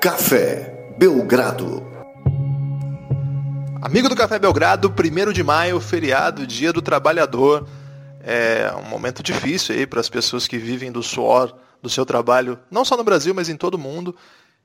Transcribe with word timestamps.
Café 0.00 0.94
Belgrado. 0.96 1.84
Amigo 3.82 4.08
do 4.08 4.14
Café 4.14 4.38
Belgrado, 4.38 4.94
1 4.96 5.32
de 5.32 5.42
maio, 5.42 5.80
feriado, 5.80 6.46
Dia 6.46 6.72
do 6.72 6.80
Trabalhador. 6.80 7.66
É 8.22 8.72
um 8.76 8.88
momento 8.88 9.24
difícil 9.24 9.74
aí 9.74 9.88
para 9.88 9.98
as 9.98 10.08
pessoas 10.08 10.46
que 10.46 10.56
vivem 10.56 10.92
do 10.92 11.02
suor 11.02 11.52
do 11.82 11.90
seu 11.90 12.06
trabalho, 12.06 12.60
não 12.70 12.84
só 12.84 12.96
no 12.96 13.02
Brasil, 13.02 13.34
mas 13.34 13.48
em 13.48 13.56
todo 13.56 13.74
o 13.74 13.78
mundo. 13.78 14.14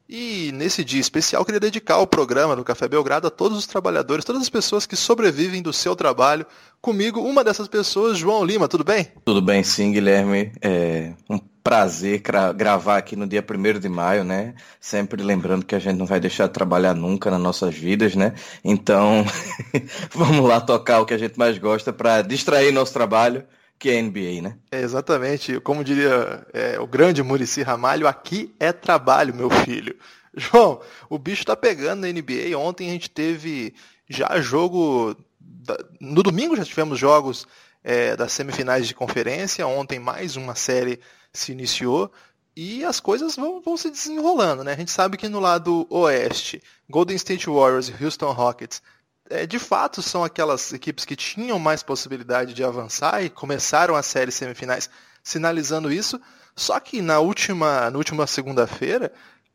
E 0.07 0.51
nesse 0.53 0.83
dia 0.83 0.99
especial, 0.99 1.45
queria 1.45 1.59
dedicar 1.59 1.97
o 1.97 2.07
programa 2.07 2.55
do 2.55 2.63
Café 2.63 2.87
Belgrado 2.87 3.27
a 3.27 3.31
todos 3.31 3.57
os 3.57 3.65
trabalhadores, 3.65 4.25
todas 4.25 4.41
as 4.41 4.49
pessoas 4.49 4.85
que 4.85 4.95
sobrevivem 4.95 5.61
do 5.61 5.71
seu 5.71 5.95
trabalho. 5.95 6.45
Comigo, 6.81 7.21
uma 7.21 7.43
dessas 7.43 7.67
pessoas, 7.69 8.17
João 8.17 8.43
Lima, 8.43 8.67
tudo 8.67 8.83
bem? 8.83 9.07
Tudo 9.23 9.41
bem, 9.41 9.63
sim, 9.63 9.91
Guilherme. 9.93 10.51
É 10.61 11.13
um 11.29 11.39
prazer 11.63 12.21
gravar 12.55 12.97
aqui 12.97 13.15
no 13.15 13.25
dia 13.25 13.43
1 13.43 13.79
de 13.79 13.87
maio, 13.87 14.25
né? 14.25 14.53
Sempre 14.81 15.23
lembrando 15.23 15.65
que 15.65 15.73
a 15.73 15.79
gente 15.79 15.97
não 15.97 16.05
vai 16.05 16.19
deixar 16.19 16.47
de 16.47 16.53
trabalhar 16.53 16.93
nunca 16.93 17.31
nas 17.31 17.39
nossas 17.39 17.73
vidas, 17.73 18.13
né? 18.13 18.33
Então, 18.63 19.25
vamos 20.13 20.45
lá 20.45 20.59
tocar 20.59 20.99
o 20.99 21.05
que 21.05 21.13
a 21.13 21.17
gente 21.17 21.39
mais 21.39 21.57
gosta 21.57 21.93
para 21.93 22.21
distrair 22.21 22.73
nosso 22.73 22.91
trabalho 22.91 23.45
que 23.77 23.89
é 23.89 24.01
NBA, 24.01 24.41
né? 24.41 24.57
É, 24.71 24.81
exatamente. 24.81 25.59
Como 25.59 25.83
diria 25.83 26.45
é, 26.53 26.79
o 26.79 26.87
grande 26.87 27.21
Murici 27.21 27.61
Ramalho, 27.61 28.07
aqui 28.07 28.53
é 28.59 28.71
trabalho, 28.71 29.35
meu 29.35 29.49
filho. 29.49 29.95
João, 30.35 30.81
o 31.09 31.19
bicho 31.19 31.45
tá 31.45 31.55
pegando 31.55 32.01
na 32.01 32.07
NBA. 32.07 32.57
Ontem 32.57 32.89
a 32.89 32.93
gente 32.93 33.09
teve 33.09 33.73
já 34.09 34.39
jogo. 34.41 35.15
Da... 35.39 35.77
No 35.99 36.23
domingo 36.23 36.55
já 36.55 36.65
tivemos 36.65 36.97
jogos 36.97 37.45
é, 37.83 38.15
das 38.15 38.31
semifinais 38.31 38.87
de 38.87 38.95
conferência. 38.95 39.67
Ontem 39.67 39.99
mais 39.99 40.35
uma 40.35 40.55
série 40.55 40.99
se 41.31 41.51
iniciou. 41.51 42.11
E 42.55 42.85
as 42.85 42.99
coisas 42.99 43.35
vão, 43.35 43.61
vão 43.61 43.75
se 43.75 43.89
desenrolando, 43.89 44.63
né? 44.63 44.73
A 44.73 44.77
gente 44.77 44.91
sabe 44.91 45.17
que 45.17 45.27
no 45.27 45.39
lado 45.39 45.87
oeste, 45.89 46.61
Golden 46.87 47.15
State 47.15 47.49
Warriors 47.49 47.89
e 47.89 48.03
Houston 48.03 48.31
Rockets 48.31 48.81
é, 49.29 49.45
de 49.45 49.57
fato 49.59 50.01
são 50.01 50.23
aquelas 50.23 50.73
equipes 50.73 51.05
que 51.05 51.15
tinham 51.15 51.57
mais 51.57 51.81
possibilidade 51.81 52.53
de 52.53 52.63
avançar 52.63 53.23
e 53.23 53.29
começaram 53.29 53.95
a 53.95 54.03
série 54.03 54.31
semifinais 54.31 54.89
sinalizando 55.23 55.91
isso. 55.91 56.19
Só 56.55 56.79
que 56.79 57.01
na 57.01 57.19
última, 57.19 57.89
na 57.89 57.97
última 57.97 58.27
segunda-feira 58.27 59.11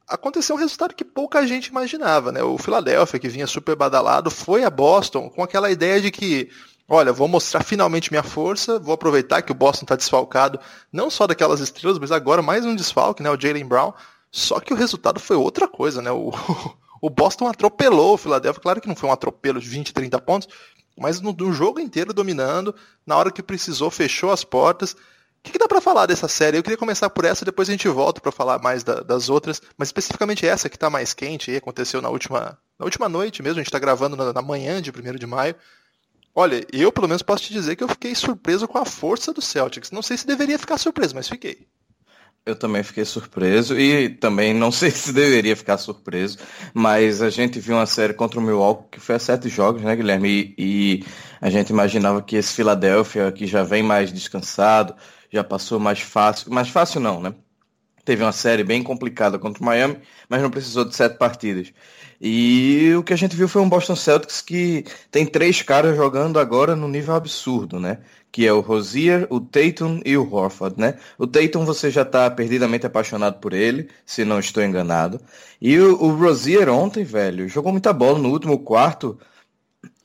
aconteceu 0.09 0.57
um 0.57 0.59
resultado 0.59 0.95
que 0.95 1.05
pouca 1.05 1.47
gente 1.47 1.67
imaginava, 1.67 2.33
né? 2.33 2.43
O 2.43 2.57
Philadelphia, 2.57 3.21
que 3.21 3.29
vinha 3.29 3.47
super 3.47 3.77
badalado, 3.77 4.31
foi 4.31 4.65
a 4.65 4.71
Boston 4.71 5.29
com 5.29 5.43
aquela 5.43 5.71
ideia 5.71 6.01
de 6.01 6.11
que, 6.11 6.51
olha, 6.89 7.13
vou 7.13 7.29
mostrar 7.29 7.63
finalmente 7.63 8.11
minha 8.11 8.23
força, 8.23 8.79
vou 8.79 8.95
aproveitar 8.95 9.43
que 9.43 9.53
o 9.53 9.55
Boston 9.55 9.85
está 9.85 9.97
desfalcado, 9.97 10.59
não 10.91 11.11
só 11.11 11.27
daquelas 11.27 11.61
estrelas, 11.61 11.99
mas 11.99 12.11
agora 12.11 12.41
mais 12.41 12.65
um 12.65 12.75
desfalque, 12.75 13.23
né? 13.23 13.31
O 13.31 13.39
Jalen 13.39 13.67
Brown. 13.67 13.93
Só 14.31 14.61
que 14.61 14.73
o 14.73 14.77
resultado 14.77 15.21
foi 15.21 15.37
outra 15.37 15.69
coisa, 15.69 16.03
né? 16.03 16.11
O, 16.11 16.33
O 17.01 17.11
Boston 17.11 17.47
atropelou 17.47 18.15
o 18.15 18.19
Philadelphia. 18.19 18.63
Claro 18.63 18.81
que 18.81 18.89
não 18.89 18.97
foi 18.97 19.09
um 19.09 19.13
atropelo 19.13 19.61
de 19.61 19.69
20, 19.69 19.93
30 19.93 20.21
pontos, 20.21 20.49
mas 20.97 21.21
no, 21.21 21.33
no 21.33 21.53
jogo 21.53 21.81
inteiro 21.81 22.13
dominando. 22.13 22.75
Na 23.07 23.17
hora 23.17 23.31
que 23.31 23.43
precisou, 23.43 23.91
fechou 23.91 24.33
as 24.33 24.45
portas. 24.45 24.93
O 24.93 24.97
que, 25.43 25.53
que 25.53 25.59
dá 25.59 25.69
para 25.69 25.81
falar 25.81 26.07
dessa 26.07 26.27
série? 26.29 26.59
Eu 26.59 26.63
queria 26.63 26.77
começar 26.77 27.09
por 27.09 27.25
essa, 27.25 27.45
depois 27.45 27.69
a 27.69 27.73
gente 27.73 27.89
volta 27.89 28.21
para 28.21 28.33
falar 28.33 28.61
mais 28.61 28.83
da, 28.83 29.01
das 29.01 29.29
outras, 29.29 29.63
mas 29.77 29.89
especificamente 29.89 30.47
essa 30.47 30.69
que 30.69 30.77
está 30.77 30.91
mais 30.91 31.15
quente, 31.15 31.51
aí, 31.51 31.57
aconteceu 31.57 32.03
na 32.03 32.09
última, 32.09 32.59
na 32.79 32.85
última 32.85 33.09
noite 33.09 33.43
mesmo, 33.43 33.59
a 33.59 33.63
gente 33.63 33.69
está 33.69 33.79
gravando 33.79 34.17
na, 34.17 34.33
na, 34.33 34.43
manhã 34.43 34.83
de 34.83 34.91
1 34.91 35.15
de 35.17 35.27
maio. 35.27 35.55
Olha, 36.35 36.67
eu 36.73 36.93
pelo 36.93 37.09
menos 37.09 37.23
posso 37.23 37.45
te 37.45 37.53
dizer 37.53 37.77
que 37.77 37.85
eu 37.85 37.89
fiquei 37.89 38.15
surpreso 38.15 38.67
com 38.67 38.79
a 38.79 38.85
força 38.85 39.33
do 39.33 39.41
Celtics. 39.41 39.91
Não 39.91 40.03
sei 40.03 40.17
se 40.17 40.27
deveria 40.27 40.59
ficar 40.59 40.77
surpreso, 40.77 41.15
mas 41.15 41.29
fiquei. 41.29 41.67
Eu 42.47 42.57
também 42.57 42.83
fiquei 42.83 43.05
surpreso 43.05 43.79
e 43.79 44.09
também 44.09 44.55
não 44.55 44.73
sei 44.73 44.91
se 44.91 45.13
deveria 45.13 45.55
ficar 45.55 45.77
surpreso, 45.79 46.39
mas 46.73 47.21
a 47.21 47.29
gente 47.31 47.61
viu 47.61 47.77
uma 47.77 47.87
série 47.87 48.15
contra 48.15 48.41
o 48.41 48.43
Milwaukee 48.43 48.89
que 48.93 49.01
foi 49.01 49.17
a 49.17 49.19
sete 49.19 49.49
jogos, 49.49 49.83
né, 49.83 49.95
Guilherme? 49.95 50.55
E, 50.59 51.03
e 51.03 51.05
a 51.41 51.51
gente 51.51 51.71
imaginava 51.71 52.23
que 52.23 52.37
esse 52.37 52.53
Philadelphia, 52.55 53.31
que 53.33 53.47
já 53.47 53.63
vem 53.63 53.83
mais 53.83 54.13
descansado, 54.13 54.95
já 55.31 55.45
passou 55.45 55.79
mais 55.79 56.01
fácil, 56.01 56.51
mais 56.53 56.69
fácil 56.71 57.01
não, 57.01 57.21
né? 57.21 57.35
Teve 58.05 58.23
uma 58.23 58.33
série 58.33 58.65
bem 58.65 58.83
complicada 58.83 59.39
contra 59.39 59.63
o 59.63 59.67
Miami, 59.67 59.99
mas 60.31 60.41
não 60.41 60.51
precisou 60.51 60.83
de 60.87 60.97
sete 60.97 61.19
partidas. 61.19 61.73
E 62.21 62.95
o 62.99 63.03
que 63.03 63.13
a 63.13 63.17
gente 63.17 63.37
viu 63.37 63.47
foi 63.47 63.61
um 63.61 63.69
Boston 63.69 63.95
Celtics 63.95 64.41
que 64.41 64.85
tem 65.11 65.27
três 65.27 65.61
caras 65.61 65.95
jogando 65.95 66.39
agora 66.41 66.75
no 66.75 66.89
nível 66.89 67.15
absurdo, 67.15 67.79
né? 67.79 67.99
Que 68.31 68.47
é 68.47 68.53
o 68.53 68.61
Rosier, 68.61 69.27
o 69.31 69.41
Tatum 69.41 70.01
e 70.05 70.17
o 70.17 70.33
Horford, 70.33 70.79
né? 70.79 70.99
O 71.19 71.27
Tatum 71.27 71.65
você 71.65 71.91
já 71.91 72.03
está 72.03 72.31
perdidamente 72.31 72.87
apaixonado 72.87 73.41
por 73.41 73.53
ele, 73.53 73.89
se 74.05 74.25
não 74.25 74.39
estou 74.39 74.63
enganado. 74.63 75.21
E 75.61 75.79
o, 75.79 76.01
o 76.03 76.15
Rosier 76.15 76.69
ontem, 76.69 77.05
velho, 77.05 77.49
jogou 77.49 77.73
muita 77.73 77.93
bola 77.93 78.19
no 78.19 78.31
último 78.31 78.59
quarto. 78.59 79.19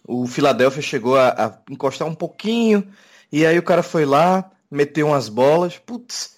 O 0.08 0.28
Philadelphia 0.28 0.82
chegou 0.82 1.18
a, 1.18 1.30
a 1.30 1.58
encostar 1.70 2.08
um 2.08 2.16
pouquinho, 2.16 2.88
e 3.32 3.46
aí 3.46 3.58
o 3.58 3.64
cara 3.64 3.84
foi 3.84 4.06
lá, 4.06 4.50
meteu 4.72 5.08
umas 5.08 5.30
bolas. 5.30 5.78
Putz, 5.78 6.38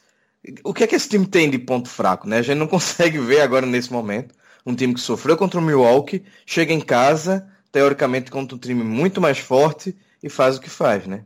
o 0.63 0.73
que 0.73 0.83
é 0.83 0.87
que 0.87 0.95
esse 0.95 1.09
time 1.09 1.25
tem 1.25 1.49
de 1.49 1.59
ponto 1.59 1.89
fraco, 1.89 2.27
né? 2.27 2.39
A 2.39 2.41
gente 2.41 2.57
não 2.57 2.67
consegue 2.67 3.19
ver 3.19 3.41
agora 3.41 3.65
nesse 3.65 3.91
momento 3.91 4.33
um 4.65 4.75
time 4.75 4.93
que 4.93 4.99
sofreu 4.99 5.37
contra 5.37 5.59
o 5.59 5.63
Milwaukee, 5.63 6.23
chega 6.45 6.73
em 6.73 6.81
casa, 6.81 7.47
teoricamente 7.71 8.31
contra 8.31 8.55
um 8.55 8.59
time 8.59 8.83
muito 8.83 9.21
mais 9.21 9.37
forte 9.37 9.95
e 10.23 10.29
faz 10.29 10.57
o 10.57 10.61
que 10.61 10.69
faz, 10.69 11.05
né? 11.05 11.23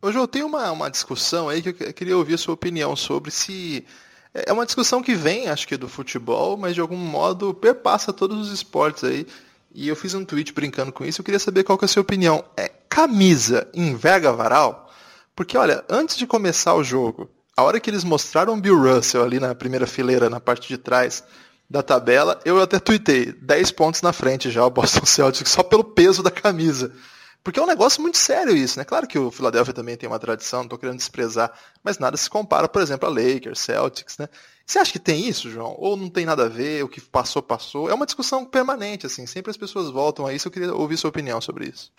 Hoje 0.00 0.16
eu 0.16 0.28
tenho 0.28 0.46
uma, 0.46 0.70
uma 0.70 0.90
discussão 0.90 1.48
aí 1.48 1.60
que 1.60 1.70
eu 1.70 1.92
queria 1.92 2.16
ouvir 2.16 2.34
a 2.34 2.38
sua 2.38 2.54
opinião 2.54 2.94
sobre 2.94 3.30
se. 3.30 3.84
É 4.32 4.52
uma 4.52 4.64
discussão 4.64 5.02
que 5.02 5.14
vem, 5.14 5.48
acho 5.48 5.66
que, 5.66 5.76
do 5.76 5.88
futebol, 5.88 6.56
mas 6.56 6.74
de 6.74 6.80
algum 6.80 6.96
modo 6.96 7.52
perpassa 7.52 8.12
todos 8.12 8.46
os 8.46 8.52
esportes 8.52 9.02
aí. 9.02 9.26
E 9.74 9.88
eu 9.88 9.96
fiz 9.96 10.14
um 10.14 10.24
tweet 10.24 10.52
brincando 10.52 10.92
com 10.92 11.04
isso, 11.04 11.20
eu 11.20 11.24
queria 11.24 11.40
saber 11.40 11.64
qual 11.64 11.76
que 11.76 11.84
é 11.84 11.86
a 11.86 11.88
sua 11.88 12.02
opinião. 12.02 12.44
É 12.56 12.68
camisa 12.88 13.68
enverga 13.74 14.32
varal? 14.32 14.90
Porque, 15.34 15.58
olha, 15.58 15.84
antes 15.88 16.16
de 16.16 16.26
começar 16.26 16.74
o 16.74 16.84
jogo, 16.84 17.30
a 17.56 17.62
hora 17.62 17.80
que 17.80 17.90
eles 17.90 18.04
mostraram 18.04 18.54
o 18.54 18.60
Bill 18.60 18.80
Russell 18.80 19.22
ali 19.22 19.40
na 19.40 19.54
primeira 19.54 19.86
fileira, 19.86 20.30
na 20.30 20.40
parte 20.40 20.68
de 20.68 20.78
trás, 20.78 21.24
da 21.68 21.82
tabela, 21.82 22.40
eu 22.44 22.60
até 22.60 22.78
tuitei 22.78 23.32
10 23.32 23.72
pontos 23.72 24.00
na 24.00 24.12
frente 24.12 24.50
já 24.50 24.64
o 24.64 24.70
Boston 24.70 25.04
Celtics, 25.06 25.50
só 25.50 25.62
pelo 25.62 25.84
peso 25.84 26.22
da 26.22 26.30
camisa. 26.30 26.92
Porque 27.42 27.58
é 27.58 27.62
um 27.62 27.66
negócio 27.66 28.02
muito 28.02 28.18
sério 28.18 28.54
isso, 28.54 28.78
né? 28.78 28.84
Claro 28.84 29.06
que 29.06 29.18
o 29.18 29.30
Philadelphia 29.30 29.72
também 29.72 29.96
tem 29.96 30.08
uma 30.08 30.18
tradição, 30.18 30.60
não 30.60 30.66
estou 30.66 30.78
querendo 30.78 30.98
desprezar, 30.98 31.52
mas 31.82 31.98
nada 31.98 32.16
se 32.16 32.28
compara, 32.28 32.68
por 32.68 32.82
exemplo, 32.82 33.08
a 33.08 33.12
Lakers, 33.12 33.60
Celtics, 33.60 34.18
né? 34.18 34.28
Você 34.66 34.78
acha 34.78 34.92
que 34.92 34.98
tem 34.98 35.26
isso, 35.26 35.50
João? 35.50 35.74
Ou 35.78 35.96
não 35.96 36.10
tem 36.10 36.26
nada 36.26 36.44
a 36.44 36.48
ver, 36.48 36.84
o 36.84 36.88
que 36.88 37.00
passou, 37.00 37.40
passou? 37.40 37.88
É 37.88 37.94
uma 37.94 38.04
discussão 38.04 38.44
permanente, 38.44 39.06
assim, 39.06 39.26
sempre 39.26 39.50
as 39.50 39.56
pessoas 39.56 39.88
voltam 39.88 40.26
a 40.26 40.32
isso, 40.34 40.48
eu 40.48 40.52
queria 40.52 40.74
ouvir 40.74 40.98
sua 40.98 41.08
opinião 41.08 41.40
sobre 41.40 41.68
isso. 41.68 41.90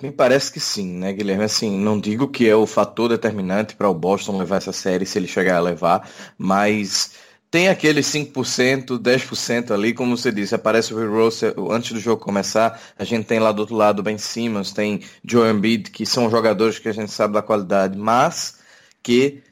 Me 0.00 0.10
parece 0.12 0.52
que 0.52 0.60
sim, 0.60 0.86
né, 0.98 1.12
Guilherme? 1.12 1.44
Assim, 1.44 1.78
não 1.78 1.98
digo 1.98 2.28
que 2.28 2.48
é 2.48 2.54
o 2.54 2.66
fator 2.66 3.08
determinante 3.08 3.74
para 3.74 3.88
o 3.88 3.94
Boston 3.94 4.38
levar 4.38 4.56
essa 4.56 4.72
série 4.72 5.04
se 5.04 5.18
ele 5.18 5.26
chegar 5.26 5.56
a 5.56 5.60
levar, 5.60 6.08
mas 6.38 7.12
tem 7.50 7.68
aqueles 7.68 8.06
5%, 8.06 8.98
10% 8.98 9.72
ali, 9.72 9.92
como 9.92 10.16
você 10.16 10.30
disse, 10.30 10.54
aparece 10.54 10.94
o 10.94 10.96
Will 10.96 11.24
Russell 11.24 11.72
antes 11.72 11.92
do 11.92 11.98
jogo 11.98 12.22
começar, 12.22 12.80
a 12.96 13.04
gente 13.04 13.26
tem 13.26 13.40
lá 13.40 13.50
do 13.50 13.60
outro 13.60 13.74
lado 13.74 14.02
Ben 14.02 14.18
Simmons, 14.18 14.72
tem 14.72 15.02
Joe 15.24 15.50
Embiid, 15.50 15.90
que 15.90 16.06
são 16.06 16.30
jogadores 16.30 16.78
que 16.78 16.88
a 16.88 16.92
gente 16.92 17.10
sabe 17.10 17.34
da 17.34 17.42
qualidade, 17.42 17.98
mas 17.98 18.58
que 19.02 19.42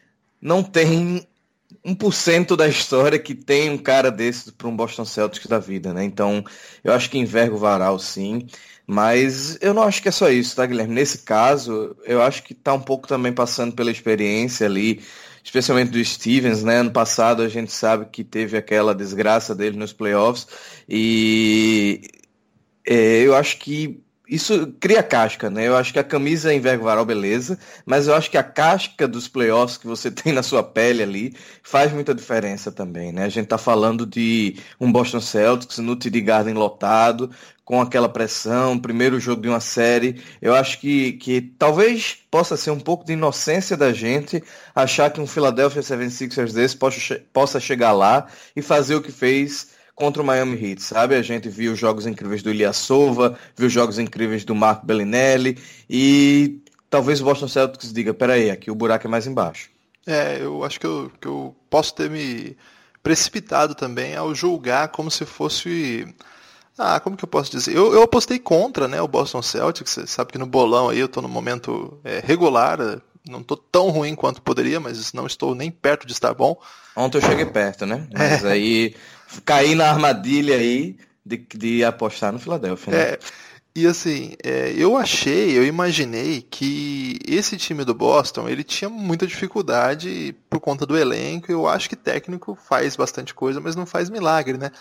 não 0.41 0.63
tem 0.63 1.27
1% 1.85 2.55
da 2.55 2.69
história 2.69 3.19
que 3.19 3.35
tem 3.35 3.71
um 3.71 3.79
cara 3.79 4.11
desse 4.11 4.53
para 4.53 4.69
um 4.69 4.77
Boston 4.77 5.05
Celtics 5.05 5.49
da 5.49 5.59
vida, 5.59 5.93
né? 5.93 6.05
Então, 6.05 6.45
eu 6.85 6.93
acho 6.93 7.11
que 7.11 7.19
enverga 7.19 7.55
o 7.55 7.59
varal 7.59 7.99
sim, 7.99 8.47
mas 8.87 9.59
eu 9.61 9.75
não 9.75 9.83
acho 9.83 10.01
que 10.01 10.09
é 10.09 10.13
só 10.13 10.31
isso, 10.31 10.55
tá, 10.55 10.65
Guilherme? 10.65 10.95
Nesse 10.95 11.19
caso, 11.19 11.97
eu 12.05 12.23
acho 12.23 12.43
que 12.43 12.55
tá 12.55 12.73
um 12.75 12.81
pouco 12.81 13.09
também 13.09 13.33
passando 13.33 13.75
pela 13.75 13.91
experiência 13.91 14.67
ali, 14.67 15.03
especialmente 15.49 15.91
do 15.91 16.05
Stevens, 16.05 16.63
né? 16.63 16.77
Ano 16.77 16.91
passado 16.91 17.43
a 17.43 17.49
gente 17.49 17.73
sabe 17.73 18.07
que 18.13 18.23
teve 18.23 18.57
aquela 18.57 18.95
desgraça 18.95 19.55
dele 19.55 19.79
nos 19.79 19.95
playoffs 19.95 20.47
e 20.87 22.03
é, 22.87 23.23
eu 23.23 23.35
acho 23.35 23.59
que 23.59 23.99
isso 24.29 24.75
cria 24.79 25.03
casca, 25.03 25.49
né? 25.49 25.67
Eu 25.67 25.75
acho 25.75 25.91
que 25.91 25.99
a 25.99 26.05
camisa 26.05 26.53
enverga 26.53 26.85
varal, 26.85 27.07
beleza, 27.07 27.59
mas 27.87 28.07
eu 28.07 28.15
acho 28.15 28.31
que 28.31 28.37
a 28.37 28.43
casca 28.43 29.09
dos 29.09 29.27
playoffs 29.27 29.79
que 29.79 29.87
você 29.87 30.11
tem 30.13 30.35
na 30.35 30.43
sua 30.43 30.63
pele 30.63 31.03
ali 31.03 31.35
faz 31.63 31.91
muita 31.93 32.15
diferença 32.15 32.71
também, 32.71 33.11
né? 33.11 33.25
A 33.25 33.31
gente 33.31 33.47
tá 33.47 33.57
falando 33.57 34.05
de 34.05 34.57
um 34.79 34.93
Boston 34.93 35.23
Celtics 35.23 35.79
no 35.79 35.97
TD 35.97 36.21
Garden 36.21 36.53
lotado, 36.53 37.31
com 37.69 37.83
aquela 37.83 38.09
pressão, 38.09 38.79
primeiro 38.79 39.21
jogo 39.21 39.43
de 39.43 39.49
uma 39.51 39.61
série. 39.61 40.23
Eu 40.41 40.55
acho 40.55 40.81
que, 40.81 41.13
que 41.13 41.43
talvez 41.43 42.17
possa 42.31 42.57
ser 42.57 42.71
um 42.71 42.81
pouco 42.81 43.05
de 43.05 43.13
inocência 43.13 43.77
da 43.77 43.93
gente 43.93 44.43
achar 44.75 45.11
que 45.11 45.21
um 45.21 45.27
Philadelphia 45.27 45.83
76ers 45.83 46.55
desse 46.55 46.75
possa, 46.75 47.21
possa 47.31 47.61
chegar 47.61 47.93
lá 47.93 48.27
e 48.57 48.63
fazer 48.63 48.95
o 48.95 49.03
que 49.03 49.13
fez 49.13 49.69
contra 49.95 50.23
o 50.23 50.25
Miami 50.25 50.57
Heat, 50.59 50.83
sabe? 50.83 51.15
A 51.15 51.21
gente 51.21 51.51
viu 51.51 51.77
jogos 51.77 52.07
incríveis 52.07 52.43
do 52.43 52.51
Ilyasova, 52.51 53.39
viu 53.55 53.69
jogos 53.69 53.99
incríveis 53.99 54.47
do 54.47 54.55
Marco 54.55 54.87
Bellinelli 54.87 55.59
e 55.91 56.63
talvez 56.89 57.21
o 57.21 57.25
Boston 57.25 57.49
Celtics 57.49 57.93
diga, 57.93 58.15
peraí, 58.15 58.51
aqui 58.51 58.71
o 58.71 58.75
buraco 58.75 59.07
é 59.07 59.11
mais 59.11 59.27
embaixo. 59.27 59.69
É, 60.07 60.39
eu 60.41 60.65
acho 60.65 60.81
que 60.81 60.87
eu, 60.87 61.13
que 61.21 61.29
eu 61.29 61.55
posso 61.69 61.95
ter 61.95 62.09
me, 62.09 62.57
precipitado 63.03 63.75
também 63.75 64.17
ao 64.17 64.35
julgar 64.35 64.89
como 64.89 65.11
se 65.11 65.27
fosse. 65.27 66.07
Ah, 66.79 67.01
como 67.01 67.17
que 67.17 67.25
eu 67.25 67.29
posso 67.29 67.51
dizer? 67.51 67.77
Eu, 67.77 67.93
eu 67.93 68.03
apostei 68.03 68.39
contra 68.39 68.87
né, 68.87 69.03
o 69.03 69.09
Boston 69.09 69.43
Celtics. 69.43 69.93
Você 69.93 70.07
sabe 70.07 70.33
que 70.33 70.39
no 70.39 70.47
bolão 70.47 70.89
aí 70.89 70.99
eu 71.01 71.07
estou 71.07 71.23
no 71.23 71.29
momento 71.29 71.99
é, 72.05 72.23
regular. 72.25 72.79
Não 73.29 73.41
estou 73.41 73.57
tão 73.57 73.91
ruim 73.91 74.15
quanto 74.15 74.41
poderia, 74.41 74.79
mas 74.79 75.13
não 75.13 75.27
estou 75.27 75.55
nem 75.55 75.71
perto 75.71 76.07
de 76.07 76.13
estar 76.13 76.33
bom. 76.33 76.57
Ontem 76.97 77.19
eu 77.19 77.23
cheguei 77.23 77.45
perto, 77.47 77.85
né? 77.85 78.07
Mas 78.17 78.45
é. 78.45 78.53
aí 78.53 78.95
caí 79.45 79.75
na 79.75 79.91
armadilha 79.91 80.57
aí 80.57 80.97
de, 81.27 81.37
de 81.55 81.85
apostar 81.85 82.33
no 82.33 82.39
Philadelphia. 82.39 82.93
Né? 82.93 83.01
É. 83.01 83.19
E 83.75 83.87
assim, 83.87 84.35
é, 84.43 84.73
eu 84.77 84.97
achei, 84.97 85.57
eu 85.57 85.65
imaginei 85.65 86.43
que 86.43 87.19
esse 87.25 87.57
time 87.57 87.85
do 87.85 87.95
Boston, 87.95 88.49
ele 88.49 88.65
tinha 88.65 88.89
muita 88.89 89.27
dificuldade 89.27 90.35
por 90.51 90.59
conta 90.59 90.85
do 90.85 90.97
elenco. 90.97 91.53
Eu 91.53 91.69
acho 91.69 91.89
que 91.89 91.95
técnico 91.95 92.59
faz 92.69 92.97
bastante 92.97 93.35
coisa, 93.35 93.61
mas 93.61 93.77
não 93.77 93.87
faz 93.87 94.11
milagre, 94.11 94.59
né? 94.59 94.73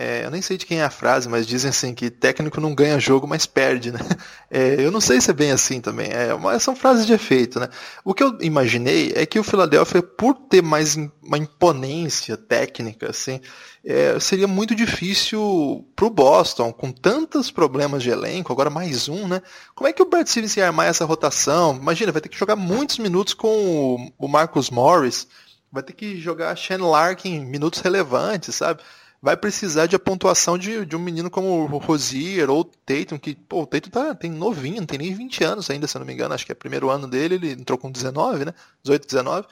É, 0.00 0.24
eu 0.24 0.30
nem 0.30 0.40
sei 0.40 0.56
de 0.56 0.64
quem 0.64 0.78
é 0.78 0.84
a 0.84 0.90
frase, 0.90 1.28
mas 1.28 1.44
dizem 1.44 1.70
assim 1.70 1.92
que 1.92 2.08
técnico 2.08 2.60
não 2.60 2.72
ganha 2.72 3.00
jogo, 3.00 3.26
mas 3.26 3.46
perde, 3.46 3.90
né? 3.90 3.98
É, 4.50 4.76
eu 4.78 4.90
não 4.90 5.00
sei 5.00 5.20
se 5.20 5.30
é 5.30 5.34
bem 5.34 5.50
assim 5.50 5.78
também. 5.78 6.08
É, 6.08 6.58
são 6.58 6.74
frases 6.74 7.04
de 7.04 7.12
efeito, 7.12 7.60
né? 7.60 7.68
O 8.02 8.14
que 8.14 8.22
eu 8.22 8.38
imaginei 8.40 9.12
é 9.14 9.26
que 9.26 9.38
o 9.38 9.44
Philadelphia, 9.44 10.02
por 10.02 10.32
ter 10.34 10.62
mais 10.62 10.96
uma 11.22 11.36
imponência 11.36 12.34
técnica, 12.34 13.10
assim, 13.10 13.42
é, 13.84 14.18
seria 14.18 14.48
muito 14.48 14.74
difícil 14.74 15.86
para 15.94 16.06
o 16.06 16.10
Boston, 16.10 16.72
com 16.72 16.90
tantos 16.90 17.50
problemas 17.50 18.02
de 18.02 18.08
elenco, 18.08 18.50
agora 18.50 18.70
mais 18.70 19.06
um, 19.06 19.28
né? 19.28 19.42
Como 19.74 19.86
é 19.86 19.92
que 19.92 20.00
o 20.00 20.08
Brad 20.08 20.26
Stevens 20.26 20.56
ia 20.56 20.66
armar 20.66 20.86
essa 20.86 21.04
rotação? 21.04 21.76
Imagina, 21.76 22.10
vai 22.10 22.22
ter 22.22 22.30
que 22.30 22.38
jogar 22.38 22.56
muitos 22.56 22.96
minutos 22.96 23.34
com 23.34 24.10
o 24.16 24.28
Marcus 24.28 24.70
Morris, 24.70 25.28
vai 25.70 25.82
ter 25.82 25.92
que 25.92 26.18
jogar 26.18 26.56
Shane 26.56 26.82
Larkin 26.82 27.40
minutos 27.44 27.80
relevantes, 27.80 28.54
sabe? 28.54 28.80
Vai 29.20 29.36
precisar 29.36 29.86
de 29.86 29.96
a 29.96 29.98
pontuação 29.98 30.56
de, 30.56 30.86
de 30.86 30.96
um 30.96 31.00
menino 31.00 31.30
como 31.30 31.48
o 31.48 31.78
Rosier 31.78 32.48
ou 32.48 32.60
o 32.60 32.64
Tatum, 32.64 33.18
que, 33.18 33.34
pô, 33.34 33.62
o 33.62 33.66
Tatum 33.66 33.90
tá, 33.90 34.14
tem 34.14 34.30
novinho, 34.30 34.78
não 34.78 34.86
tem 34.86 34.98
nem 34.98 35.12
20 35.12 35.44
anos 35.44 35.70
ainda, 35.70 35.86
se 35.86 35.96
eu 35.96 36.00
não 36.00 36.06
me 36.06 36.12
engano, 36.12 36.34
acho 36.34 36.46
que 36.46 36.52
é 36.52 36.54
o 36.54 36.56
primeiro 36.56 36.88
ano 36.88 37.08
dele, 37.08 37.34
ele 37.34 37.52
entrou 37.52 37.76
com 37.76 37.90
19, 37.90 38.44
né? 38.44 38.54
18, 38.82 39.06
19. 39.06 39.46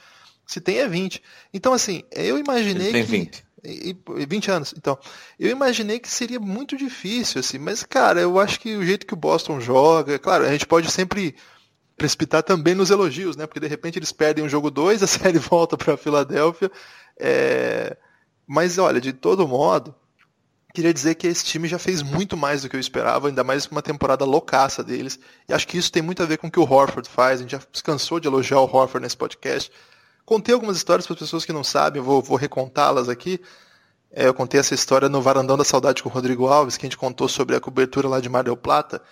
Se 0.46 0.60
tem 0.60 0.78
é 0.78 0.88
20. 0.88 1.20
Então, 1.52 1.72
assim, 1.72 2.04
eu 2.12 2.38
imaginei 2.38 2.88
ele 2.88 2.92
tem 2.92 3.04
que... 3.04 3.10
20. 3.10 3.46
E, 3.64 3.96
20 4.26 4.50
anos, 4.52 4.74
então. 4.76 4.96
Eu 5.40 5.50
imaginei 5.50 5.98
que 5.98 6.08
seria 6.08 6.38
muito 6.38 6.76
difícil, 6.76 7.40
assim, 7.40 7.58
mas, 7.58 7.82
cara, 7.82 8.20
eu 8.20 8.38
acho 8.38 8.60
que 8.60 8.76
o 8.76 8.84
jeito 8.84 9.04
que 9.04 9.14
o 9.14 9.16
Boston 9.16 9.60
joga, 9.60 10.20
claro, 10.20 10.44
a 10.44 10.52
gente 10.52 10.66
pode 10.66 10.88
sempre 10.92 11.34
precipitar 11.96 12.44
também 12.44 12.74
nos 12.74 12.90
elogios, 12.90 13.36
né? 13.36 13.46
Porque 13.46 13.58
de 13.58 13.66
repente 13.66 13.98
eles 13.98 14.12
perdem 14.12 14.44
o 14.44 14.48
jogo 14.48 14.70
2, 14.70 15.02
a 15.02 15.06
série 15.06 15.38
volta 15.38 15.76
para 15.76 15.96
Filadélfia. 15.96 16.70
É... 17.18 17.96
Mas 18.46 18.78
olha, 18.78 19.00
de 19.00 19.12
todo 19.12 19.48
modo, 19.48 19.94
queria 20.72 20.92
dizer 20.92 21.14
que 21.14 21.26
esse 21.26 21.44
time 21.44 21.66
já 21.66 21.78
fez 21.78 22.02
muito 22.02 22.36
mais 22.36 22.62
do 22.62 22.68
que 22.68 22.76
eu 22.76 22.80
esperava, 22.80 23.28
ainda 23.28 23.42
mais 23.42 23.66
uma 23.66 23.82
temporada 23.82 24.24
loucaça 24.24 24.84
deles. 24.84 25.18
E 25.48 25.54
acho 25.54 25.66
que 25.66 25.78
isso 25.78 25.90
tem 25.90 26.02
muito 26.02 26.22
a 26.22 26.26
ver 26.26 26.36
com 26.38 26.46
o 26.46 26.50
que 26.50 26.60
o 26.60 26.70
Horford 26.70 27.08
faz. 27.08 27.40
A 27.40 27.42
gente 27.42 27.52
já 27.52 27.60
cansou 27.82 28.20
de 28.20 28.28
elogiar 28.28 28.60
o 28.60 28.64
Horford 28.64 29.00
nesse 29.02 29.16
podcast. 29.16 29.72
Contei 30.24 30.54
algumas 30.54 30.76
histórias 30.76 31.06
para 31.06 31.14
as 31.14 31.20
pessoas 31.20 31.44
que 31.44 31.52
não 31.52 31.64
sabem, 31.64 32.02
vou, 32.02 32.20
vou 32.20 32.36
recontá-las 32.36 33.08
aqui. 33.08 33.40
É, 34.12 34.26
eu 34.26 34.34
contei 34.34 34.60
essa 34.60 34.74
história 34.74 35.08
no 35.08 35.22
Varandão 35.22 35.56
da 35.56 35.64
Saudade 35.64 36.02
com 36.02 36.08
o 36.08 36.12
Rodrigo 36.12 36.46
Alves, 36.46 36.76
que 36.76 36.84
a 36.84 36.88
gente 36.88 36.96
contou 36.96 37.28
sobre 37.28 37.56
a 37.56 37.60
cobertura 37.60 38.08
lá 38.08 38.20
de 38.20 38.28
Mar 38.28 38.44
del 38.44 38.56
Plata. 38.56 39.02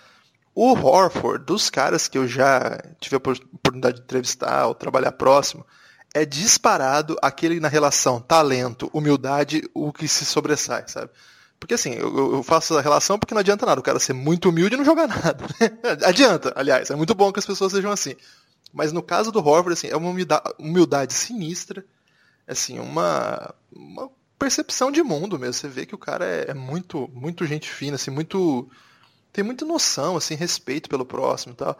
O 0.53 0.73
Horford, 0.73 1.45
dos 1.45 1.69
caras 1.69 2.07
que 2.07 2.17
eu 2.17 2.27
já 2.27 2.81
tive 2.99 3.15
a 3.15 3.17
oportunidade 3.17 3.97
de 3.97 4.03
entrevistar 4.03 4.67
ou 4.67 4.75
trabalhar 4.75 5.11
próximo, 5.11 5.65
é 6.15 6.23
disparado 6.23 7.17
aquele 7.21 7.59
na 7.59 7.67
relação 7.67 8.21
talento, 8.21 8.89
humildade, 8.93 9.69
o 9.73 9.91
que 9.91 10.07
se 10.07 10.23
sobressai, 10.23 10.87
sabe? 10.87 11.11
Porque 11.59 11.73
assim, 11.73 11.91
eu, 11.91 12.35
eu 12.35 12.41
faço 12.41 12.77
a 12.77 12.81
relação 12.81 13.19
porque 13.19 13.33
não 13.33 13.41
adianta 13.41 13.65
nada 13.65 13.81
o 13.81 13.83
cara 13.83 13.99
ser 13.99 14.13
muito 14.13 14.47
humilde 14.47 14.75
e 14.75 14.77
não 14.77 14.85
jogar 14.85 15.07
nada. 15.11 15.45
adianta, 16.05 16.53
aliás, 16.55 16.89
é 16.89 16.95
muito 16.95 17.13
bom 17.13 17.33
que 17.33 17.39
as 17.39 17.45
pessoas 17.45 17.73
sejam 17.73 17.91
assim. 17.91 18.15
Mas 18.73 18.93
no 18.93 19.03
caso 19.03 19.29
do 19.29 19.39
Horford, 19.39 19.73
assim, 19.73 19.87
é 19.89 19.97
uma 19.97 20.09
humildade, 20.09 20.53
humildade 20.57 21.13
sinistra, 21.13 21.85
assim, 22.47 22.79
uma, 22.79 23.53
uma 23.69 24.09
percepção 24.39 24.93
de 24.93 25.03
mundo 25.03 25.37
mesmo. 25.37 25.53
Você 25.53 25.67
vê 25.67 25.85
que 25.85 25.95
o 25.95 25.97
cara 25.97 26.25
é, 26.25 26.51
é 26.51 26.53
muito, 26.53 27.09
muito 27.13 27.45
gente 27.45 27.69
fina, 27.69 27.95
assim, 27.95 28.09
muito 28.09 28.69
tem 29.33 29.43
muita 29.43 29.65
noção, 29.65 30.15
assim, 30.15 30.35
respeito 30.35 30.87
pelo 30.87 31.05
próximo 31.05 31.51
e 31.51 31.57
tal 31.57 31.77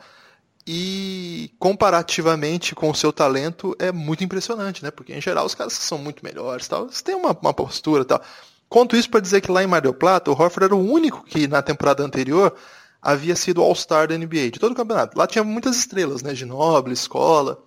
e 0.67 1.51
comparativamente 1.59 2.73
com 2.73 2.89
o 2.89 2.95
seu 2.95 3.13
talento 3.13 3.75
é 3.77 3.91
muito 3.91 4.23
impressionante, 4.23 4.83
né? 4.83 4.89
Porque 4.89 5.13
em 5.13 5.21
geral 5.21 5.45
os 5.45 5.53
caras 5.53 5.73
são 5.73 5.97
muito 5.97 6.23
melhores, 6.23 6.67
tal, 6.67 6.85
eles 6.85 7.01
têm 7.01 7.15
uma, 7.15 7.37
uma 7.39 7.53
postura, 7.53 8.03
tal. 8.03 8.21
Conto 8.67 8.95
isso 8.95 9.09
para 9.09 9.19
dizer 9.19 9.41
que 9.41 9.51
lá 9.51 9.63
em 9.63 9.67
Mar 9.67 9.81
del 9.81 9.93
Plata, 9.93 10.31
o 10.31 10.33
Horford 10.33 10.65
era 10.65 10.75
o 10.75 10.91
único 10.91 11.23
que 11.23 11.47
na 11.47 11.61
temporada 11.61 12.03
anterior 12.03 12.55
havia 13.01 13.35
sido 13.35 13.61
All-Star 13.61 14.07
da 14.07 14.17
NBA, 14.17 14.49
de 14.49 14.59
todo 14.59 14.71
o 14.71 14.75
campeonato. 14.75 15.17
Lá 15.17 15.27
tinha 15.27 15.43
muitas 15.43 15.77
estrelas, 15.77 16.23
né? 16.23 16.33
Noble, 16.45 16.91
Escola, 16.91 17.63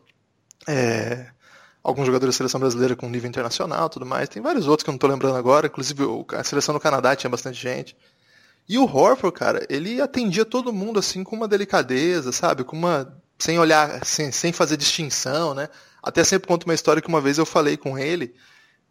é, 0.67 1.29
alguns 1.83 2.07
jogadores 2.07 2.35
da 2.35 2.39
seleção 2.39 2.59
brasileira 2.59 2.97
com 2.97 3.09
nível 3.09 3.29
internacional, 3.29 3.89
tudo 3.89 4.05
mais. 4.05 4.29
Tem 4.29 4.43
vários 4.43 4.67
outros 4.67 4.83
que 4.83 4.91
eu 4.91 4.93
não 4.93 4.97
estou 4.97 5.09
lembrando 5.09 5.37
agora, 5.37 5.69
inclusive 5.69 6.03
a 6.33 6.43
seleção 6.43 6.75
do 6.75 6.81
Canadá 6.81 7.15
tinha 7.15 7.31
bastante 7.31 7.61
gente. 7.61 7.97
E 8.69 8.79
o 8.79 8.85
Horford, 8.85 9.37
cara, 9.37 9.67
ele 9.71 10.01
atendia 10.01 10.45
todo 10.45 10.73
mundo 10.73 10.99
assim 10.99 11.25
com 11.25 11.35
uma 11.35 11.49
delicadeza, 11.49 12.33
sabe? 12.33 12.65
Com 12.65 12.77
uma 12.77 13.17
sem 13.39 13.59
olhar, 13.59 14.05
sem, 14.05 14.31
sem 14.33 14.53
fazer 14.53 14.77
distinção, 14.77 15.55
né? 15.55 15.69
Até 16.03 16.23
sempre 16.25 16.49
conto 16.49 16.65
uma 16.65 16.75
história 16.75 17.01
que 17.01 17.09
uma 17.09 17.21
vez 17.21 17.39
eu 17.39 17.47
falei 17.47 17.77
com 17.77 17.99
ele 17.99 18.35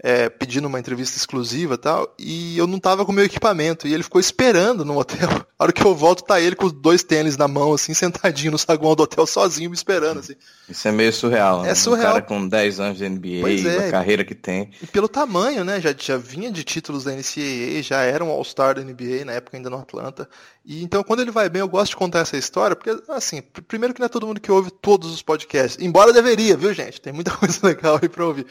é, 0.03 0.29
pedindo 0.29 0.67
uma 0.67 0.79
entrevista 0.79 1.17
exclusiva 1.17 1.73
e 1.73 1.77
tal, 1.77 2.15
e 2.19 2.57
eu 2.57 2.67
não 2.67 2.79
tava 2.79 3.03
com 3.03 3.11
meu 3.11 3.25
equipamento, 3.25 3.87
e 3.87 3.93
ele 3.93 4.03
ficou 4.03 4.21
esperando 4.21 4.85
no 4.85 4.97
hotel. 4.97 5.29
A 5.57 5.63
hora 5.63 5.73
que 5.73 5.83
eu 5.83 5.95
volto, 5.95 6.23
tá 6.23 6.39
ele 6.39 6.55
com 6.55 6.67
os 6.67 6.71
dois 6.71 7.01
tênis 7.01 7.35
na 7.35 7.47
mão, 7.47 7.73
assim, 7.73 7.93
sentadinho 7.95 8.51
no 8.51 8.59
saguão 8.59 8.95
do 8.95 9.03
hotel, 9.03 9.25
sozinho, 9.25 9.71
me 9.71 9.75
esperando, 9.75 10.19
assim. 10.19 10.35
Isso 10.69 10.87
é 10.87 10.91
meio 10.91 11.11
surreal, 11.11 11.63
né? 11.63 11.71
É 11.71 11.75
surreal. 11.75 12.11
Um 12.11 12.13
cara 12.13 12.21
com 12.21 12.47
10 12.47 12.79
anos 12.79 12.97
de 12.99 13.09
NBA, 13.09 13.67
é. 13.67 13.87
a 13.87 13.91
carreira 13.91 14.23
que 14.23 14.35
tem. 14.35 14.69
E 14.81 14.85
pelo 14.85 15.09
tamanho, 15.09 15.63
né? 15.63 15.81
Já, 15.81 15.95
já 15.97 16.15
vinha 16.15 16.51
de 16.51 16.63
títulos 16.63 17.03
da 17.03 17.11
NCAA, 17.11 17.81
já 17.81 18.01
era 18.01 18.23
um 18.23 18.29
All-Star 18.29 18.75
da 18.75 18.83
NBA, 18.83 19.25
na 19.25 19.33
época 19.33 19.57
ainda 19.57 19.69
no 19.69 19.77
Atlanta. 19.77 20.29
E 20.63 20.83
então, 20.83 21.03
quando 21.03 21.21
ele 21.21 21.31
vai 21.31 21.49
bem, 21.49 21.61
eu 21.61 21.67
gosto 21.67 21.91
de 21.91 21.95
contar 21.95 22.19
essa 22.19 22.37
história, 22.37 22.75
porque, 22.75 22.95
assim, 23.09 23.41
primeiro 23.67 23.95
que 23.95 23.99
não 23.99 24.05
é 24.05 24.09
todo 24.09 24.27
mundo 24.27 24.39
que 24.39 24.51
ouve 24.51 24.69
todos 24.69 25.11
os 25.11 25.23
podcasts, 25.23 25.83
embora 25.83 26.13
deveria, 26.13 26.55
viu, 26.55 26.71
gente? 26.71 27.01
Tem 27.01 27.11
muita 27.11 27.31
coisa 27.35 27.65
legal 27.65 27.99
aí 27.99 28.07
pra 28.07 28.25
ouvir 28.25 28.45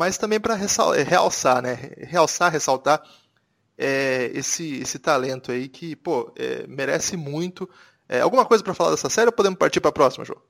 mas 0.00 0.16
também 0.16 0.40
para 0.40 0.54
é, 0.54 1.02
realçar, 1.02 1.60
né? 1.60 1.78
Realçar, 1.98 2.50
ressaltar 2.50 3.02
é, 3.76 4.30
esse, 4.32 4.80
esse 4.80 4.98
talento 4.98 5.52
aí 5.52 5.68
que, 5.68 5.94
pô, 5.94 6.32
é, 6.38 6.66
merece 6.66 7.18
muito. 7.18 7.68
É, 8.08 8.22
alguma 8.22 8.46
coisa 8.46 8.64
para 8.64 8.72
falar 8.72 8.92
dessa 8.92 9.10
série 9.10 9.26
ou 9.26 9.32
podemos 9.32 9.58
partir 9.58 9.78
para 9.78 9.90
a 9.90 9.92
próxima, 9.92 10.24
João? 10.24 10.40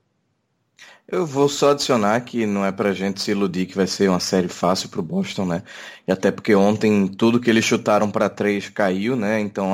Eu 1.11 1.25
vou 1.25 1.49
só 1.49 1.71
adicionar 1.71 2.21
que 2.21 2.45
não 2.45 2.65
é 2.65 2.71
pra 2.71 2.93
gente 2.93 3.21
se 3.21 3.31
iludir 3.31 3.65
que 3.65 3.75
vai 3.75 3.85
ser 3.85 4.09
uma 4.09 4.19
série 4.21 4.47
fácil 4.47 4.87
pro 4.87 5.01
Boston, 5.01 5.45
né? 5.45 5.63
E 6.07 6.11
até 6.11 6.31
porque 6.31 6.55
ontem 6.55 7.05
tudo 7.05 7.37
que 7.37 7.49
eles 7.49 7.65
chutaram 7.65 8.09
para 8.09 8.29
três 8.29 8.69
caiu, 8.69 9.17
né? 9.17 9.37
Então 9.41 9.73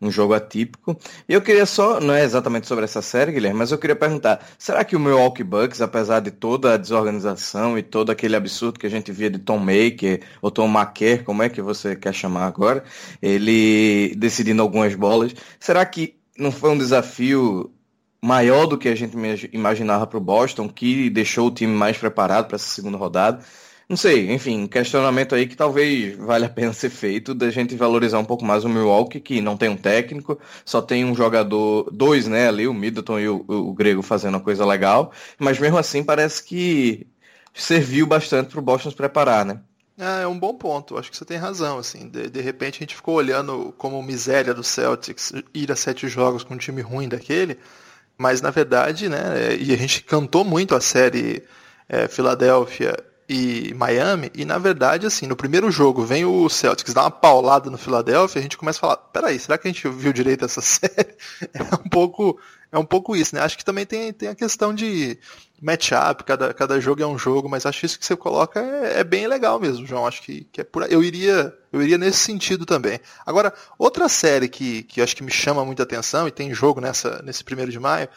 um 0.00 0.10
jogo 0.10 0.34
atípico. 0.34 0.94
E 1.26 1.32
eu 1.32 1.40
queria 1.40 1.64
só, 1.64 1.98
não 1.98 2.12
é 2.12 2.22
exatamente 2.22 2.66
sobre 2.66 2.84
essa 2.84 3.00
série, 3.00 3.32
Guilherme, 3.32 3.58
mas 3.58 3.72
eu 3.72 3.78
queria 3.78 3.96
perguntar, 3.96 4.46
será 4.58 4.84
que 4.84 4.94
o 4.94 5.00
Milwaukee 5.00 5.42
Bucks, 5.42 5.80
apesar 5.80 6.20
de 6.20 6.30
toda 6.30 6.74
a 6.74 6.76
desorganização 6.76 7.78
e 7.78 7.82
todo 7.82 8.10
aquele 8.10 8.36
absurdo 8.36 8.78
que 8.78 8.86
a 8.86 8.90
gente 8.90 9.10
via 9.10 9.30
de 9.30 9.38
Tom 9.38 9.58
Maker 9.58 10.20
ou 10.42 10.50
Tom 10.50 10.68
Maker, 10.68 11.24
como 11.24 11.42
é 11.42 11.48
que 11.48 11.62
você 11.62 11.96
quer 11.96 12.12
chamar 12.12 12.46
agora, 12.46 12.84
ele 13.22 14.14
decidindo 14.16 14.60
algumas 14.60 14.94
bolas, 14.94 15.34
será 15.58 15.86
que 15.86 16.16
não 16.38 16.52
foi 16.52 16.68
um 16.70 16.76
desafio 16.76 17.72
maior 18.26 18.66
do 18.66 18.76
que 18.76 18.88
a 18.88 18.94
gente 18.94 19.16
imaginava 19.52 20.04
para 20.06 20.18
o 20.18 20.20
Boston, 20.20 20.68
que 20.68 21.08
deixou 21.08 21.46
o 21.46 21.50
time 21.50 21.72
mais 21.72 21.96
preparado 21.96 22.48
para 22.48 22.56
essa 22.56 22.66
segunda 22.66 22.98
rodada. 22.98 23.40
Não 23.88 23.96
sei, 23.96 24.32
enfim, 24.32 24.66
questionamento 24.66 25.32
aí 25.32 25.46
que 25.46 25.54
talvez 25.54 26.16
valha 26.16 26.46
a 26.46 26.50
pena 26.50 26.72
ser 26.72 26.90
feito 26.90 27.32
da 27.32 27.50
gente 27.50 27.76
valorizar 27.76 28.18
um 28.18 28.24
pouco 28.24 28.44
mais 28.44 28.64
o 28.64 28.68
Milwaukee, 28.68 29.20
que 29.20 29.40
não 29.40 29.56
tem 29.56 29.68
um 29.68 29.76
técnico, 29.76 30.40
só 30.64 30.82
tem 30.82 31.04
um 31.04 31.14
jogador, 31.14 31.88
dois, 31.92 32.26
né, 32.26 32.48
ali, 32.48 32.66
o 32.66 32.74
Middleton 32.74 33.20
e 33.20 33.28
o, 33.28 33.44
o 33.46 33.72
Grego 33.72 34.02
fazendo 34.02 34.34
uma 34.34 34.40
coisa 34.40 34.66
legal, 34.66 35.12
mas 35.38 35.60
mesmo 35.60 35.78
assim 35.78 36.02
parece 36.02 36.42
que 36.42 37.06
serviu 37.54 38.08
bastante 38.08 38.50
para 38.50 38.58
o 38.58 38.62
Boston 38.62 38.90
se 38.90 38.96
preparar, 38.96 39.44
né? 39.44 39.60
Ah, 39.96 40.20
é 40.22 40.26
um 40.26 40.38
bom 40.38 40.52
ponto, 40.52 40.98
acho 40.98 41.08
que 41.12 41.16
você 41.16 41.24
tem 41.24 41.36
razão, 41.36 41.78
assim, 41.78 42.08
de, 42.08 42.28
de 42.28 42.40
repente 42.40 42.78
a 42.78 42.80
gente 42.80 42.96
ficou 42.96 43.14
olhando 43.14 43.72
como 43.78 44.02
miséria 44.02 44.52
do 44.52 44.64
Celtics 44.64 45.32
ir 45.54 45.70
a 45.70 45.76
sete 45.76 46.08
jogos 46.08 46.42
com 46.42 46.54
um 46.54 46.58
time 46.58 46.82
ruim 46.82 47.08
daquele, 47.08 47.56
mas 48.16 48.40
na 48.40 48.50
verdade, 48.50 49.08
né, 49.08 49.56
e 49.58 49.72
a 49.72 49.76
gente 49.76 50.02
cantou 50.02 50.44
muito 50.44 50.74
a 50.74 50.80
série 50.80 51.42
é, 51.88 52.08
Filadélfia 52.08 52.96
e 53.28 53.74
Miami, 53.74 54.30
e 54.34 54.44
na 54.44 54.56
verdade, 54.56 55.06
assim, 55.06 55.26
no 55.26 55.34
primeiro 55.34 55.70
jogo 55.70 56.04
vem 56.04 56.24
o 56.24 56.48
Celtics 56.48 56.94
dar 56.94 57.02
uma 57.02 57.10
paulada 57.10 57.68
no 57.68 57.78
Philadelphia, 57.78 58.38
a 58.38 58.42
gente 58.42 58.56
começa 58.56 58.78
a 58.78 58.80
falar, 58.80 58.96
peraí, 58.96 59.38
será 59.38 59.58
que 59.58 59.66
a 59.66 59.72
gente 59.72 59.88
viu 59.88 60.12
direito 60.12 60.44
essa 60.44 60.60
série? 60.62 61.16
É 61.52 61.62
um 61.74 61.88
pouco, 61.88 62.38
é 62.70 62.78
um 62.78 62.84
pouco 62.84 63.16
isso, 63.16 63.34
né? 63.34 63.40
Acho 63.40 63.58
que 63.58 63.64
também 63.64 63.84
tem, 63.84 64.12
tem 64.12 64.28
a 64.28 64.34
questão 64.34 64.72
de 64.72 65.18
matchup, 65.60 66.24
cada, 66.24 66.52
cada 66.52 66.80
jogo 66.80 67.02
é 67.02 67.06
um 67.06 67.18
jogo, 67.18 67.48
mas 67.48 67.64
acho 67.64 67.80
que 67.80 67.86
isso 67.86 67.98
que 67.98 68.06
você 68.06 68.16
coloca 68.16 68.60
é, 68.60 69.00
é 69.00 69.04
bem 69.04 69.26
legal 69.26 69.58
mesmo, 69.58 69.86
João. 69.86 70.06
Acho 70.06 70.22
que, 70.22 70.44
que 70.52 70.60
é 70.60 70.64
por 70.64 70.90
eu 70.90 71.02
iria 71.02 71.54
eu 71.72 71.82
iria 71.82 71.98
nesse 71.98 72.18
sentido 72.18 72.64
também. 72.66 73.00
Agora, 73.24 73.52
outra 73.78 74.08
série 74.08 74.48
que, 74.48 74.82
que 74.84 75.00
acho 75.00 75.16
que 75.16 75.22
me 75.22 75.30
chama 75.30 75.64
muita 75.64 75.82
atenção, 75.82 76.28
e 76.28 76.30
tem 76.30 76.52
jogo 76.54 76.80
nessa, 76.80 77.22
nesse 77.22 77.42
primeiro 77.42 77.70
de 77.70 77.78
maio, 77.78 78.08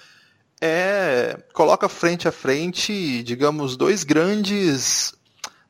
é 0.61 1.37
coloca 1.53 1.87
frente 1.87 2.27
a 2.27 2.31
frente, 2.31 3.23
digamos, 3.23 3.77
dois 3.77 4.03
grandes 4.03 5.13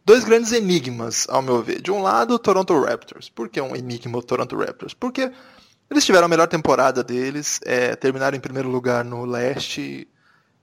dois 0.04 0.24
grandes 0.24 0.52
enigmas, 0.52 1.28
ao 1.30 1.42
meu 1.42 1.62
ver. 1.62 1.82
De 1.82 1.92
um 1.92 2.02
lado, 2.02 2.34
o 2.34 2.40
Toronto 2.40 2.80
Raptors. 2.80 3.30
Por 3.30 3.48
que 3.48 3.62
um 3.62 3.76
enigma 3.76 4.18
o 4.18 4.24
Toronto 4.24 4.58
Raptors? 4.58 4.94
Porque 4.96 5.32
eles 5.90 6.06
tiveram 6.06 6.26
a 6.26 6.30
melhor 6.30 6.48
temporada 6.48 7.04
deles, 7.04 7.60
é, 7.64 7.96
terminaram 7.96 8.36
em 8.36 8.40
primeiro 8.40 8.70
lugar 8.70 9.06
no 9.06 9.26
leste, 9.26 10.08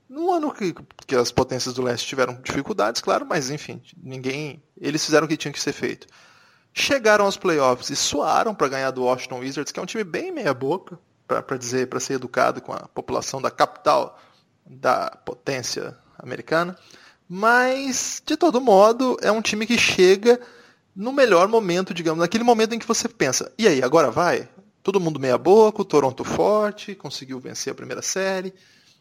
no 0.09 0.31
ano 0.31 0.53
que, 0.53 0.73
que 1.05 1.15
as 1.15 1.31
potências 1.31 1.73
do 1.73 1.81
leste 1.81 2.07
tiveram 2.07 2.39
dificuldades, 2.41 3.01
claro, 3.01 3.25
mas 3.25 3.49
enfim, 3.49 3.81
ninguém. 4.01 4.63
Eles 4.79 5.05
fizeram 5.05 5.25
o 5.25 5.27
que 5.27 5.37
tinha 5.37 5.51
que 5.51 5.59
ser 5.59 5.73
feito. 5.73 6.07
Chegaram 6.73 7.25
aos 7.25 7.37
playoffs 7.37 7.89
e 7.89 7.95
suaram 7.95 8.53
para 8.53 8.67
ganhar 8.67 8.91
do 8.91 9.03
Washington 9.03 9.39
Wizards, 9.39 9.71
que 9.71 9.79
é 9.79 9.83
um 9.83 9.87
time 9.87 10.03
bem 10.03 10.31
meia 10.31 10.53
boca, 10.53 10.99
para 11.27 11.57
dizer, 11.57 11.87
para 11.87 11.99
ser 11.99 12.13
educado 12.13 12.61
com 12.61 12.71
a 12.71 12.87
população 12.87 13.41
da 13.41 13.51
capital 13.51 14.17
da 14.65 15.09
potência 15.25 15.97
americana. 16.17 16.77
Mas, 17.27 18.21
de 18.25 18.37
todo 18.37 18.61
modo, 18.61 19.17
é 19.21 19.31
um 19.31 19.41
time 19.41 19.65
que 19.65 19.77
chega 19.77 20.39
no 20.95 21.11
melhor 21.11 21.47
momento, 21.47 21.93
digamos, 21.93 22.19
naquele 22.19 22.43
momento 22.43 22.73
em 22.73 22.79
que 22.79 22.87
você 22.87 23.09
pensa, 23.09 23.51
e 23.57 23.67
aí, 23.67 23.83
agora 23.83 24.09
vai? 24.09 24.47
Todo 24.81 24.99
mundo 24.99 25.19
meia 25.19 25.37
boca, 25.37 25.81
o 25.81 25.85
Toronto 25.85 26.23
forte, 26.23 26.95
conseguiu 26.95 27.39
vencer 27.39 27.71
a 27.71 27.75
primeira 27.75 28.01
série. 28.01 28.53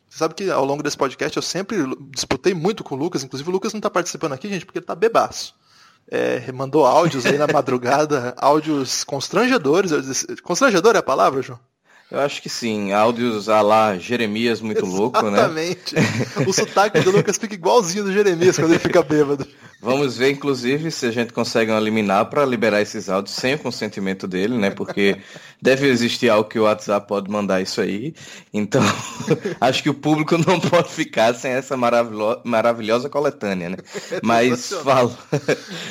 Você 0.08 0.18
sabe 0.18 0.34
que 0.34 0.50
ao 0.50 0.64
longo 0.64 0.82
desse 0.82 0.96
podcast 0.96 1.36
eu 1.36 1.42
sempre 1.42 1.76
disputei 2.10 2.54
muito 2.54 2.84
com 2.84 2.94
o 2.94 2.98
Lucas, 2.98 3.24
inclusive 3.24 3.48
o 3.48 3.52
Lucas 3.52 3.72
não 3.72 3.78
está 3.78 3.90
participando 3.90 4.32
aqui, 4.32 4.48
gente, 4.48 4.64
porque 4.64 4.78
ele 4.78 4.84
está 4.84 4.94
bebaço. 4.94 5.54
É, 6.08 6.50
mandou 6.52 6.86
áudios 6.86 7.26
aí 7.26 7.36
na 7.36 7.46
madrugada, 7.52 8.34
áudios 8.36 9.02
constrangedores. 9.04 10.24
Constrangedor 10.42 10.94
é 10.94 10.98
a 10.98 11.02
palavra, 11.02 11.42
João? 11.42 11.58
Eu 12.10 12.20
acho 12.20 12.40
que 12.40 12.48
sim. 12.48 12.92
Áudios 12.92 13.48
a 13.48 13.60
lá 13.60 13.98
Jeremias 13.98 14.60
muito 14.60 14.84
Exatamente. 14.84 14.96
louco, 15.00 15.30
né? 15.30 15.38
Exatamente. 15.38 15.94
O 16.48 16.52
sotaque 16.52 17.00
do 17.00 17.10
Lucas 17.10 17.36
fica 17.36 17.54
igualzinho 17.54 18.04
do 18.04 18.12
Jeremias 18.12 18.56
quando 18.56 18.70
ele 18.70 18.78
fica 18.78 19.02
bêbado. 19.02 19.46
Vamos 19.80 20.16
ver, 20.16 20.30
inclusive, 20.30 20.90
se 20.90 21.06
a 21.06 21.10
gente 21.10 21.32
consegue 21.32 21.70
uma 21.70 21.80
liminar 21.80 22.26
para 22.26 22.44
liberar 22.44 22.80
esses 22.80 23.08
áudios 23.10 23.34
sem 23.34 23.54
o 23.54 23.58
consentimento 23.58 24.26
dele, 24.26 24.56
né? 24.56 24.70
Porque 24.70 25.16
deve 25.60 25.86
existir 25.86 26.28
algo 26.28 26.48
que 26.48 26.58
o 26.58 26.62
WhatsApp 26.62 27.06
pode 27.06 27.30
mandar 27.30 27.60
isso 27.60 27.80
aí. 27.80 28.14
Então, 28.52 28.82
acho 29.60 29.82
que 29.82 29.90
o 29.90 29.94
público 29.94 30.38
não 30.38 30.58
pode 30.58 30.88
ficar 30.88 31.34
sem 31.34 31.52
essa 31.52 31.76
maravilho 31.76 32.40
maravilhosa 32.44 33.08
coletânea, 33.08 33.70
né? 33.70 33.76
Mas 34.22 34.70
fal 34.70 35.12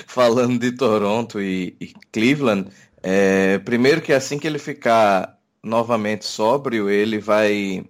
falando 0.07 0.59
de 0.59 0.71
Toronto 0.71 1.39
e, 1.39 1.75
e 1.79 1.93
Cleveland, 2.11 2.69
é, 3.03 3.59
primeiro 3.59 4.01
que 4.01 4.11
assim 4.11 4.39
que 4.39 4.47
ele 4.47 4.57
ficar 4.57 5.34
novamente 5.65 6.25
sóbrio, 6.25 6.89
ele 6.89 7.17
vai 7.19 7.83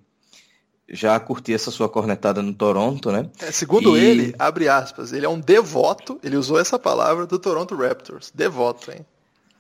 já 0.87 1.19
curtir 1.19 1.53
essa 1.53 1.71
sua 1.71 1.89
cornetada 1.89 2.41
no 2.41 2.53
Toronto, 2.53 3.11
né? 3.11 3.29
É, 3.39 3.51
segundo 3.51 3.97
e... 3.97 4.03
ele, 4.03 4.35
abre 4.39 4.69
aspas, 4.69 5.11
ele 5.11 5.25
é 5.25 5.29
um 5.29 5.39
devoto, 5.39 6.19
ele 6.23 6.37
usou 6.37 6.59
essa 6.59 6.79
palavra 6.79 7.25
do 7.25 7.37
Toronto 7.37 7.75
Raptors. 7.75 8.31
Devoto, 8.33 8.91
hein? 8.91 9.05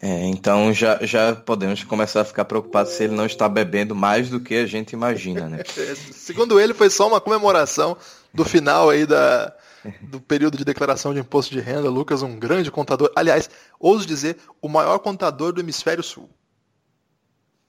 É, 0.01 0.25
então 0.25 0.73
já, 0.73 0.99
já 1.01 1.35
podemos 1.35 1.83
começar 1.83 2.21
a 2.21 2.25
ficar 2.25 2.45
preocupados 2.45 2.93
se 2.93 3.03
ele 3.03 3.15
não 3.15 3.25
está 3.25 3.49
bebendo 3.49 3.95
mais 3.95 4.29
do 4.29 4.39
que 4.39 4.55
a 4.55 4.65
gente 4.65 4.93
imagina, 4.93 5.49
né? 5.49 5.63
segundo 6.13 6.59
ele, 6.59 6.73
foi 6.73 6.89
só 6.89 7.07
uma 7.07 7.19
comemoração 7.19 7.97
do 8.33 8.45
final 8.45 8.89
aí 8.89 9.05
da, 9.05 9.53
do 10.01 10.19
período 10.19 10.57
de 10.57 10.65
declaração 10.65 11.13
de 11.13 11.19
imposto 11.19 11.53
de 11.53 11.59
renda. 11.59 11.89
Lucas, 11.89 12.21
um 12.21 12.37
grande 12.37 12.69
contador. 12.69 13.11
Aliás, 13.15 13.49
ouso 13.79 14.05
dizer, 14.05 14.37
o 14.61 14.69
maior 14.69 14.99
contador 14.99 15.53
do 15.53 15.61
hemisfério 15.61 16.03
sul. 16.03 16.29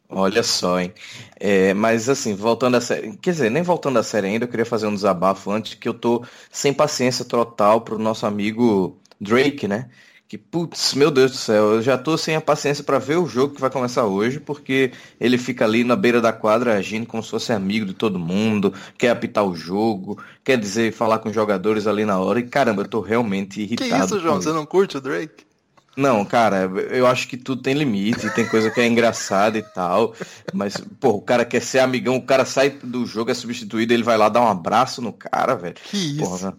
Olha 0.09 0.43
só, 0.43 0.81
hein? 0.81 0.93
É, 1.39 1.75
mas 1.75 2.09
assim, 2.09 2.35
voltando 2.35 2.77
à 2.77 2.81
série. 2.81 3.17
Quer 3.17 3.33
dizer, 3.33 3.51
nem 3.51 3.63
voltando 3.63 3.99
à 3.99 4.03
série 4.03 4.29
ainda, 4.29 4.45
eu 4.45 4.49
queria 4.49 4.65
fazer 4.65 4.87
um 4.87 4.95
desabafo 4.95 5.51
antes, 5.51 5.75
que 5.75 5.89
eu 5.89 5.95
tô 5.95 6.25
sem 6.51 6.73
paciência 6.73 7.25
total 7.25 7.81
pro 7.81 7.99
nosso 7.99 8.25
amigo 8.25 8.99
Drake, 9.21 9.67
né? 9.67 9.89
Que, 10.29 10.37
putz, 10.37 10.93
meu 10.95 11.09
Deus 11.09 11.31
do 11.31 11.37
céu, 11.37 11.75
eu 11.75 11.83
já 11.83 11.97
tô 11.97 12.19
sem 12.19 12.35
a 12.35 12.41
paciência 12.41 12.83
para 12.83 12.99
ver 12.99 13.17
o 13.17 13.27
jogo 13.27 13.55
que 13.55 13.61
vai 13.61 13.71
começar 13.71 14.07
hoje, 14.07 14.41
porque 14.41 14.91
ele 15.21 15.39
fica 15.39 15.65
ali 15.65 15.85
na 15.85 15.95
beira 15.95 16.21
da 16.21 16.33
quadra 16.33 16.77
agindo 16.77 17.07
como 17.07 17.23
se 17.23 17.31
fosse 17.31 17.53
amigo 17.53 17.87
de 17.87 17.95
todo 17.95 18.19
mundo, 18.19 18.75
quer 18.99 19.11
apitar 19.11 19.45
o 19.45 19.55
jogo, 19.55 20.21
quer 20.43 20.59
dizer, 20.59 20.93
falar 20.93 21.21
com 21.21 21.29
os 21.29 21.35
jogadores 21.35 21.87
ali 21.87 22.05
na 22.05 22.19
hora, 22.19 22.41
e 22.41 22.43
caramba, 22.43 22.83
eu 22.83 22.89
tô 22.89 23.01
realmente 23.01 23.61
irritado. 23.61 23.89
Que 23.89 24.05
isso, 24.05 24.19
João? 24.19 24.43
Você 24.43 24.53
não 24.53 24.67
curte 24.67 24.97
o 24.97 25.01
Drake? 25.01 25.46
Não, 25.97 26.25
cara, 26.25 26.71
eu 26.91 27.07
acho 27.07 27.27
que 27.27 27.39
tudo 27.39 27.63
tem 27.63 27.73
limite, 27.73 28.29
tem 28.35 28.47
coisa 28.47 28.71
que 28.71 28.81
é 28.81 28.87
engraçada 28.87 29.57
e 29.57 29.63
tal, 29.63 30.15
mas, 30.53 30.77
pô, 31.01 31.11
o 31.11 31.23
cara 31.23 31.45
quer 31.45 31.63
ser 31.63 31.79
amigão, 31.79 32.17
o 32.17 32.23
cara 32.23 32.45
sai 32.45 32.71
do 32.71 33.07
jogo, 33.07 33.31
é 33.31 33.35
substituído, 33.35 33.95
ele 33.95 34.03
vai 34.03 34.19
lá 34.19 34.29
dar 34.29 34.43
um 34.43 34.49
abraço 34.49 35.01
no 35.01 35.13
cara, 35.13 35.55
velho. 35.55 35.75
Que 35.75 35.97
isso? 35.97 36.19
Porra, 36.19 36.55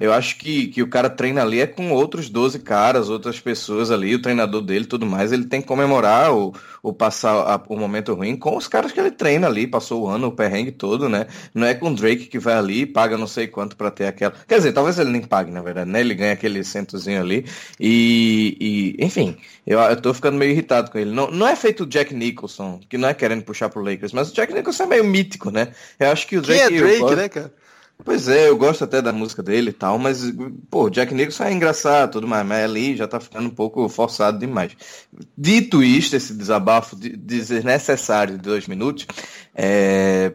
eu 0.00 0.14
acho 0.14 0.36
que, 0.36 0.68
que 0.68 0.82
o 0.82 0.88
cara 0.88 1.10
treina 1.10 1.42
ali 1.42 1.60
é 1.60 1.66
com 1.66 1.92
outros 1.92 2.30
12 2.30 2.60
caras, 2.60 3.10
outras 3.10 3.38
pessoas 3.38 3.90
ali, 3.90 4.14
o 4.14 4.22
treinador 4.22 4.62
dele 4.62 4.86
tudo 4.86 5.04
mais. 5.04 5.30
Ele 5.30 5.44
tem 5.44 5.60
que 5.60 5.68
comemorar 5.68 6.32
ou, 6.32 6.54
ou 6.82 6.90
passar 6.90 7.32
a, 7.32 7.62
o 7.68 7.76
momento 7.76 8.14
ruim 8.14 8.34
com 8.34 8.56
os 8.56 8.66
caras 8.66 8.92
que 8.92 8.98
ele 8.98 9.10
treina 9.10 9.46
ali, 9.46 9.66
passou 9.66 10.04
o 10.04 10.08
ano, 10.08 10.28
o 10.28 10.32
perrengue 10.32 10.72
todo, 10.72 11.06
né? 11.06 11.26
Não 11.54 11.66
é 11.66 11.74
com 11.74 11.90
o 11.90 11.94
Drake 11.94 12.26
que 12.26 12.38
vai 12.38 12.54
ali 12.54 12.80
e 12.80 12.86
paga 12.86 13.18
não 13.18 13.26
sei 13.26 13.46
quanto 13.46 13.76
para 13.76 13.90
ter 13.90 14.06
aquela. 14.06 14.32
Quer 14.48 14.56
dizer, 14.56 14.72
talvez 14.72 14.98
ele 14.98 15.10
nem 15.10 15.20
pague, 15.20 15.50
na 15.50 15.60
verdade, 15.60 15.90
né? 15.90 16.00
Ele 16.00 16.14
ganha 16.14 16.32
aquele 16.32 16.64
centozinho 16.64 17.20
ali. 17.20 17.44
E, 17.78 18.56
e 18.98 19.04
enfim, 19.04 19.36
eu, 19.66 19.78
eu 19.80 20.00
tô 20.00 20.14
ficando 20.14 20.38
meio 20.38 20.52
irritado 20.52 20.90
com 20.90 20.98
ele. 20.98 21.10
Não, 21.10 21.30
não 21.30 21.46
é 21.46 21.54
feito 21.54 21.82
o 21.82 21.86
Jack 21.86 22.14
Nicholson, 22.14 22.80
que 22.88 22.96
não 22.96 23.08
é 23.08 23.12
querendo 23.12 23.42
puxar 23.42 23.68
pro 23.68 23.82
Lakers, 23.82 24.12
mas 24.12 24.30
o 24.30 24.34
Jack 24.34 24.54
Nicholson 24.54 24.84
é 24.84 24.86
meio 24.86 25.04
mítico, 25.04 25.50
né? 25.50 25.68
Eu 25.98 26.10
acho 26.10 26.26
que 26.26 26.38
o 26.38 26.40
Drake. 26.40 26.68
Quem 26.68 26.78
é 26.78 26.80
Drake, 26.80 27.16
né, 27.16 27.28
cara? 27.28 27.59
Pois 28.04 28.28
é, 28.28 28.48
eu 28.48 28.56
gosto 28.56 28.84
até 28.84 29.02
da 29.02 29.12
música 29.12 29.42
dele 29.42 29.70
e 29.70 29.72
tal, 29.72 29.98
mas, 29.98 30.22
pô, 30.70 30.88
Jack 30.88 31.12
Nicholson 31.14 31.44
é 31.44 31.52
engraçado, 31.52 32.12
tudo 32.12 32.26
mais, 32.26 32.46
mas 32.46 32.64
ali 32.64 32.96
já 32.96 33.06
tá 33.06 33.20
ficando 33.20 33.48
um 33.48 33.54
pouco 33.54 33.88
forçado 33.88 34.38
demais. 34.38 34.76
Dito 35.36 35.82
isto, 35.82 36.16
esse 36.16 36.34
desabafo 36.34 36.96
desnecessário 36.96 38.36
de 38.36 38.42
dois 38.42 38.66
minutos, 38.66 39.06
é, 39.54 40.32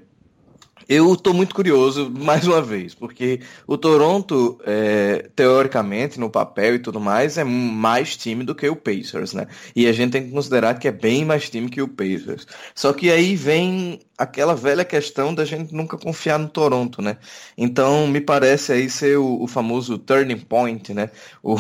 eu 0.88 1.14
estou 1.14 1.34
muito 1.34 1.56
curioso, 1.56 2.12
mais 2.12 2.46
uma 2.48 2.62
vez, 2.62 2.94
porque 2.94 3.42
o 3.66 3.78
Toronto, 3.78 4.60
é, 4.66 5.30
teoricamente, 5.36 6.20
no 6.20 6.30
papel 6.30 6.76
e 6.76 6.80
tudo 6.80 7.00
mais, 7.00 7.38
é 7.38 7.44
mais 7.44 8.16
time 8.16 8.44
do 8.44 8.54
que 8.54 8.68
o 8.70 8.76
Pacers, 8.76 9.34
né? 9.34 9.48
E 9.76 9.88
a 9.88 9.92
gente 9.92 10.12
tem 10.12 10.26
que 10.26 10.32
considerar 10.32 10.78
que 10.78 10.88
é 10.88 10.92
bem 10.92 11.26
mais 11.26 11.50
time 11.50 11.70
que 11.70 11.82
o 11.82 11.88
Pacers. 11.88 12.46
Só 12.74 12.94
que 12.94 13.10
aí 13.12 13.36
vem 13.36 14.00
aquela 14.18 14.56
velha 14.56 14.86
questão 14.86 15.34
da 15.34 15.44
gente 15.44 15.74
nunca 15.74 15.98
confiar 15.98 16.40
no 16.40 16.48
Toronto, 16.48 17.02
né? 17.02 17.18
Então, 17.58 18.08
me 18.08 18.22
parece 18.22 18.72
aí 18.72 18.90
ser 18.90 19.18
o, 19.18 19.44
o 19.44 19.48
famoso 19.48 19.98
turning 19.98 20.40
point, 20.40 20.94
né? 20.94 21.10
O, 21.44 21.56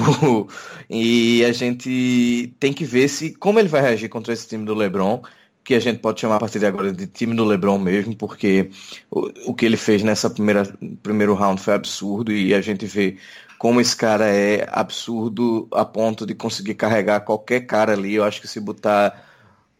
e 0.89 1.43
a 1.45 1.51
gente 1.51 2.53
tem 2.59 2.71
que 2.73 2.85
ver 2.85 3.07
se 3.07 3.33
como 3.33 3.59
ele 3.59 3.67
vai 3.69 3.81
reagir 3.81 4.09
contra 4.09 4.33
esse 4.33 4.47
time 4.47 4.65
do 4.65 4.73
LeBron 4.73 5.21
que 5.65 5.73
a 5.73 5.79
gente 5.79 5.99
pode 5.99 6.21
chamar 6.21 6.35
a 6.35 6.39
partir 6.39 6.59
de 6.59 6.67
agora 6.67 6.93
de 6.93 7.07
time 7.07 7.35
do 7.35 7.43
LeBron 7.43 7.79
mesmo, 7.79 8.15
porque 8.15 8.69
o, 9.09 9.31
o 9.47 9.53
que 9.53 9.65
ele 9.65 9.75
fez 9.75 10.03
nessa 10.03 10.29
primeira 10.29 10.63
primeiro 11.01 11.33
round 11.33 11.59
foi 11.59 11.73
absurdo 11.73 12.31
e 12.31 12.53
a 12.53 12.61
gente 12.61 12.85
vê 12.85 13.17
como 13.57 13.81
esse 13.81 13.95
cara 13.95 14.27
é 14.27 14.67
absurdo 14.71 15.67
a 15.73 15.83
ponto 15.83 16.25
de 16.25 16.35
conseguir 16.35 16.75
carregar 16.75 17.21
qualquer 17.21 17.61
cara 17.61 17.93
ali. 17.93 18.13
Eu 18.13 18.23
acho 18.23 18.39
que 18.39 18.47
se 18.47 18.59
botar 18.59 19.25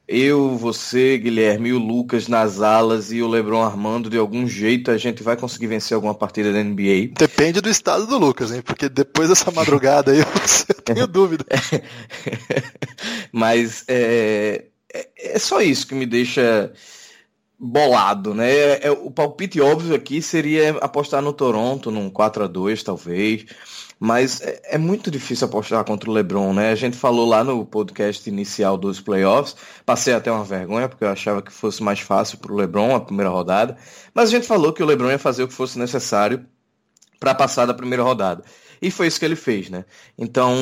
eu, 0.07 0.55
você, 0.55 1.17
Guilherme 1.17 1.69
e 1.69 1.73
o 1.73 1.79
Lucas 1.79 2.27
nas 2.27 2.61
alas 2.61 3.11
e 3.11 3.21
o 3.21 3.27
LeBron 3.27 3.63
armando 3.63 4.09
de 4.09 4.17
algum 4.17 4.47
jeito, 4.47 4.91
a 4.91 4.97
gente 4.97 5.23
vai 5.23 5.35
conseguir 5.35 5.67
vencer 5.67 5.95
alguma 5.95 6.13
partida 6.13 6.53
da 6.53 6.63
NBA. 6.63 7.13
Depende 7.17 7.59
do 7.59 7.69
estado 7.69 8.07
do 8.07 8.17
Lucas, 8.17 8.51
hein? 8.51 8.61
Porque 8.63 8.87
depois 8.87 9.29
dessa 9.29 9.51
madrugada 9.51 10.11
aí 10.11 10.19
eu 10.69 10.81
tenho 10.83 11.05
dúvida. 11.07 11.45
Mas 13.31 13.83
é, 13.87 14.65
é, 14.95 15.35
é 15.35 15.39
só 15.39 15.61
isso 15.61 15.87
que 15.87 15.95
me 15.95 16.05
deixa 16.05 16.71
bolado, 17.57 18.33
né? 18.33 18.49
É, 18.51 18.87
é, 18.87 18.91
o 18.91 19.09
palpite 19.09 19.61
óbvio 19.61 19.95
aqui 19.95 20.21
seria 20.21 20.77
apostar 20.81 21.21
no 21.21 21.33
Toronto, 21.33 21.89
num 21.89 22.09
4 22.09 22.43
a 22.43 22.47
2 22.47 22.83
talvez, 22.83 23.45
mas 23.99 24.41
é, 24.41 24.61
é, 24.63 24.77
muito 24.77 25.09
difícil 25.09 25.47
apostar 25.47 25.83
contra 25.85 26.09
o 26.09 26.13
LeBron, 26.13 26.53
né? 26.53 26.71
A 26.71 26.75
gente 26.75 26.97
falou 26.97 27.27
lá 27.27 27.43
no 27.43 27.65
podcast 27.65 28.29
inicial 28.29 28.77
dos 28.77 28.99
playoffs, 28.99 29.55
passei 29.85 30.13
até 30.13 30.31
uma 30.31 30.43
vergonha 30.43 30.89
porque 30.89 31.03
eu 31.03 31.09
achava 31.09 31.41
que 31.41 31.51
fosse 31.51 31.81
mais 31.81 31.99
fácil 31.99 32.37
para 32.37 32.51
o 32.51 32.55
LeBron 32.55 32.95
a 32.95 32.99
primeira 32.99 33.29
rodada, 33.29 33.77
mas 34.13 34.29
a 34.29 34.31
gente 34.31 34.47
falou 34.47 34.73
que 34.73 34.83
o 34.83 34.85
LeBron 34.85 35.11
ia 35.11 35.19
fazer 35.19 35.43
o 35.43 35.47
que 35.47 35.53
fosse 35.53 35.79
necessário 35.79 36.45
para 37.19 37.33
passar 37.33 37.65
da 37.65 37.73
primeira 37.73 38.03
rodada. 38.03 38.43
E 38.81 38.91
foi 38.91 39.07
isso 39.07 39.19
que 39.19 39.25
ele 39.25 39.37
fez, 39.37 39.69
né? 39.69 39.85
Então, 40.17 40.53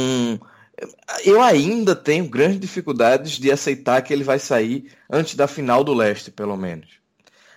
eu 1.23 1.41
ainda 1.41 1.95
tenho 1.95 2.27
grandes 2.27 2.59
dificuldades 2.59 3.33
de 3.33 3.51
aceitar 3.51 4.01
que 4.01 4.11
ele 4.11 4.23
vai 4.23 4.39
sair 4.39 4.91
antes 5.09 5.35
da 5.35 5.47
final 5.47 5.83
do 5.83 5.93
leste, 5.93 6.31
pelo 6.31 6.57
menos. 6.57 6.99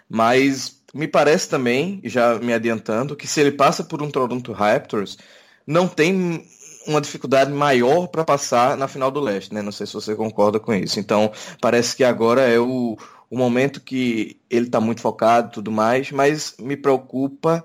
Mas 0.08 0.82
me 0.94 1.08
parece 1.08 1.48
também, 1.48 2.00
já 2.04 2.38
me 2.38 2.52
adiantando, 2.52 3.16
que 3.16 3.26
se 3.26 3.40
ele 3.40 3.52
passa 3.52 3.82
por 3.82 4.02
um 4.02 4.10
Toronto 4.10 4.52
Raptors, 4.52 5.18
não 5.66 5.88
tem 5.88 6.46
uma 6.86 7.00
dificuldade 7.00 7.52
maior 7.52 8.06
para 8.06 8.24
passar 8.24 8.76
na 8.76 8.86
final 8.86 9.10
do 9.10 9.20
leste, 9.20 9.52
né? 9.52 9.60
Não 9.60 9.72
sei 9.72 9.86
se 9.86 9.94
você 9.94 10.14
concorda 10.14 10.60
com 10.60 10.72
isso. 10.72 11.00
Então, 11.00 11.32
parece 11.60 11.96
que 11.96 12.04
agora 12.04 12.42
é 12.42 12.58
o, 12.58 12.96
o 13.28 13.36
momento 13.36 13.80
que 13.80 14.40
ele 14.48 14.66
está 14.66 14.80
muito 14.80 15.00
focado 15.00 15.48
e 15.48 15.52
tudo 15.52 15.72
mais, 15.72 16.12
mas 16.12 16.54
me 16.58 16.76
preocupa 16.76 17.64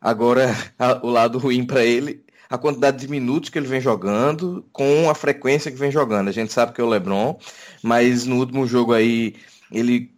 agora 0.00 0.54
o 1.02 1.08
lado 1.08 1.38
ruim 1.38 1.66
para 1.66 1.84
ele 1.84 2.24
a 2.48 2.56
quantidade 2.56 2.98
de 2.98 3.08
minutos 3.08 3.50
que 3.50 3.58
ele 3.58 3.66
vem 3.66 3.80
jogando 3.80 4.64
com 4.72 5.10
a 5.10 5.14
frequência 5.14 5.70
que 5.70 5.76
vem 5.76 5.90
jogando. 5.90 6.28
A 6.28 6.32
gente 6.32 6.52
sabe 6.52 6.72
que 6.72 6.80
é 6.80 6.84
o 6.84 6.88
LeBron, 6.88 7.38
mas 7.82 8.24
no 8.24 8.36
último 8.36 8.66
jogo 8.66 8.92
aí 8.92 9.34
ele 9.70 10.10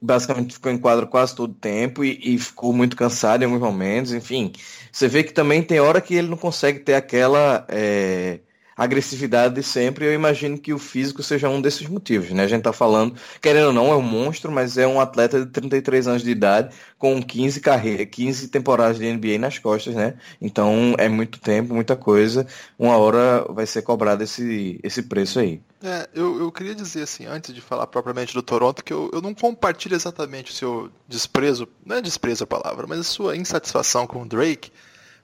basicamente 0.00 0.54
ficou 0.54 0.72
em 0.72 0.78
quadro 0.78 1.06
quase 1.06 1.34
todo 1.34 1.52
o 1.52 1.54
tempo 1.54 2.04
e, 2.04 2.18
e, 2.22 2.38
ficou 2.38 2.72
muito 2.72 2.96
cansado 2.96 3.42
em 3.42 3.46
alguns 3.46 3.60
momentos. 3.60 4.12
Enfim, 4.12 4.52
você 4.90 5.06
vê 5.06 5.22
que 5.22 5.32
também 5.32 5.62
tem 5.62 5.80
hora 5.80 6.00
que 6.00 6.14
ele 6.14 6.28
não 6.28 6.36
consegue 6.36 6.80
ter 6.80 6.94
aquela 6.94 7.64
é, 7.68 8.40
agressividade 8.76 9.54
de 9.54 9.62
sempre. 9.62 10.06
Eu 10.06 10.14
imagino 10.14 10.58
que 10.58 10.72
o 10.72 10.78
físico 10.78 11.22
seja 11.22 11.48
um 11.48 11.60
desses 11.60 11.86
motivos, 11.86 12.30
né? 12.30 12.44
A 12.44 12.48
gente 12.48 12.62
tá 12.62 12.72
falando, 12.72 13.14
querendo 13.40 13.68
ou 13.68 13.72
não, 13.72 13.92
é 13.92 13.96
um 13.96 14.02
monstro, 14.02 14.50
mas 14.50 14.76
é 14.78 14.86
um 14.86 15.00
atleta 15.00 15.44
de 15.44 15.46
33 15.46 16.08
anos 16.08 16.22
de 16.22 16.30
idade 16.30 16.74
com 16.98 17.22
15 17.22 17.60
carreiras, 17.60 18.06
15 18.10 18.48
temporadas 18.48 18.98
de 18.98 19.12
NBA 19.12 19.38
nas 19.38 19.58
costas, 19.58 19.94
né? 19.94 20.14
Então 20.40 20.94
é 20.98 21.08
muito 21.08 21.40
tempo, 21.40 21.74
muita 21.74 21.96
coisa. 21.96 22.46
Uma 22.78 22.96
hora 22.96 23.44
vai 23.50 23.66
ser 23.66 23.82
cobrado 23.82 24.22
esse, 24.22 24.78
esse 24.82 25.02
preço 25.02 25.38
aí. 25.38 25.60
É, 25.82 26.08
eu, 26.14 26.38
eu 26.38 26.52
queria 26.52 26.76
dizer 26.76 27.02
assim, 27.02 27.26
antes 27.26 27.52
de 27.52 27.60
falar 27.60 27.88
propriamente 27.88 28.32
do 28.32 28.42
Toronto, 28.42 28.84
que 28.84 28.92
eu, 28.92 29.10
eu 29.12 29.20
não 29.20 29.34
compartilho 29.34 29.96
exatamente 29.96 30.52
o 30.52 30.54
seu 30.54 30.90
desprezo, 31.08 31.66
não 31.84 31.96
é 31.96 32.02
desprezo 32.02 32.44
a 32.44 32.46
palavra, 32.46 32.86
mas 32.86 33.00
a 33.00 33.04
sua 33.04 33.36
insatisfação 33.36 34.06
com 34.06 34.22
o 34.22 34.26
Drake 34.26 34.70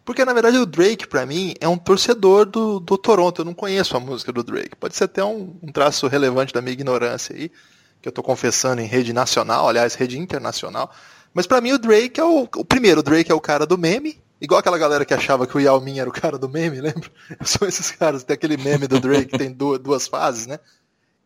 porque 0.09 0.25
na 0.25 0.33
verdade 0.33 0.57
o 0.57 0.65
Drake, 0.65 1.07
para 1.07 1.27
mim, 1.27 1.53
é 1.61 1.69
um 1.69 1.77
torcedor 1.77 2.47
do, 2.47 2.81
do 2.81 2.97
Toronto. 2.97 3.43
Eu 3.43 3.45
não 3.45 3.53
conheço 3.53 3.95
a 3.95 4.01
música 4.01 4.33
do 4.33 4.43
Drake. 4.43 4.75
Pode 4.75 4.97
ser 4.97 5.05
até 5.05 5.23
um, 5.23 5.55
um 5.63 5.71
traço 5.71 6.07
relevante 6.07 6.51
da 6.51 6.63
minha 6.63 6.73
ignorância 6.73 7.37
aí, 7.37 7.53
que 8.01 8.09
eu 8.09 8.13
tô 8.13 8.23
confessando 8.23 8.81
em 8.81 8.87
rede 8.87 9.13
nacional, 9.13 9.69
aliás, 9.69 9.95
rede 9.95 10.19
internacional. 10.19 10.91
Mas 11.35 11.47
para 11.47 11.61
mim 11.61 11.73
o 11.73 11.79
Drake 11.79 12.19
é 12.19 12.25
o, 12.25 12.49
o. 12.57 12.65
Primeiro, 12.65 13.01
o 13.01 13.03
Drake 13.03 13.31
é 13.31 13.35
o 13.35 13.41
cara 13.41 13.67
do 13.67 13.77
meme. 13.77 14.19
Igual 14.41 14.61
aquela 14.61 14.79
galera 14.79 15.05
que 15.05 15.13
achava 15.13 15.47
que 15.47 15.55
o 15.55 15.61
Yao 15.61 15.79
Ming 15.79 15.99
era 15.99 16.09
o 16.09 16.13
cara 16.13 16.39
do 16.39 16.49
meme, 16.49 16.81
lembra? 16.81 17.11
São 17.45 17.69
esses 17.69 17.91
caras, 17.91 18.25
tem 18.25 18.33
aquele 18.33 18.57
meme 18.57 18.87
do 18.87 18.99
Drake 18.99 19.27
que 19.27 19.37
tem 19.37 19.53
duas, 19.53 19.79
duas 19.79 20.09
fases, 20.09 20.47
né? 20.47 20.59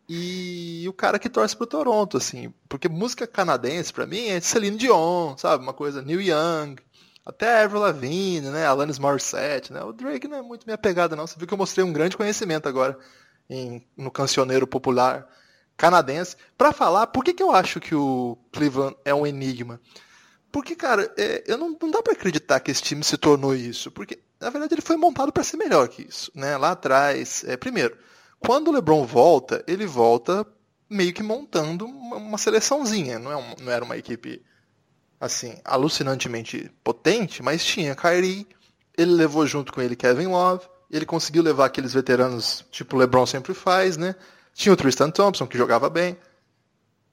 E 0.09 0.83
o 0.89 0.91
cara 0.91 1.17
que 1.17 1.29
torce 1.29 1.55
pro 1.55 1.65
Toronto, 1.65 2.17
assim. 2.17 2.53
Porque 2.67 2.89
música 2.89 3.25
canadense, 3.25 3.93
para 3.93 4.05
mim, 4.05 4.27
é 4.27 4.41
Celine 4.41 4.75
Dion, 4.75 5.37
sabe? 5.37 5.63
Uma 5.63 5.73
coisa 5.73 6.01
Neil 6.01 6.19
Young, 6.19 6.75
até 7.25 7.63
Avril 7.63 7.81
Lavigne, 7.81 8.49
né? 8.49 8.65
Alanis 8.65 8.99
Morissette, 8.99 9.71
né? 9.71 9.81
O 9.83 9.93
Drake 9.93 10.27
não 10.27 10.37
é 10.37 10.41
muito 10.41 10.65
minha 10.65 10.77
pegada, 10.77 11.15
não. 11.15 11.25
Você 11.25 11.37
viu 11.37 11.47
que 11.47 11.53
eu 11.53 11.57
mostrei 11.57 11.83
um 11.83 11.93
grande 11.93 12.17
conhecimento 12.17 12.67
agora 12.67 12.97
em, 13.49 13.85
no 13.95 14.11
cancioneiro 14.11 14.67
popular 14.67 15.27
canadense 15.77 16.35
para 16.57 16.71
falar 16.71 17.07
por 17.07 17.23
que, 17.23 17.33
que 17.33 17.41
eu 17.41 17.51
acho 17.51 17.79
que 17.79 17.95
o 17.95 18.37
Cleveland 18.51 18.95
é 19.05 19.13
um 19.13 19.25
enigma. 19.25 19.79
Porque, 20.51 20.75
cara, 20.75 21.11
é, 21.17 21.43
eu 21.47 21.57
não, 21.57 21.75
não 21.81 21.89
dá 21.89 22.03
para 22.03 22.13
acreditar 22.13 22.59
que 22.59 22.69
esse 22.69 22.83
time 22.83 23.03
se 23.03 23.17
tornou 23.17 23.55
isso. 23.55 23.89
Porque, 23.89 24.19
na 24.39 24.49
verdade, 24.49 24.75
ele 24.75 24.81
foi 24.81 24.97
montado 24.97 25.31
para 25.31 25.43
ser 25.43 25.57
melhor 25.57 25.87
que 25.87 26.03
isso. 26.03 26.31
Né? 26.35 26.55
Lá 26.57 26.71
atrás, 26.71 27.43
é, 27.47 27.57
primeiro, 27.57 27.97
quando 28.39 28.67
o 28.67 28.71
LeBron 28.71 29.03
volta, 29.05 29.63
ele 29.65 29.85
volta 29.87 30.45
meio 30.87 31.13
que 31.13 31.23
montando 31.23 31.85
uma, 31.85 32.17
uma 32.17 32.37
seleçãozinha. 32.37 33.17
Não, 33.17 33.31
é 33.31 33.37
um, 33.37 33.55
não 33.61 33.71
era 33.71 33.83
uma 33.83 33.97
equipe 33.97 34.43
assim, 35.23 35.55
alucinantemente 35.63 36.69
potente, 36.83 37.41
mas 37.41 37.63
tinha 37.63 37.95
Kyrie, 37.95 38.45
ele 38.97 39.13
levou 39.13 39.47
junto 39.47 39.71
com 39.71 39.81
ele 39.81 39.95
Kevin 39.95 40.27
Love, 40.27 40.65
ele 40.91 41.05
conseguiu 41.05 41.41
levar 41.41 41.65
aqueles 41.67 41.93
veteranos, 41.93 42.65
tipo 42.69 42.97
o 42.97 42.99
LeBron 42.99 43.25
sempre 43.25 43.53
faz, 43.53 43.95
né? 43.95 44.15
Tinha 44.53 44.73
o 44.73 44.75
Tristan 44.75 45.09
Thompson, 45.09 45.47
que 45.47 45.57
jogava 45.57 45.89
bem. 45.89 46.17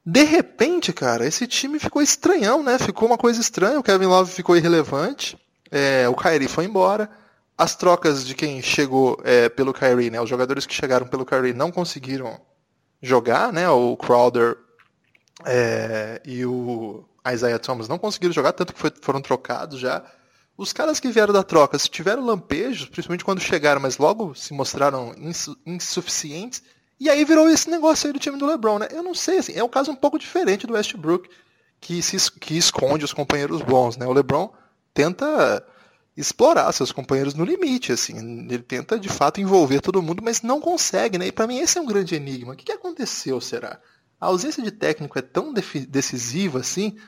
De 0.05 0.25
repente, 0.25 0.93
cara, 0.93 1.25
esse 1.25 1.47
time 1.47 1.79
ficou 1.79 2.03
estranhão, 2.03 2.65
né? 2.65 2.81
Ficou 2.81 3.07
uma 3.07 3.17
coisa 3.17 3.41
estranha, 3.41 3.79
o 3.79 3.83
Kevin 3.83 4.07
Love 4.07 4.33
ficou 4.33 4.57
irrelevante, 4.57 5.39
é, 5.71 6.09
o 6.09 6.17
Kyrie 6.17 6.49
foi 6.49 6.65
embora, 6.65 7.09
as 7.57 7.77
trocas 7.77 8.27
de 8.27 8.35
quem 8.35 8.61
chegou 8.61 9.21
é, 9.23 9.49
pelo 9.49 9.73
Kyrie, 9.73 10.11
né? 10.11 10.21
Os 10.21 10.29
jogadores 10.29 10.67
que 10.67 10.75
chegaram 10.75 11.07
pelo 11.07 11.25
Kyrie 11.25 11.55
não 11.55 11.71
conseguiram 11.71 12.41
jogar, 13.01 13.53
né? 13.53 13.71
O 13.71 13.97
Crowder 13.97 14.59
é, 15.47 16.21
e 16.25 16.45
o 16.45 17.05
Isaiah 17.29 17.59
Thomas 17.59 17.89
não 17.89 17.99
conseguiram 17.99 18.33
jogar, 18.33 18.53
tanto 18.53 18.73
que 18.73 18.81
foi, 18.81 18.93
foram 19.01 19.21
trocados 19.21 19.79
já. 19.79 20.03
Os 20.57 20.73
caras 20.73 21.01
que 21.01 21.11
vieram 21.11 21.33
da 21.33 21.43
troca, 21.43 21.79
se 21.79 21.89
tiveram 21.89 22.25
lampejos, 22.25 22.89
principalmente 22.89 23.25
quando 23.25 23.41
chegaram, 23.41 23.81
mas 23.81 23.99
logo 23.99 24.35
se 24.35 24.53
mostraram 24.53 25.15
insu 25.17 25.57
insuficientes, 25.65 26.63
e 26.99 27.09
aí 27.09 27.25
virou 27.25 27.49
esse 27.49 27.71
negócio 27.71 28.07
aí 28.07 28.13
do 28.13 28.19
time 28.19 28.37
do 28.37 28.47
LeBron, 28.47 28.79
né? 28.79 28.89
Eu 28.91 29.03
não 29.03 29.15
sei, 29.15 29.39
assim, 29.39 29.55
é 29.55 29.65
um 29.65 29.69
caso 29.69 29.91
um 29.91 29.97
pouco 29.97 30.19
diferente 30.19 30.67
do 30.67 30.75
Westbrook, 30.75 31.31
que, 31.81 32.03
se, 32.03 32.31
que 32.33 32.59
esconde 32.59 33.05
os 33.05 33.13
companheiros 33.15 33.63
bons, 33.63 33.97
né? 33.97 34.07
O 34.07 34.13
LeBron 34.13 34.53
tenta 34.93 35.67
explorar 36.15 36.71
seus 36.73 36.93
companheiros 36.93 37.33
no 37.33 37.45
limite, 37.45 37.93
assim, 37.93 38.47
ele 38.51 38.63
tenta 38.63 38.99
de 38.99 39.09
fato 39.09 39.41
envolver 39.41 39.81
todo 39.81 40.03
mundo, 40.03 40.23
mas 40.23 40.43
não 40.43 40.61
consegue, 40.61 41.17
né? 41.17 41.29
E 41.29 41.33
para 41.33 41.47
mim 41.47 41.59
esse 41.59 41.79
é 41.79 41.81
um 41.81 41.87
grande 41.87 42.15
enigma. 42.15 42.53
O 42.53 42.57
que, 42.57 42.67
que 42.67 42.73
aconteceu, 42.73 43.41
será? 43.41 43.81
A 44.21 44.27
ausência 44.27 44.63
de 44.63 44.71
técnico 44.71 45.19
é 45.19 45.23
tão 45.23 45.55
decisiva 45.89 46.59
assim. 46.59 46.99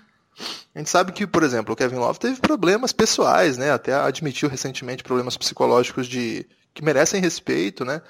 A 0.75 0.79
gente 0.79 0.90
sabe 0.90 1.12
que, 1.12 1.27
por 1.27 1.42
exemplo, 1.42 1.75
o 1.75 1.77
Kevin 1.77 1.97
Love 1.97 2.18
teve 2.18 2.40
problemas 2.40 2.92
pessoais, 2.92 3.59
né? 3.59 3.71
Até 3.71 3.95
admitiu 3.95 4.49
recentemente 4.49 5.03
problemas 5.03 5.37
psicológicos 5.37 6.07
de 6.07 6.47
que 6.73 6.83
merecem 6.83 7.21
respeito, 7.21 7.85
né? 7.85 8.01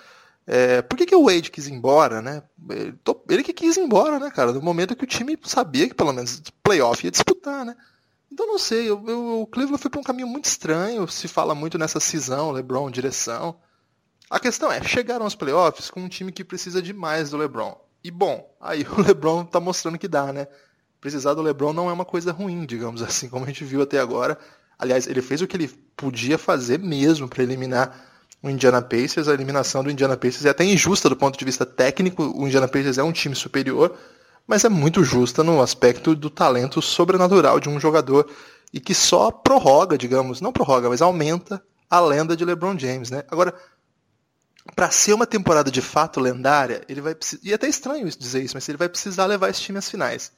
É, 0.46 0.82
por 0.82 0.96
que, 0.96 1.06
que 1.06 1.14
o 1.14 1.24
Wade 1.24 1.50
quis 1.50 1.66
ir 1.66 1.72
embora, 1.72 2.20
né? 2.20 2.42
Ele, 2.70 2.94
ele, 3.28 3.42
que 3.42 3.52
quis 3.52 3.76
ir 3.76 3.80
embora, 3.80 4.18
né, 4.18 4.30
cara? 4.30 4.52
No 4.52 4.62
momento 4.62 4.96
que 4.96 5.04
o 5.04 5.06
time 5.06 5.38
sabia 5.44 5.88
que 5.88 5.94
pelo 5.94 6.12
menos 6.12 6.42
playoff 6.62 7.04
ia 7.04 7.10
disputar, 7.10 7.64
né? 7.64 7.76
Então 8.30 8.46
não 8.46 8.58
sei, 8.58 8.88
eu, 8.88 9.04
eu, 9.06 9.42
o 9.42 9.46
Cleveland 9.46 9.80
foi 9.80 9.90
para 9.90 10.00
um 10.00 10.04
caminho 10.04 10.26
muito 10.26 10.46
estranho. 10.46 11.06
Se 11.06 11.28
fala 11.28 11.54
muito 11.54 11.78
nessa 11.78 12.00
cisão, 12.00 12.50
LeBron, 12.50 12.90
direção. 12.90 13.56
A 14.30 14.40
questão 14.40 14.72
é, 14.72 14.82
chegaram 14.82 15.24
aos 15.24 15.34
playoffs 15.34 15.90
com 15.90 16.00
um 16.00 16.08
time 16.08 16.32
que 16.32 16.42
precisa 16.42 16.80
demais 16.80 17.30
do 17.30 17.36
LeBron. 17.36 17.78
E 18.02 18.10
bom, 18.10 18.50
aí 18.60 18.86
o 18.96 19.00
LeBron 19.00 19.44
tá 19.44 19.60
mostrando 19.60 19.98
que 19.98 20.08
dá, 20.08 20.32
né? 20.32 20.48
Precisar 21.02 21.34
do 21.34 21.42
LeBron 21.42 21.72
não 21.72 21.90
é 21.90 21.92
uma 21.92 22.04
coisa 22.04 22.30
ruim, 22.30 22.64
digamos 22.64 23.02
assim, 23.02 23.28
como 23.28 23.44
a 23.44 23.48
gente 23.48 23.64
viu 23.64 23.82
até 23.82 23.98
agora. 23.98 24.38
Aliás, 24.78 25.08
ele 25.08 25.20
fez 25.20 25.42
o 25.42 25.48
que 25.48 25.56
ele 25.56 25.66
podia 25.96 26.38
fazer 26.38 26.78
mesmo 26.78 27.28
para 27.28 27.42
eliminar 27.42 28.06
o 28.40 28.48
Indiana 28.48 28.80
Pacers. 28.80 29.26
A 29.26 29.34
eliminação 29.34 29.82
do 29.82 29.90
Indiana 29.90 30.16
Pacers 30.16 30.44
é 30.44 30.50
até 30.50 30.64
injusta 30.64 31.08
do 31.08 31.16
ponto 31.16 31.36
de 31.36 31.44
vista 31.44 31.66
técnico. 31.66 32.22
O 32.36 32.46
Indiana 32.46 32.68
Pacers 32.68 32.98
é 32.98 33.02
um 33.02 33.10
time 33.10 33.34
superior, 33.34 33.98
mas 34.46 34.64
é 34.64 34.68
muito 34.68 35.02
justa 35.02 35.42
no 35.42 35.60
aspecto 35.60 36.14
do 36.14 36.30
talento 36.30 36.80
sobrenatural 36.80 37.58
de 37.58 37.68
um 37.68 37.80
jogador 37.80 38.30
e 38.72 38.78
que 38.78 38.94
só 38.94 39.32
prorroga, 39.32 39.98
digamos, 39.98 40.40
não 40.40 40.52
prorroga, 40.52 40.88
mas 40.88 41.02
aumenta 41.02 41.60
a 41.90 41.98
lenda 41.98 42.36
de 42.36 42.44
LeBron 42.44 42.78
James, 42.78 43.10
né? 43.10 43.24
Agora, 43.28 43.52
para 44.76 44.88
ser 44.92 45.14
uma 45.14 45.26
temporada 45.26 45.68
de 45.68 45.82
fato 45.82 46.20
lendária, 46.20 46.82
ele 46.88 47.00
vai 47.00 47.12
precisar. 47.12 47.42
E 47.44 47.50
é 47.50 47.54
até 47.56 47.66
estranho 47.66 48.08
dizer 48.08 48.40
isso, 48.40 48.54
mas 48.54 48.68
ele 48.68 48.78
vai 48.78 48.88
precisar 48.88 49.26
levar 49.26 49.50
esse 49.50 49.60
time 49.60 49.78
às 49.80 49.90
finais. 49.90 50.30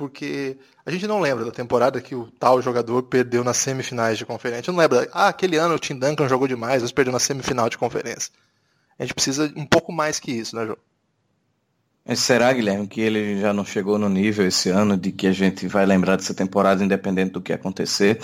Porque 0.00 0.56
a 0.86 0.90
gente 0.90 1.06
não 1.06 1.20
lembra 1.20 1.44
da 1.44 1.50
temporada 1.50 2.00
que 2.00 2.14
o 2.14 2.32
tal 2.38 2.62
jogador 2.62 3.02
perdeu 3.02 3.44
nas 3.44 3.58
semifinais 3.58 4.16
de 4.16 4.24
conferência. 4.24 4.72
Não 4.72 4.80
lembra, 4.80 5.06
ah, 5.12 5.28
aquele 5.28 5.58
ano 5.58 5.74
o 5.74 5.78
Tim 5.78 5.98
Duncan 5.98 6.26
jogou 6.26 6.48
demais, 6.48 6.80
mas 6.80 6.90
perdeu 6.90 7.12
na 7.12 7.18
semifinal 7.18 7.68
de 7.68 7.76
conferência. 7.76 8.32
A 8.98 9.02
gente 9.02 9.12
precisa 9.12 9.52
um 9.54 9.66
pouco 9.66 9.92
mais 9.92 10.18
que 10.18 10.30
isso, 10.30 10.56
né, 10.56 10.64
João? 10.64 10.78
Será, 12.16 12.50
Guilherme, 12.50 12.88
que 12.88 13.02
ele 13.02 13.38
já 13.38 13.52
não 13.52 13.62
chegou 13.62 13.98
no 13.98 14.08
nível 14.08 14.46
esse 14.46 14.70
ano 14.70 14.96
de 14.96 15.12
que 15.12 15.26
a 15.26 15.32
gente 15.32 15.68
vai 15.68 15.84
lembrar 15.84 16.16
dessa 16.16 16.32
temporada 16.32 16.82
independente 16.82 17.32
do 17.32 17.42
que 17.42 17.52
acontecer? 17.52 18.18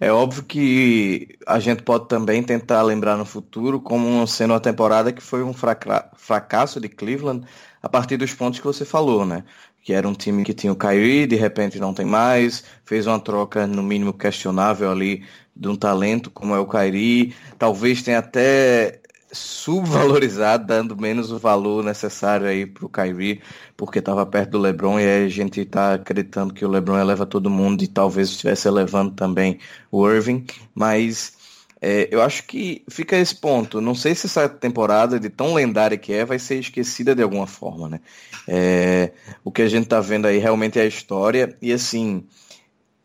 É 0.00 0.10
óbvio 0.10 0.42
que 0.42 1.38
a 1.46 1.60
gente 1.60 1.84
pode 1.84 2.08
também 2.08 2.42
tentar 2.42 2.82
lembrar 2.82 3.16
no 3.16 3.24
futuro 3.24 3.80
como 3.80 4.26
sendo 4.26 4.52
uma 4.52 4.60
temporada 4.60 5.12
que 5.12 5.22
foi 5.22 5.44
um 5.44 5.54
fracasso 5.54 6.80
de 6.80 6.88
Cleveland 6.88 7.46
a 7.80 7.88
partir 7.88 8.16
dos 8.16 8.34
pontos 8.34 8.58
que 8.58 8.66
você 8.66 8.84
falou, 8.84 9.24
né? 9.24 9.44
Que 9.82 9.92
era 9.92 10.08
um 10.08 10.14
time 10.14 10.44
que 10.44 10.54
tinha 10.54 10.72
o 10.72 10.76
Kyrie, 10.76 11.26
de 11.26 11.36
repente 11.36 11.78
não 11.78 11.94
tem 11.94 12.04
mais, 12.04 12.64
fez 12.84 13.06
uma 13.06 13.18
troca 13.18 13.66
no 13.66 13.82
mínimo 13.82 14.12
questionável 14.12 14.90
ali 14.90 15.24
de 15.54 15.68
um 15.68 15.76
talento 15.76 16.30
como 16.30 16.54
é 16.54 16.58
o 16.58 16.66
Kyrie, 16.66 17.34
talvez 17.58 18.02
tenha 18.02 18.18
até 18.18 19.00
subvalorizado, 19.32 20.66
dando 20.66 20.96
menos 20.96 21.30
o 21.30 21.38
valor 21.38 21.84
necessário 21.84 22.46
aí 22.46 22.66
pro 22.66 22.88
Kyrie, 22.88 23.40
porque 23.76 23.98
estava 23.98 24.26
perto 24.26 24.52
do 24.52 24.58
LeBron 24.58 24.98
e 24.98 25.24
a 25.24 25.28
gente 25.28 25.60
está 25.60 25.94
acreditando 25.94 26.52
que 26.52 26.64
o 26.64 26.68
LeBron 26.68 26.98
eleva 26.98 27.24
todo 27.26 27.50
mundo 27.50 27.82
e 27.82 27.86
talvez 27.86 28.28
estivesse 28.30 28.66
elevando 28.66 29.12
também 29.12 29.58
o 29.90 30.08
Irving, 30.08 30.44
mas 30.74 31.38
É, 31.82 32.08
eu 32.10 32.20
acho 32.20 32.44
que 32.44 32.84
fica 32.90 33.16
esse 33.16 33.34
ponto. 33.34 33.80
Não 33.80 33.94
sei 33.94 34.14
se 34.14 34.26
essa 34.26 34.48
temporada, 34.48 35.18
de 35.18 35.30
tão 35.30 35.54
lendária 35.54 35.96
que 35.96 36.12
é, 36.12 36.24
vai 36.24 36.38
ser 36.38 36.56
esquecida 36.56 37.14
de 37.14 37.22
alguma 37.22 37.46
forma, 37.46 37.88
né? 37.88 38.00
É, 38.46 39.12
o 39.42 39.50
que 39.50 39.62
a 39.62 39.68
gente 39.68 39.88
tá 39.88 40.00
vendo 40.00 40.26
aí 40.26 40.38
realmente 40.38 40.78
é 40.78 40.82
a 40.82 40.86
história. 40.86 41.56
E 41.62 41.72
assim, 41.72 42.26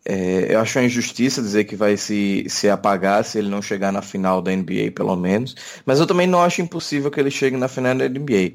é, 0.04 0.54
eu 0.54 0.60
acho 0.60 0.78
uma 0.78 0.86
injustiça 0.86 1.42
dizer 1.42 1.64
que 1.64 1.76
vai 1.76 1.96
se, 1.98 2.46
se 2.50 2.70
apagar 2.70 3.24
se 3.24 3.38
ele 3.40 3.50
não 3.50 3.62
chegar 3.62 3.92
na 3.92 4.02
final 4.02 4.42
da 4.42 4.52
NBA, 4.52 4.92
pelo 4.94 5.16
menos. 5.16 5.56
Mas 5.86 6.00
eu 6.00 6.08
também 6.08 6.28
não 6.28 6.42
acho 6.42 6.62
impossível 6.62 7.10
que 7.10 7.20
ele 7.20 7.32
chegue 7.32 7.56
na 7.56 7.68
final 7.68 7.96
da 7.96 8.10
NBA. 8.10 8.54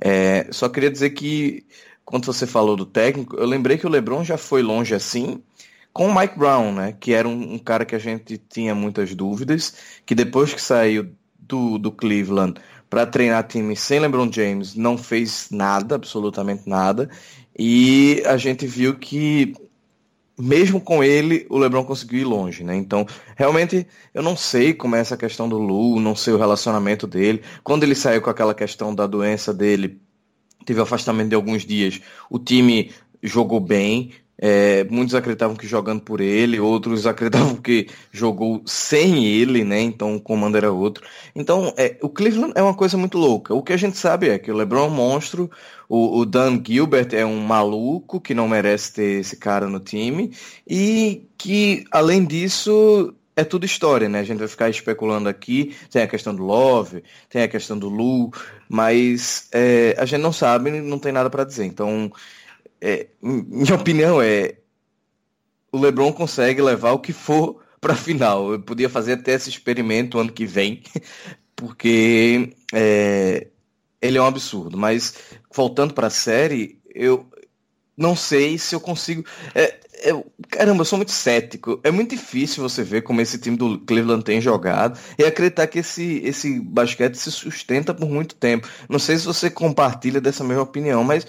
É, 0.00 0.46
só 0.50 0.68
queria 0.68 0.90
dizer 0.90 1.10
que, 1.10 1.64
quando 2.04 2.26
você 2.26 2.46
falou 2.46 2.76
do 2.76 2.84
técnico, 2.84 3.36
eu 3.36 3.46
lembrei 3.46 3.78
que 3.78 3.86
o 3.86 3.90
LeBron 3.90 4.24
já 4.24 4.36
foi 4.36 4.62
longe 4.62 4.94
assim 4.94 5.42
com 5.92 6.08
o 6.08 6.18
Mike 6.18 6.38
Brown, 6.38 6.72
né? 6.72 6.96
Que 6.98 7.12
era 7.12 7.28
um, 7.28 7.54
um, 7.54 7.58
cara 7.58 7.84
que 7.84 7.94
a 7.94 7.98
gente 7.98 8.38
tinha 8.38 8.74
muitas 8.74 9.14
dúvidas, 9.14 9.74
que 10.06 10.14
depois 10.14 10.54
que 10.54 10.62
saiu 10.62 11.10
do, 11.38 11.78
do 11.78 11.90
Cleveland 11.90 12.60
para 12.88 13.06
treinar 13.06 13.46
time 13.46 13.76
sem 13.76 14.00
LeBron 14.00 14.30
James, 14.32 14.74
não 14.74 14.98
fez 14.98 15.48
nada, 15.50 15.94
absolutamente 15.94 16.68
nada. 16.68 17.08
E 17.58 18.22
a 18.26 18.36
gente 18.36 18.66
viu 18.66 18.96
que 18.96 19.54
mesmo 20.40 20.80
com 20.80 21.04
ele, 21.04 21.46
o 21.50 21.58
LeBron 21.58 21.84
conseguiu 21.84 22.20
ir 22.20 22.24
longe, 22.24 22.64
né? 22.64 22.74
Então, 22.74 23.06
realmente, 23.36 23.86
eu 24.14 24.22
não 24.22 24.36
sei 24.36 24.72
como 24.72 24.96
é 24.96 25.00
essa 25.00 25.16
questão 25.16 25.48
do 25.48 25.58
Lu, 25.58 26.00
não 26.00 26.16
sei 26.16 26.32
o 26.32 26.38
relacionamento 26.38 27.06
dele. 27.06 27.42
Quando 27.62 27.82
ele 27.82 27.94
saiu 27.94 28.22
com 28.22 28.30
aquela 28.30 28.54
questão 28.54 28.94
da 28.94 29.06
doença 29.06 29.52
dele, 29.52 30.00
teve 30.64 30.80
afastamento 30.80 31.28
de 31.28 31.34
alguns 31.34 31.64
dias, 31.64 32.00
o 32.30 32.38
time 32.38 32.90
jogou 33.22 33.60
bem, 33.60 34.12
é, 34.42 34.84
muitos 34.84 35.14
acreditavam 35.14 35.54
que 35.54 35.66
jogando 35.66 36.00
por 36.00 36.18
ele, 36.20 36.58
outros 36.58 37.04
acreditavam 37.06 37.56
que 37.56 37.88
jogou 38.10 38.62
sem 38.64 39.26
ele, 39.26 39.62
né? 39.64 39.80
Então 39.82 40.16
o 40.16 40.20
comando 40.20 40.56
era 40.56 40.72
outro. 40.72 41.06
Então 41.34 41.74
é, 41.76 41.98
o 42.00 42.08
Cleveland 42.08 42.54
é 42.56 42.62
uma 42.62 42.74
coisa 42.74 42.96
muito 42.96 43.18
louca. 43.18 43.54
O 43.54 43.62
que 43.62 43.74
a 43.74 43.76
gente 43.76 43.98
sabe 43.98 44.30
é 44.30 44.38
que 44.38 44.50
o 44.50 44.56
LeBron 44.56 44.84
é 44.84 44.86
um 44.86 44.90
monstro, 44.90 45.50
o, 45.86 46.20
o 46.20 46.24
Dan 46.24 46.62
Gilbert 46.66 47.08
é 47.12 47.26
um 47.26 47.38
maluco 47.40 48.18
que 48.18 48.32
não 48.32 48.48
merece 48.48 48.94
ter 48.94 49.20
esse 49.20 49.36
cara 49.36 49.66
no 49.68 49.78
time 49.78 50.32
e 50.66 51.28
que 51.36 51.84
além 51.90 52.24
disso 52.24 53.14
é 53.36 53.44
tudo 53.44 53.64
história, 53.64 54.08
né? 54.08 54.20
A 54.20 54.24
gente 54.24 54.38
vai 54.38 54.48
ficar 54.48 54.68
especulando 54.68 55.28
aqui. 55.28 55.74
Tem 55.90 56.02
a 56.02 56.06
questão 56.06 56.34
do 56.34 56.42
Love, 56.42 57.02
tem 57.28 57.42
a 57.42 57.48
questão 57.48 57.78
do 57.78 57.88
Lu, 57.88 58.30
mas 58.68 59.48
é, 59.52 59.94
a 59.98 60.04
gente 60.04 60.20
não 60.20 60.32
sabe, 60.32 60.70
não 60.70 60.98
tem 60.98 61.12
nada 61.12 61.30
para 61.30 61.44
dizer. 61.44 61.64
Então 61.64 62.12
é, 62.80 63.08
minha 63.22 63.74
opinião 63.74 64.20
é 64.20 64.56
o 65.72 65.78
LeBron 65.78 66.12
consegue 66.12 66.60
levar 66.60 66.92
o 66.92 66.98
que 66.98 67.12
for 67.12 67.62
para 67.80 67.94
final. 67.94 68.52
Eu 68.52 68.60
podia 68.60 68.88
fazer 68.88 69.14
até 69.14 69.32
esse 69.32 69.48
experimento 69.48 70.18
ano 70.18 70.32
que 70.32 70.46
vem, 70.46 70.82
porque 71.54 72.52
é, 72.72 73.48
ele 74.00 74.18
é 74.18 74.22
um 74.22 74.26
absurdo. 74.26 74.76
Mas 74.76 75.14
voltando 75.52 75.94
para 75.94 76.08
a 76.08 76.10
série, 76.10 76.80
eu 76.94 77.26
não 77.96 78.16
sei 78.16 78.58
se 78.58 78.74
eu 78.74 78.80
consigo. 78.80 79.24
É, 79.54 79.78
é, 80.02 80.24
caramba, 80.48 80.80
eu 80.80 80.84
sou 80.86 80.96
muito 80.96 81.12
cético. 81.12 81.78
É 81.84 81.90
muito 81.90 82.10
difícil 82.10 82.62
você 82.62 82.82
ver 82.82 83.02
como 83.02 83.20
esse 83.20 83.38
time 83.38 83.56
do 83.56 83.78
Cleveland 83.80 84.24
tem 84.24 84.40
jogado 84.40 84.98
e 85.18 85.24
acreditar 85.24 85.66
que 85.66 85.80
esse, 85.80 86.20
esse 86.24 86.58
basquete 86.60 87.16
se 87.16 87.30
sustenta 87.30 87.92
por 87.94 88.08
muito 88.08 88.34
tempo. 88.34 88.68
Não 88.88 88.98
sei 88.98 89.18
se 89.18 89.26
você 89.26 89.50
compartilha 89.50 90.20
dessa 90.20 90.42
mesma 90.42 90.62
opinião, 90.62 91.04
mas 91.04 91.26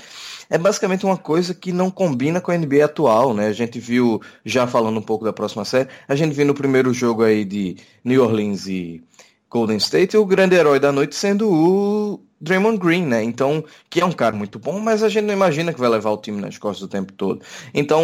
é 0.52 0.58
basicamente 0.58 1.06
uma 1.06 1.18
coisa 1.18 1.56
que 1.56 1.72
não 1.72 1.90
combina 1.90 2.42
com 2.42 2.52
a 2.52 2.58
NBA 2.58 2.84
atual, 2.84 3.34
né? 3.34 3.48
A 3.48 3.54
gente 3.54 3.80
viu, 3.80 4.22
já 4.44 4.68
falando 4.68 5.00
um 5.00 5.02
pouco 5.02 5.24
da 5.24 5.32
próxima 5.32 5.64
série, 5.64 5.88
a 6.10 6.14
gente 6.14 6.36
viu 6.36 6.46
no 6.46 6.54
primeiro 6.54 6.94
jogo 6.94 7.24
aí 7.24 7.46
de 7.46 7.78
New 8.04 8.22
Orleans 8.22 8.68
e 8.68 9.02
Golden 9.50 9.78
State 9.78 10.18
o 10.18 10.26
grande 10.26 10.56
herói 10.56 10.78
da 10.78 10.92
noite 10.92 11.16
sendo 11.16 11.50
o 11.50 12.20
Draymond 12.42 12.78
Green, 12.78 13.06
né? 13.06 13.24
Então, 13.24 13.64
que 13.90 14.02
é 14.02 14.06
um 14.06 14.12
cara 14.12 14.36
muito 14.36 14.60
bom, 14.60 14.78
mas 14.82 15.02
a 15.04 15.10
gente 15.10 15.24
não 15.24 15.34
imagina 15.34 15.74
que 15.74 15.80
vai 15.80 15.90
levar 15.90 16.12
o 16.12 16.18
time 16.18 16.42
nas 16.42 16.58
costas 16.58 16.84
o 16.84 16.90
tempo 16.90 17.14
todo. 17.14 17.42
Então, 17.74 18.04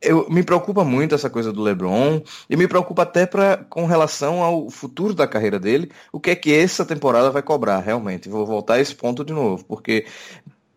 eu, 0.00 0.26
me 0.30 0.42
preocupa 0.42 0.84
muito 0.84 1.14
essa 1.14 1.28
coisa 1.28 1.52
do 1.52 1.62
LeBron 1.62 2.22
e 2.48 2.56
me 2.56 2.68
preocupa 2.68 3.02
até 3.02 3.26
pra, 3.26 3.58
com 3.58 3.86
relação 3.86 4.42
ao 4.42 4.70
futuro 4.70 5.14
da 5.14 5.26
carreira 5.26 5.58
dele, 5.58 5.90
o 6.12 6.20
que 6.20 6.30
é 6.30 6.36
que 6.36 6.54
essa 6.54 6.84
temporada 6.84 7.30
vai 7.30 7.42
cobrar 7.42 7.80
realmente. 7.80 8.28
Vou 8.28 8.46
voltar 8.46 8.74
a 8.74 8.80
esse 8.80 8.94
ponto 8.94 9.24
de 9.24 9.32
novo, 9.32 9.64
porque 9.64 10.06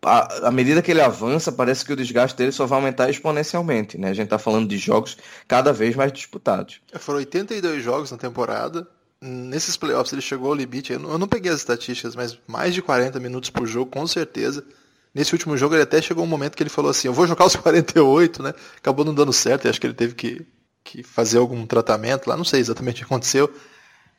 à 0.02 0.50
medida 0.50 0.80
que 0.80 0.90
ele 0.90 1.00
avança, 1.00 1.50
parece 1.50 1.84
que 1.84 1.92
o 1.92 1.96
desgaste 1.96 2.36
dele 2.36 2.52
só 2.52 2.66
vai 2.66 2.78
aumentar 2.78 3.10
exponencialmente, 3.10 3.98
né? 3.98 4.10
A 4.10 4.14
gente 4.14 4.26
está 4.26 4.38
falando 4.38 4.68
de 4.68 4.78
jogos 4.78 5.16
cada 5.46 5.72
vez 5.72 5.96
mais 5.96 6.12
disputados. 6.12 6.80
É, 6.92 6.98
foram 6.98 7.18
82 7.18 7.82
jogos 7.82 8.10
na 8.10 8.16
temporada. 8.16 8.86
Nesses 9.20 9.76
playoffs 9.76 10.12
ele 10.12 10.22
chegou 10.22 10.48
ao 10.48 10.54
limite. 10.54 10.92
Eu 10.92 11.00
não, 11.00 11.10
eu 11.10 11.18
não 11.18 11.26
peguei 11.26 11.50
as 11.50 11.58
estatísticas, 11.58 12.14
mas 12.14 12.38
mais 12.46 12.74
de 12.74 12.80
40 12.80 13.18
minutos 13.18 13.50
por 13.50 13.66
jogo, 13.66 13.90
com 13.90 14.06
certeza. 14.06 14.64
Nesse 15.12 15.32
último 15.32 15.56
jogo 15.56 15.74
ele 15.74 15.82
até 15.82 16.00
chegou 16.00 16.22
um 16.22 16.28
momento 16.28 16.56
que 16.56 16.62
ele 16.62 16.70
falou 16.70 16.90
assim, 16.90 17.08
eu 17.08 17.14
vou 17.14 17.26
jogar 17.26 17.46
os 17.46 17.56
48, 17.56 18.42
né? 18.42 18.54
Acabou 18.76 19.04
não 19.04 19.14
dando 19.14 19.32
certo, 19.32 19.64
e 19.64 19.68
acho 19.68 19.80
que 19.80 19.86
ele 19.86 19.94
teve 19.94 20.14
que, 20.14 20.46
que 20.84 21.02
fazer 21.02 21.38
algum 21.38 21.66
tratamento 21.66 22.28
lá, 22.28 22.36
não 22.36 22.44
sei 22.44 22.60
exatamente 22.60 22.96
o 22.96 22.98
que 22.98 23.04
aconteceu. 23.04 23.52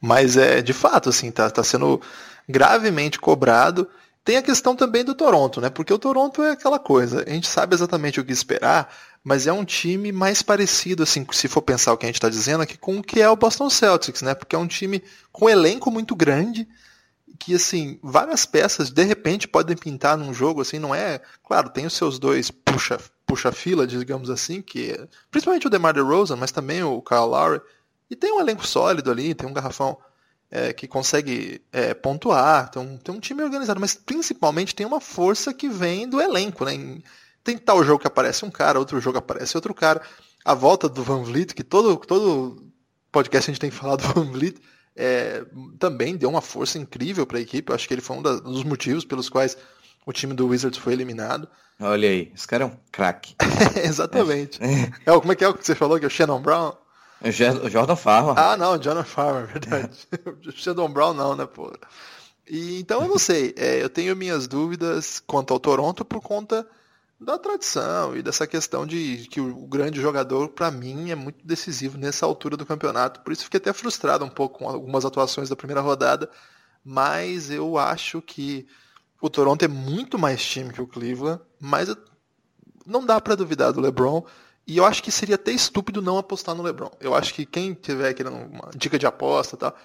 Mas 0.01 0.35
é 0.35 0.61
de 0.61 0.73
fato, 0.73 1.09
assim, 1.09 1.31
tá, 1.31 1.49
tá 1.49 1.63
sendo 1.63 2.01
gravemente 2.47 3.19
cobrado. 3.19 3.87
Tem 4.23 4.37
a 4.37 4.41
questão 4.41 4.75
também 4.75 5.03
do 5.03 5.15
Toronto, 5.15 5.61
né? 5.61 5.69
Porque 5.69 5.93
o 5.93 5.99
Toronto 5.99 6.43
é 6.43 6.51
aquela 6.51 6.77
coisa, 6.77 7.23
a 7.25 7.29
gente 7.29 7.47
sabe 7.47 7.73
exatamente 7.73 8.19
o 8.19 8.25
que 8.25 8.31
esperar, 8.31 8.93
mas 9.23 9.47
é 9.47 9.53
um 9.53 9.65
time 9.65 10.11
mais 10.11 10.41
parecido, 10.41 11.03
assim, 11.03 11.25
se 11.31 11.47
for 11.47 11.61
pensar 11.61 11.93
o 11.93 11.97
que 11.97 12.05
a 12.05 12.09
gente 12.09 12.15
está 12.15 12.29
dizendo 12.29 12.61
aqui, 12.61 12.77
com 12.77 12.97
o 12.97 13.03
que 13.03 13.21
é 13.21 13.29
o 13.29 13.35
Boston 13.35 13.69
Celtics, 13.69 14.21
né? 14.21 14.35
Porque 14.35 14.55
é 14.55 14.59
um 14.59 14.67
time 14.67 15.03
com 15.31 15.45
um 15.45 15.49
elenco 15.49 15.89
muito 15.89 16.15
grande, 16.15 16.67
que, 17.39 17.55
assim, 17.55 17.99
várias 18.03 18.45
peças, 18.45 18.89
de 18.89 19.03
repente, 19.03 19.47
podem 19.47 19.75
pintar 19.75 20.17
num 20.17 20.33
jogo, 20.33 20.61
assim, 20.61 20.77
não 20.77 20.93
é... 20.93 21.21
Claro, 21.43 21.69
tem 21.69 21.85
os 21.85 21.93
seus 21.93 22.19
dois 22.19 22.51
puxa, 22.51 22.99
puxa 23.25 23.51
fila, 23.51 23.87
digamos 23.87 24.29
assim, 24.29 24.61
que 24.61 24.91
é, 24.91 25.07
principalmente 25.31 25.67
o 25.67 25.69
DeMar 25.69 25.93
DeRozan, 25.93 26.35
mas 26.35 26.51
também 26.51 26.83
o 26.83 27.01
Kyle 27.01 27.19
Lowry, 27.19 27.61
e 28.09 28.15
tem 28.15 28.31
um 28.33 28.39
elenco 28.39 28.65
sólido 28.65 29.11
ali, 29.11 29.33
tem 29.35 29.47
um 29.47 29.53
garrafão 29.53 29.97
é, 30.51 30.73
que 30.73 30.87
consegue 30.87 31.61
é, 31.71 31.93
pontuar, 31.93 32.69
tem 32.69 32.81
um, 32.81 32.97
tem 32.97 33.13
um 33.13 33.19
time 33.19 33.43
organizado, 33.43 33.79
mas 33.79 33.93
principalmente 33.93 34.73
tem 34.73 34.85
uma 34.85 34.99
força 34.99 35.53
que 35.53 35.69
vem 35.69 36.07
do 36.09 36.19
elenco, 36.19 36.65
né? 36.65 37.01
Tem 37.43 37.57
tal 37.57 37.83
jogo 37.83 37.99
que 37.99 38.07
aparece 38.07 38.43
um 38.45 38.51
cara, 38.51 38.79
outro 38.79 38.99
jogo 38.99 39.17
aparece 39.17 39.55
outro 39.55 39.73
cara. 39.73 40.01
A 40.43 40.53
volta 40.53 40.89
do 40.89 41.03
Van 41.03 41.23
Vliet, 41.23 41.53
que 41.53 41.63
todo, 41.63 41.95
todo 41.97 42.63
podcast 43.11 43.49
a 43.49 43.53
gente 43.53 43.61
tem 43.61 43.71
falado 43.71 44.01
do 44.01 44.13
Van 44.13 44.31
Vliet, 44.31 44.57
é, 44.95 45.43
também 45.77 46.17
deu 46.17 46.29
uma 46.29 46.41
força 46.41 46.77
incrível 46.77 47.25
para 47.25 47.37
a 47.37 47.41
equipe. 47.41 47.71
Eu 47.71 47.75
acho 47.75 47.87
que 47.87 47.93
ele 47.93 48.01
foi 48.01 48.17
um 48.17 48.21
dos 48.21 48.63
motivos 48.63 49.05
pelos 49.05 49.29
quais 49.29 49.57
o 50.05 50.11
time 50.11 50.33
do 50.33 50.47
Wizards 50.47 50.79
foi 50.79 50.93
eliminado. 50.93 51.47
Olha 51.79 52.09
aí, 52.09 52.31
esse 52.35 52.45
cara 52.45 52.63
é 52.63 52.67
um 52.67 52.75
craque. 52.91 53.35
Exatamente. 53.85 54.59
É. 54.61 54.91
é. 55.05 55.19
como 55.19 55.31
é 55.31 55.35
que 55.35 55.43
é 55.43 55.47
o 55.47 55.53
que 55.53 55.65
você 55.65 55.75
falou, 55.75 55.97
que 55.97 56.05
é 56.05 56.07
o 56.07 56.11
Shannon 56.11 56.41
Brown? 56.41 56.73
Jordan 57.69 57.95
Farmer. 57.95 58.33
Ah, 58.37 58.55
não, 58.55 58.81
Jordan 58.81 59.03
Farmer, 59.03 59.47
verdade. 59.47 60.07
Shannon 60.55 60.89
Brown 60.89 61.13
não, 61.13 61.35
né, 61.35 61.45
pô. 61.45 61.71
E, 62.49 62.79
então 62.79 63.03
eu 63.03 63.07
não 63.07 63.19
sei, 63.19 63.53
é, 63.57 63.83
eu 63.83 63.89
tenho 63.89 64.15
minhas 64.15 64.47
dúvidas 64.47 65.21
quanto 65.25 65.53
ao 65.53 65.59
Toronto 65.59 66.03
por 66.03 66.21
conta 66.21 66.67
da 67.19 67.37
tradição 67.37 68.15
e 68.15 68.23
dessa 68.23 68.47
questão 68.47 68.87
de 68.87 69.27
que 69.29 69.41
o, 69.41 69.63
o 69.63 69.67
grande 69.67 69.99
jogador, 69.99 70.49
para 70.49 70.71
mim, 70.71 71.11
é 71.11 71.15
muito 71.15 71.45
decisivo 71.45 71.97
nessa 71.97 72.25
altura 72.25 72.55
do 72.55 72.65
campeonato. 72.65 73.19
Por 73.19 73.33
isso 73.33 73.43
fiquei 73.43 73.59
até 73.59 73.73
frustrado 73.73 74.23
um 74.23 74.29
pouco 74.29 74.59
com 74.59 74.69
algumas 74.69 75.03
atuações 75.03 75.49
da 75.49 75.55
primeira 75.55 75.81
rodada, 75.81 76.29
mas 76.83 77.51
eu 77.51 77.77
acho 77.77 78.21
que 78.21 78.65
o 79.21 79.29
Toronto 79.29 79.63
é 79.63 79.67
muito 79.67 80.17
mais 80.17 80.43
time 80.43 80.71
que 80.71 80.81
o 80.81 80.87
Cleveland, 80.87 81.41
mas 81.59 81.93
não 82.85 83.05
dá 83.05 83.19
para 83.19 83.35
duvidar 83.35 83.73
do 83.73 83.81
LeBron. 83.81 84.25
E 84.69 84.77
eu 84.77 84.85
acho 84.85 85.01
que 85.01 85.11
seria 85.11 85.33
até 85.33 85.51
estúpido 85.51 85.99
não 85.99 86.19
apostar 86.19 86.53
no 86.53 86.61
LeBron. 86.61 86.91
Eu 86.99 87.15
acho 87.15 87.33
que 87.33 87.43
quem 87.43 87.73
tiver 87.73 88.13
querendo 88.13 88.35
uma 88.35 88.69
dica 88.75 88.99
de 88.99 89.07
aposta 89.07 89.57
tal, 89.57 89.75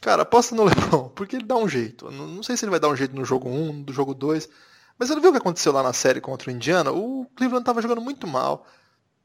cara, 0.00 0.22
aposta 0.22 0.52
no 0.52 0.64
LeBron, 0.66 1.10
porque 1.10 1.36
ele 1.36 1.44
dá 1.44 1.56
um 1.56 1.68
jeito. 1.68 2.10
Não, 2.10 2.26
não 2.26 2.42
sei 2.42 2.56
se 2.56 2.64
ele 2.64 2.70
vai 2.70 2.80
dar 2.80 2.88
um 2.88 2.96
jeito 2.96 3.14
no 3.14 3.24
jogo 3.24 3.48
1, 3.48 3.84
no 3.86 3.92
jogo 3.92 4.12
2, 4.12 4.48
mas 4.98 5.08
você 5.08 5.14
não 5.14 5.22
viu 5.22 5.30
o 5.30 5.32
que 5.32 5.38
aconteceu 5.38 5.72
lá 5.72 5.80
na 5.80 5.92
série 5.92 6.20
contra 6.20 6.50
o 6.50 6.52
Indiana? 6.52 6.90
O 6.90 7.24
Cleveland 7.36 7.62
estava 7.62 7.80
jogando 7.80 8.00
muito 8.00 8.26
mal. 8.26 8.66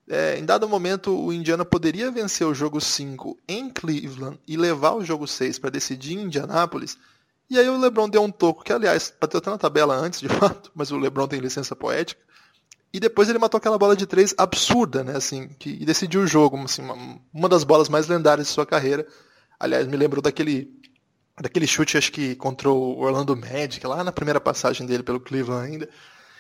É, 0.08 0.38
em 0.38 0.46
dado 0.46 0.70
momento, 0.70 1.12
o 1.20 1.34
Indiana 1.34 1.66
poderia 1.66 2.12
vencer 2.12 2.46
o 2.46 2.54
jogo 2.54 2.80
5 2.80 3.40
em 3.48 3.72
Cleveland 3.72 4.40
e 4.48 4.56
levar 4.56 4.92
o 4.92 5.04
jogo 5.04 5.28
6 5.28 5.58
para 5.58 5.72
decidir 5.72 6.14
em 6.14 6.26
Indianápolis. 6.26 6.96
E 7.50 7.58
aí 7.58 7.68
o 7.68 7.80
LeBron 7.80 8.08
deu 8.08 8.22
um 8.22 8.32
toco, 8.32 8.64
que 8.64 8.72
aliás, 8.72 9.12
bateu 9.20 9.40
até 9.40 9.50
na 9.50 9.58
tabela 9.58 9.96
antes, 9.96 10.20
de 10.20 10.30
fato, 10.30 10.72
mas 10.76 10.92
o 10.92 10.98
LeBron 11.00 11.28
tem 11.28 11.40
licença 11.40 11.76
poética. 11.76 12.22
E 12.94 13.00
depois 13.00 13.30
ele 13.30 13.40
matou 13.40 13.58
aquela 13.58 13.78
bola 13.78 13.96
de 13.96 14.06
três 14.06 14.34
absurda, 14.38 15.04
né? 15.04 15.16
Assim, 15.16 15.50
que, 15.60 15.70
e 15.70 15.86
decidiu 15.86 16.22
o 16.22 16.28
jogo, 16.28 16.58
assim, 16.64 16.82
uma, 16.82 17.20
uma 17.34 17.50
das 17.50 17.64
bolas 17.64 17.90
mais 17.90 18.08
lendárias 18.08 18.48
de 18.48 18.54
sua 18.54 18.66
carreira. 18.66 19.06
Aliás, 19.60 19.88
me 19.88 19.98
lembrou 19.98 20.22
daquele 20.22 20.78
daquele 21.40 21.68
chute, 21.68 21.98
acho 21.98 22.12
que 22.12 22.36
contra 22.36 22.70
o 22.70 23.00
Orlando 23.00 23.36
Magic, 23.36 23.86
lá 23.86 24.04
na 24.04 24.12
primeira 24.12 24.40
passagem 24.42 24.88
dele 24.88 25.04
pelo 25.04 25.20
Cleveland 25.20 25.72
ainda. 25.72 25.90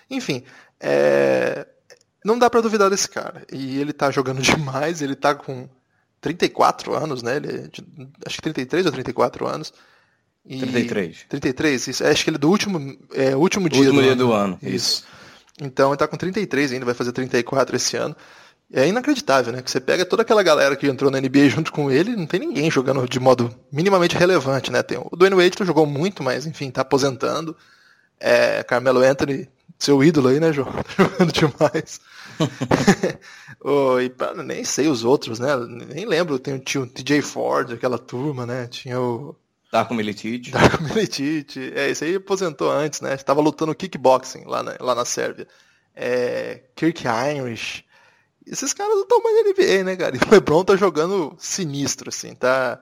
Enfim, 0.10 0.44
é... 0.80 1.68
não 2.26 2.40
dá 2.40 2.50
para 2.50 2.62
duvidar 2.62 2.90
desse 2.90 3.08
cara. 3.08 3.46
E 3.52 3.80
ele 3.80 3.94
tá 3.94 4.10
jogando 4.10 4.42
demais, 4.42 5.02
ele 5.02 5.16
tá 5.16 5.36
com 5.36 5.70
34 6.20 6.96
anos, 6.96 7.22
né? 7.22 7.36
Ele 7.36 7.48
é 7.48 7.68
de, 7.68 7.86
acho 8.26 8.38
que 8.38 8.42
33 8.42 8.86
ou 8.88 8.92
34 8.92 9.48
anos. 9.48 9.74
E 10.46 10.60
33. 10.60 11.26
33, 11.30 11.88
isso. 11.88 12.06
Acho 12.06 12.24
que 12.24 12.30
ele 12.30 12.38
é 12.38 12.40
do 12.40 12.50
último, 12.50 12.98
é, 13.14 13.36
último 13.36 13.70
dia, 13.70 13.82
último 13.82 14.00
do, 14.00 14.02
dia 14.02 14.14
ano. 14.14 14.26
do 14.26 14.34
ano. 14.34 14.60
Isso. 14.62 14.76
isso. 14.76 15.17
Então 15.62 15.90
ele 15.90 15.98
tá 15.98 16.08
com 16.08 16.18
33 16.18 16.74
ainda, 16.74 16.86
vai 16.86 16.94
fazer 16.94 17.12
34 17.12 17.76
esse 17.76 17.98
ano. 17.98 18.16
É 18.72 18.86
inacreditável, 18.86 19.54
né? 19.54 19.62
Que 19.62 19.72
você 19.72 19.80
pega 19.80 20.06
toda 20.06 20.24
aquela 20.24 20.44
galera 20.44 20.76
que 20.76 20.88
entrou 20.88 21.10
na 21.10 21.22
NBA 21.22 21.48
junto 21.50 21.72
com 21.72 21.90
ele, 21.90 22.16
não 22.16 22.26
tem 22.26 22.40
ninguém 22.42 22.70
jogando 22.70 23.08
de 23.08 23.20
modo 23.20 23.50
minimamente 23.72 24.18
relevante, 24.18 24.72
né? 24.72 24.84
Tem, 24.84 24.98
o 24.98 25.16
Dwayne 25.16 25.38
Wade 25.38 25.66
jogou 25.66 25.86
muito, 25.86 26.22
mas 26.22 26.46
enfim, 26.46 26.70
tá 26.70 26.82
aposentando. 26.82 27.56
É, 28.20 28.64
Carmelo 28.64 29.02
Anthony, 29.02 29.48
seu 29.80 30.04
ídolo 30.04 30.28
aí, 30.30 30.40
né, 30.40 30.52
João? 30.52 30.72
Tá 30.84 31.04
jogando 31.04 31.32
demais. 31.32 32.02
oh, 33.62 34.00
e 34.00 34.12
nem 34.44 34.64
sei 34.64 34.88
os 34.88 35.04
outros, 35.04 35.40
né? 35.40 35.56
Nem 35.94 36.06
lembro. 36.06 36.38
Tem, 36.38 36.58
tinha 36.60 36.84
o 36.84 36.88
TJ 36.88 37.22
Ford, 37.22 37.72
aquela 37.72 37.98
turma, 37.98 38.46
né? 38.46 38.68
Tinha 38.68 39.00
o. 39.00 39.36
Darko 39.72 39.94
Milicic. 39.94 40.52
Darko 40.52 40.84
Milicic. 40.84 41.74
É, 41.76 41.90
esse 41.90 42.06
aí 42.06 42.16
aposentou 42.16 42.72
antes, 42.72 43.02
né? 43.02 43.16
Estava 43.16 43.42
lutando 43.42 43.76
kickboxing 43.76 44.46
lá 44.46 44.64
na, 44.64 44.76
lá 44.80 44.96
na 44.96 45.06
Sérvia. 45.06 45.48
É, 45.96 46.62
Kirk 46.76 47.06
Heinrich. 47.08 47.86
Esses 48.46 48.72
caras 48.74 48.94
não 48.96 49.04
estão 49.04 49.22
mais 49.22 49.36
na 49.36 49.50
NBA, 49.50 49.84
né, 49.84 49.96
cara? 49.96 50.16
E 50.16 50.20
o 50.20 50.32
LeBron 50.32 50.64
tá 50.64 50.76
jogando 50.76 51.36
sinistro, 51.38 52.10
assim, 52.10 52.34
tá. 52.34 52.80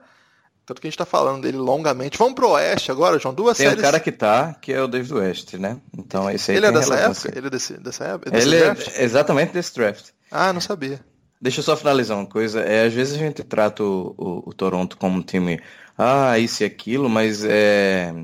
Tanto 0.64 0.80
que 0.80 0.86
a 0.88 0.90
gente 0.90 0.98
tá 0.98 1.06
falando 1.06 1.42
dele 1.42 1.58
longamente. 1.58 2.18
Vamos 2.18 2.34
pro 2.34 2.50
Oeste 2.50 2.90
agora, 2.90 3.18
João. 3.20 3.32
Duas 3.32 3.56
Tem 3.56 3.66
séries. 3.66 3.80
Tem 3.80 3.88
um 3.88 3.92
cara 3.92 4.00
que 4.00 4.10
tá, 4.10 4.54
que 4.54 4.72
é 4.72 4.82
o 4.82 4.88
David 4.88 5.14
West, 5.14 5.54
né? 5.54 5.80
Então 5.96 6.28
esse 6.28 6.50
aí 6.50 6.56
Ele 6.56 6.66
é 6.66 6.72
dessa 6.72 6.94
época? 6.96 7.32
Ele 7.36 7.46
é 7.46 7.50
desse, 7.50 7.74
dessa 7.74 8.04
época? 8.04 8.30
Desse 8.32 8.48
Ele 8.48 8.58
draft? 8.58 8.88
é 8.96 9.04
exatamente 9.04 9.52
desse 9.52 9.74
draft. 9.74 10.06
Ah, 10.28 10.52
não 10.52 10.60
sabia. 10.60 11.00
Deixa 11.40 11.60
eu 11.60 11.64
só 11.64 11.76
finalizar 11.76 12.16
uma 12.16 12.26
coisa. 12.26 12.60
É, 12.60 12.86
às 12.86 12.92
vezes 12.92 13.14
a 13.14 13.18
gente 13.18 13.44
trata 13.44 13.84
o, 13.84 14.14
o, 14.18 14.50
o 14.50 14.52
Toronto 14.52 14.96
como 14.96 15.18
um 15.18 15.22
time, 15.22 15.60
ah, 15.96 16.38
isso 16.38 16.62
e 16.62 16.66
aquilo, 16.66 17.08
mas 17.08 17.44
é 17.44 18.14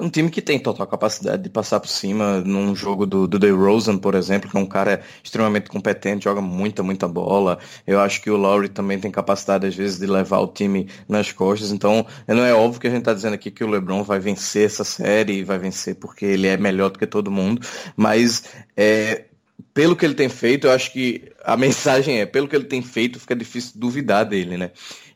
um 0.00 0.08
time 0.08 0.30
que 0.30 0.40
tem 0.40 0.58
total 0.58 0.86
capacidade 0.86 1.42
de 1.42 1.50
passar 1.50 1.78
por 1.78 1.88
cima 1.88 2.40
num 2.40 2.74
jogo 2.74 3.04
do, 3.04 3.28
do 3.28 3.38
DeRozan, 3.38 3.98
por 3.98 4.14
exemplo, 4.14 4.50
que 4.50 4.56
é 4.56 4.60
um 4.60 4.66
cara 4.66 5.02
extremamente 5.22 5.68
competente, 5.68 6.24
joga 6.24 6.40
muita, 6.40 6.82
muita 6.82 7.06
bola. 7.06 7.58
Eu 7.86 8.00
acho 8.00 8.22
que 8.22 8.30
o 8.30 8.36
Lowry 8.36 8.70
também 8.70 8.98
tem 8.98 9.10
capacidade, 9.10 9.66
às 9.66 9.74
vezes, 9.74 9.98
de 9.98 10.06
levar 10.06 10.38
o 10.38 10.48
time 10.48 10.88
nas 11.06 11.30
costas. 11.32 11.70
Então, 11.70 12.06
não 12.26 12.44
é 12.44 12.54
óbvio 12.54 12.80
que 12.80 12.86
a 12.86 12.90
gente 12.90 13.00
está 13.00 13.12
dizendo 13.12 13.34
aqui 13.34 13.50
que 13.50 13.62
o 13.62 13.68
LeBron 13.68 14.02
vai 14.02 14.18
vencer 14.18 14.64
essa 14.64 14.84
série 14.84 15.40
e 15.40 15.44
vai 15.44 15.58
vencer 15.58 15.96
porque 15.96 16.24
ele 16.24 16.46
é 16.46 16.56
melhor 16.56 16.90
do 16.90 16.98
que 16.98 17.06
todo 17.06 17.30
mundo, 17.30 17.60
mas 17.94 18.44
é, 18.76 19.26
pelo 19.74 19.94
que 19.94 20.04
ele 20.04 20.14
tem 20.14 20.28
feito, 20.28 20.66
eu 20.66 20.72
acho 20.72 20.92
que 20.92 21.30
a 21.44 21.56
mensagem 21.58 22.20
é, 22.20 22.26
pelo 22.26 22.48
que 22.48 22.56
ele 22.56 22.64
tem 22.64 22.82
feito, 22.82 23.20
fica 23.20 23.36
difícil 23.36 23.72
duvidar 23.76 24.24
dele, 24.24 24.56
né? 24.56 24.70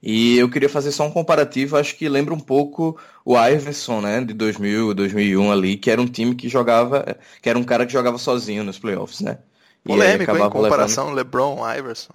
E 0.06 0.36
eu 0.36 0.50
queria 0.50 0.68
fazer 0.68 0.92
só 0.92 1.06
um 1.06 1.10
comparativo, 1.10 1.78
acho 1.78 1.96
que 1.96 2.06
lembra 2.10 2.34
um 2.34 2.38
pouco 2.38 3.00
o 3.24 3.42
Iverson, 3.42 4.02
né, 4.02 4.20
de 4.22 4.34
2000, 4.34 4.92
2001 4.92 5.50
ali, 5.50 5.76
que 5.78 5.90
era 5.90 5.98
um 5.98 6.06
time 6.06 6.34
que 6.34 6.46
jogava, 6.46 7.16
que 7.40 7.48
era 7.48 7.58
um 7.58 7.64
cara 7.64 7.86
que 7.86 7.92
jogava 7.94 8.18
sozinho 8.18 8.62
nos 8.62 8.78
playoffs, 8.78 9.22
né? 9.22 9.38
Polêmico, 9.82 10.36
em 10.36 10.50
comparação 10.50 11.04
levando... 11.04 11.16
LeBron, 11.16 11.74
Iverson. 11.78 12.12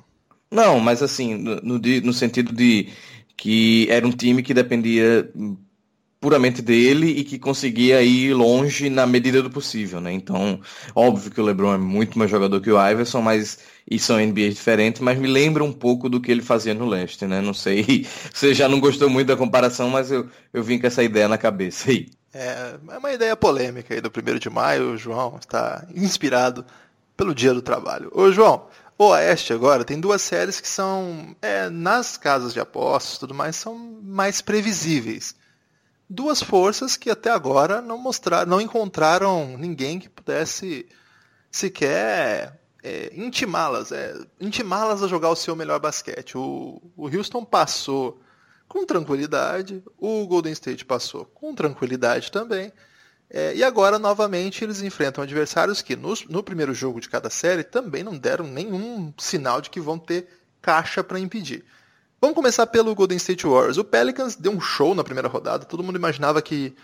Não, 0.51 0.79
mas 0.79 1.01
assim, 1.01 1.33
no, 1.33 1.55
no, 1.61 1.79
no 1.79 2.13
sentido 2.13 2.53
de 2.53 2.89
que 3.35 3.87
era 3.89 4.05
um 4.05 4.11
time 4.11 4.43
que 4.43 4.53
dependia 4.53 5.27
puramente 6.19 6.61
dele 6.61 7.07
e 7.07 7.23
que 7.23 7.39
conseguia 7.39 8.01
ir 8.01 8.33
longe 8.33 8.89
na 8.89 9.07
medida 9.07 9.41
do 9.41 9.49
possível, 9.49 10.01
né? 10.01 10.11
Então, 10.11 10.59
óbvio 10.93 11.31
que 11.31 11.39
o 11.39 11.43
LeBron 11.43 11.75
é 11.75 11.77
muito 11.77 12.19
mais 12.19 12.29
jogador 12.29 12.59
que 12.59 12.69
o 12.69 12.89
Iverson, 12.89 13.21
mas 13.21 13.59
e 13.89 13.97
são 13.97 14.17
NBA 14.17 14.49
diferentes, 14.49 15.01
mas 15.01 15.17
me 15.17 15.27
lembra 15.27 15.63
um 15.63 15.71
pouco 15.71 16.09
do 16.09 16.19
que 16.19 16.29
ele 16.31 16.41
fazia 16.41 16.73
no 16.73 16.85
leste, 16.85 17.25
né? 17.25 17.41
Não 17.41 17.53
sei, 17.53 18.05
você 18.33 18.53
já 18.53 18.67
não 18.67 18.79
gostou 18.79 19.09
muito 19.09 19.27
da 19.27 19.37
comparação, 19.37 19.89
mas 19.89 20.11
eu, 20.11 20.27
eu 20.53 20.61
vim 20.61 20.77
com 20.77 20.87
essa 20.87 21.01
ideia 21.01 21.27
na 21.27 21.37
cabeça 21.37 21.89
aí. 21.89 22.09
É, 22.33 22.75
é 22.89 22.97
uma 22.97 23.11
ideia 23.13 23.35
polêmica 23.35 23.93
aí 23.93 24.01
do 24.01 24.11
primeiro 24.11 24.39
de 24.39 24.49
maio, 24.49 24.91
o 24.91 24.97
João 24.97 25.37
está 25.39 25.87
inspirado 25.95 26.65
pelo 27.15 27.33
dia 27.33 27.53
do 27.53 27.61
trabalho. 27.61 28.11
Ô 28.13 28.29
João, 28.31 28.67
o 28.97 29.05
Oeste 29.05 29.53
agora 29.53 29.85
tem 29.85 29.99
duas 29.99 30.21
séries 30.21 30.59
que 30.59 30.67
são, 30.67 31.33
é, 31.41 31.69
nas 31.69 32.17
casas 32.17 32.53
de 32.53 32.59
apostas 32.59 33.17
tudo 33.17 33.33
mais, 33.33 33.55
são 33.55 33.77
mais 34.03 34.41
previsíveis 34.41 35.33
duas 36.09 36.41
forças 36.41 36.97
que 36.97 37.09
até 37.09 37.29
agora 37.29 37.81
não 37.81 37.97
mostraram, 37.97 38.49
não 38.49 38.61
encontraram 38.61 39.57
ninguém 39.57 39.99
que 39.99 40.09
pudesse 40.09 40.87
sequer 41.51 42.59
é, 42.83 43.11
intimá-las, 43.15 43.91
é, 43.91 44.15
intimá-las 44.39 45.03
a 45.03 45.07
jogar 45.07 45.29
o 45.29 45.35
seu 45.35 45.55
melhor 45.55 45.79
basquete. 45.79 46.37
O, 46.37 46.81
o 46.95 47.07
Houston 47.07 47.45
passou 47.45 48.21
com 48.67 48.85
tranquilidade, 48.85 49.83
o 49.97 50.25
Golden 50.27 50.53
State 50.53 50.85
passou 50.85 51.25
com 51.25 51.53
tranquilidade 51.53 52.31
também. 52.31 52.71
É, 53.29 53.55
e 53.55 53.63
agora, 53.63 53.99
novamente, 53.99 54.63
eles 54.63 54.81
enfrentam 54.81 55.23
adversários 55.23 55.81
que 55.83 55.95
no, 55.95 56.13
no 56.29 56.41
primeiro 56.41 56.73
jogo 56.73 56.99
de 56.99 57.09
cada 57.09 57.29
série 57.29 57.63
também 57.63 58.03
não 58.03 58.17
deram 58.17 58.45
nenhum 58.45 59.13
sinal 59.17 59.61
de 59.61 59.69
que 59.69 59.79
vão 59.79 59.99
ter 59.99 60.27
caixa 60.61 61.03
para 61.03 61.19
impedir. 61.19 61.63
Vamos 62.21 62.35
começar 62.35 62.67
pelo 62.67 62.93
Golden 62.93 63.17
State 63.17 63.45
Warriors. 63.45 63.77
O 63.77 63.83
Pelicans 63.83 64.35
deu 64.35 64.51
um 64.51 64.59
show 64.59 64.93
na 64.93 65.03
primeira 65.03 65.29
rodada. 65.29 65.65
Todo 65.65 65.83
mundo 65.83 65.95
imaginava 65.95 66.41
que, 66.41 66.75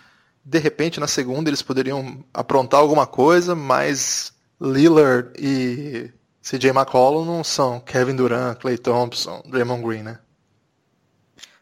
de 0.43 0.59
repente, 0.59 0.99
na 0.99 1.07
segunda 1.07 1.49
eles 1.49 1.61
poderiam 1.61 2.23
aprontar 2.33 2.79
alguma 2.79 3.05
coisa, 3.05 3.53
mas 3.53 4.33
Lillard 4.61 5.29
e 5.37 6.09
CJ 6.41 6.69
McCollum 6.69 7.25
não 7.25 7.43
são 7.43 7.81
Kevin 7.81 8.15
Durant, 8.15 8.59
Clay 8.59 8.77
Thompson, 8.77 9.43
Draymond 9.45 9.83
Green, 9.83 10.03
né? 10.03 10.19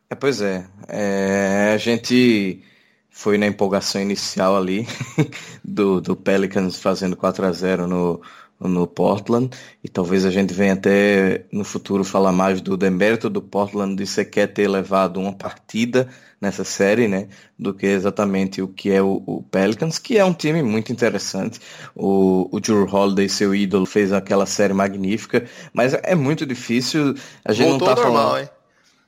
É, 0.10 0.14
pois 0.14 0.42
é. 0.42 0.68
é 0.88 1.72
a 1.74 1.78
gente 1.78 2.64
foi 3.10 3.38
na 3.38 3.48
empolgação 3.48 4.02
inicial 4.02 4.56
ali 4.56 4.88
do, 5.64 6.00
do 6.00 6.16
Pelicans 6.16 6.78
fazendo 6.78 7.16
4 7.16 7.46
a 7.46 7.52
0 7.52 7.88
no, 7.88 8.22
no 8.68 8.88
Portland 8.88 9.50
e 9.84 9.90
talvez 9.90 10.26
a 10.26 10.32
gente 10.32 10.54
venha 10.54 10.74
até 10.74 11.46
no 11.52 11.64
futuro 11.64 12.04
falar 12.04 12.32
mais 12.32 12.62
do 12.62 12.78
demérito 12.78 13.30
do 13.30 13.42
Portland 13.42 13.96
de 13.96 14.06
sequer 14.08 14.48
ter 14.48 14.68
levado 14.68 15.20
uma 15.20 15.34
partida 15.34 16.08
nessa 16.40 16.66
série, 16.66 17.08
né, 17.08 17.30
do 17.58 17.74
que 17.74 17.86
exatamente 17.86 18.62
o 18.62 18.68
que 18.68 18.92
é 18.92 19.02
o, 19.02 19.24
o 19.26 19.44
Pelicans, 19.44 19.98
que 19.98 20.18
é 20.18 20.26
um 20.26 20.34
time 20.34 20.62
muito 20.62 20.92
interessante. 20.92 21.58
O, 21.96 22.50
o 22.52 22.60
Drew 22.60 22.86
Holiday, 22.86 23.30
seu 23.30 23.56
ídolo, 23.56 23.86
fez 23.86 24.12
aquela 24.12 24.46
série 24.46 24.74
magnífica, 24.74 25.46
mas 25.72 25.94
é 25.94 26.14
muito 26.16 26.46
difícil, 26.46 27.16
a 27.46 27.54
gente 27.54 27.70
Voltou 27.70 27.88
não 27.88 27.96
tá 27.96 28.02
normal, 28.02 28.30
falando... 28.30 28.42
Hein? 28.42 28.50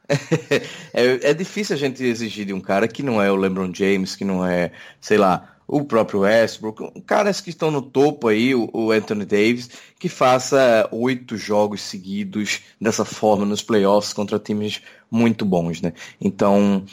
é, 0.94 1.32
é 1.32 1.34
difícil 1.34 1.76
a 1.76 1.80
gente 1.80 2.04
exigir 2.04 2.46
de 2.46 2.54
um 2.54 2.62
cara 2.62 2.88
que 2.88 3.04
não 3.04 3.22
é 3.22 3.32
o 3.32 3.36
LeBron 3.36 3.74
James, 3.74 4.16
que 4.16 4.24
não 4.24 4.46
é, 4.46 4.72
sei 5.02 5.18
lá, 5.18 5.55
o 5.68 5.84
próprio 5.84 6.22
Westbrook, 6.22 7.02
caras 7.06 7.42
que 7.42 7.50
estão 7.50 7.72
no 7.72 7.82
topo 7.82 8.28
aí, 8.28 8.54
o, 8.54 8.92
Anthony 8.92 9.26
Davis, 9.26 9.70
que 10.00 10.08
faça 10.08 10.88
oito 10.92 11.38
jogos 11.38 11.82
seguidos 11.82 12.62
dessa 12.80 13.04
forma 13.04 13.46
nos 13.46 13.62
playoffs 13.62 14.14
contra 14.14 14.40
times 14.40 14.82
muito 15.10 15.44
bons, 15.46 15.82
né? 15.82 15.94
Então, 16.22 16.84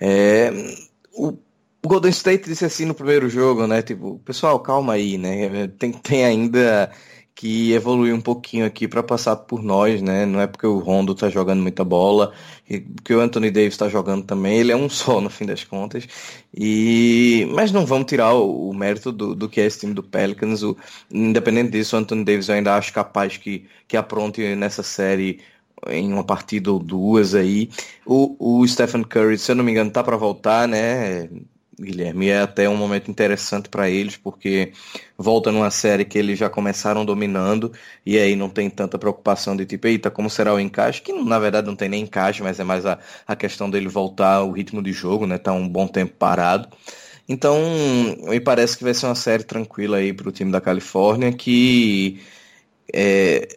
é, 0.00 0.50
o, 1.12 1.28
o 1.84 1.88
Golden 1.88 2.10
State 2.10 2.48
disse 2.48 2.64
assim 2.64 2.84
no 2.84 2.94
primeiro 2.94 3.28
jogo, 3.28 3.66
né? 3.66 3.82
Tipo, 3.82 4.18
pessoal, 4.24 4.58
calma 4.60 4.94
aí, 4.94 5.18
né? 5.18 5.68
Tem, 5.78 5.92
tem 5.92 6.24
ainda 6.24 6.90
que 7.36 7.72
evoluir 7.72 8.14
um 8.14 8.20
pouquinho 8.20 8.64
aqui 8.64 8.88
para 8.88 9.02
passar 9.02 9.36
por 9.36 9.62
nós, 9.62 10.00
né? 10.00 10.24
Não 10.24 10.40
é 10.40 10.46
porque 10.46 10.66
o 10.66 10.78
Rondo 10.78 11.14
tá 11.14 11.28
jogando 11.28 11.60
muita 11.62 11.84
bola, 11.84 12.32
e 12.68 12.80
porque 12.80 13.14
o 13.14 13.20
Anthony 13.20 13.50
Davis 13.50 13.74
está 13.74 13.90
jogando 13.90 14.24
também, 14.24 14.58
ele 14.58 14.72
é 14.72 14.76
um 14.76 14.88
só 14.90 15.20
no 15.20 15.28
fim 15.28 15.44
das 15.44 15.62
contas. 15.62 16.08
E 16.56 17.46
mas 17.52 17.70
não 17.70 17.84
vamos 17.84 18.06
tirar 18.06 18.32
o, 18.34 18.70
o 18.70 18.74
mérito 18.74 19.12
do, 19.12 19.34
do, 19.34 19.48
que 19.50 19.60
é 19.60 19.66
esse 19.66 19.80
time 19.80 19.92
do 19.94 20.02
Pelicans. 20.02 20.62
O, 20.62 20.76
independente 21.12 21.72
disso, 21.72 21.94
o 21.96 21.98
Anthony 21.98 22.24
Davis 22.24 22.48
eu 22.48 22.54
ainda 22.54 22.74
acho 22.74 22.92
capaz 22.92 23.36
que, 23.36 23.66
que 23.86 23.96
apronte 23.96 24.40
nessa 24.56 24.82
série 24.82 25.40
em 25.88 26.10
uma 26.12 26.24
partida 26.24 26.72
ou 26.72 26.78
duas 26.78 27.34
aí. 27.34 27.70
O, 28.06 28.60
o 28.62 28.66
Stephen 28.66 29.04
Curry, 29.04 29.38
se 29.38 29.52
eu 29.52 29.56
não 29.56 29.64
me 29.64 29.72
engano, 29.72 29.90
tá 29.90 30.02
para 30.02 30.16
voltar, 30.16 30.66
né? 30.66 31.28
Guilherme, 31.78 32.28
é 32.30 32.40
até 32.40 32.68
um 32.68 32.76
momento 32.76 33.10
interessante 33.10 33.68
para 33.68 33.90
eles, 33.90 34.16
porque 34.16 34.72
volta 35.16 35.52
numa 35.52 35.70
série 35.70 36.06
que 36.06 36.18
eles 36.18 36.38
já 36.38 36.48
começaram 36.48 37.04
dominando, 37.04 37.70
e 38.04 38.18
aí 38.18 38.34
não 38.34 38.48
tem 38.48 38.70
tanta 38.70 38.98
preocupação 38.98 39.54
de 39.54 39.66
tipo, 39.66 39.86
eita, 39.86 40.10
como 40.10 40.30
será 40.30 40.54
o 40.54 40.60
encaixe? 40.60 41.02
Que 41.02 41.12
na 41.12 41.38
verdade 41.38 41.66
não 41.66 41.76
tem 41.76 41.88
nem 41.88 42.02
encaixe, 42.04 42.42
mas 42.42 42.58
é 42.58 42.64
mais 42.64 42.86
a, 42.86 42.98
a 43.26 43.36
questão 43.36 43.68
dele 43.68 43.88
voltar 43.88 44.36
ao 44.36 44.52
ritmo 44.52 44.82
de 44.82 44.92
jogo, 44.92 45.26
né? 45.26 45.36
Tá 45.36 45.52
um 45.52 45.68
bom 45.68 45.86
tempo 45.86 46.14
parado. 46.18 46.68
Então, 47.28 47.58
me 48.28 48.40
parece 48.40 48.78
que 48.78 48.84
vai 48.84 48.94
ser 48.94 49.06
uma 49.06 49.14
série 49.14 49.44
tranquila 49.44 49.98
aí 49.98 50.12
para 50.12 50.28
o 50.28 50.32
time 50.32 50.50
da 50.52 50.60
Califórnia, 50.60 51.32
que 51.32 52.20
é, 52.94 53.48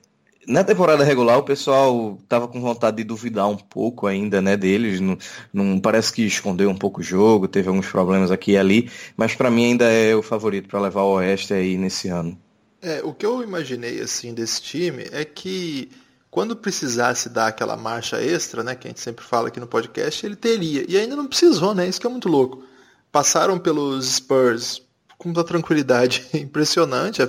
na 0.50 0.64
temporada 0.64 1.04
regular 1.04 1.38
o 1.38 1.44
pessoal 1.44 2.18
tava 2.28 2.48
com 2.48 2.60
vontade 2.60 2.98
de 2.98 3.04
duvidar 3.04 3.48
um 3.48 3.56
pouco 3.56 4.08
ainda, 4.08 4.42
né, 4.42 4.58
deles. 4.58 5.00
Não, 5.00 5.16
não 5.54 5.80
parece 5.80 6.12
que 6.12 6.24
escondeu 6.24 6.70
um 6.72 6.76
pouco 6.76 7.02
o 7.02 7.04
jogo, 7.04 7.48
teve 7.48 7.70
alguns 7.70 7.88
problemas 7.88 8.32
aqui 8.32 8.54
e 8.54 8.58
ali, 8.58 8.92
mas 9.16 9.36
para 9.36 9.52
mim 9.52 9.66
ainda 9.66 9.86
é 9.86 10.16
o 10.16 10.24
favorito 10.24 10.68
para 10.68 10.82
levar 10.82 11.04
o 11.04 11.14
Oeste 11.14 11.54
aí 11.54 11.78
nesse 11.78 12.10
ano. 12.10 12.36
É, 12.82 13.02
o 13.04 13.14
que 13.14 13.26
eu 13.26 13.44
imaginei 13.44 14.02
assim 14.02 14.34
desse 14.34 14.62
time 14.62 15.08
é 15.12 15.24
que 15.24 15.92
quando 16.32 16.56
precisasse 16.56 17.30
dar 17.30 17.48
aquela 17.48 17.78
marcha 17.78 18.20
extra, 18.22 18.64
né, 18.64 18.74
que 18.74 18.88
a 18.88 18.90
gente 18.90 19.02
sempre 19.02 19.24
fala 19.24 19.50
aqui 19.50 19.60
no 19.60 19.68
podcast, 19.68 20.26
ele 20.26 20.36
teria. 20.36 20.84
E 20.90 20.98
ainda 20.98 21.16
não 21.16 21.28
precisou, 21.28 21.76
né? 21.76 21.88
Isso 21.88 22.00
que 22.00 22.08
é 22.08 22.10
muito 22.10 22.30
louco. 22.30 22.64
Passaram 23.12 23.60
pelos 23.60 24.16
Spurs 24.16 24.82
com 25.18 25.30
uma 25.30 25.44
tranquilidade 25.44 26.26
impressionante. 26.34 27.22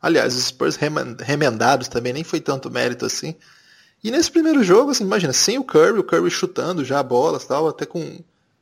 Aliás, 0.00 0.36
os 0.36 0.44
Spurs 0.44 0.76
remendados 1.20 1.88
também 1.88 2.12
nem 2.12 2.24
foi 2.24 2.40
tanto 2.40 2.70
mérito 2.70 3.04
assim. 3.04 3.34
E 4.02 4.10
nesse 4.10 4.30
primeiro 4.30 4.62
jogo, 4.62 4.92
assim, 4.92 5.04
imagina, 5.04 5.32
sem 5.32 5.58
o 5.58 5.64
Curry, 5.64 5.98
o 5.98 6.04
Curry 6.04 6.30
chutando 6.30 6.84
já 6.84 7.02
bolas 7.02 7.44
tal, 7.44 7.68
até 7.68 7.84
com 7.84 8.20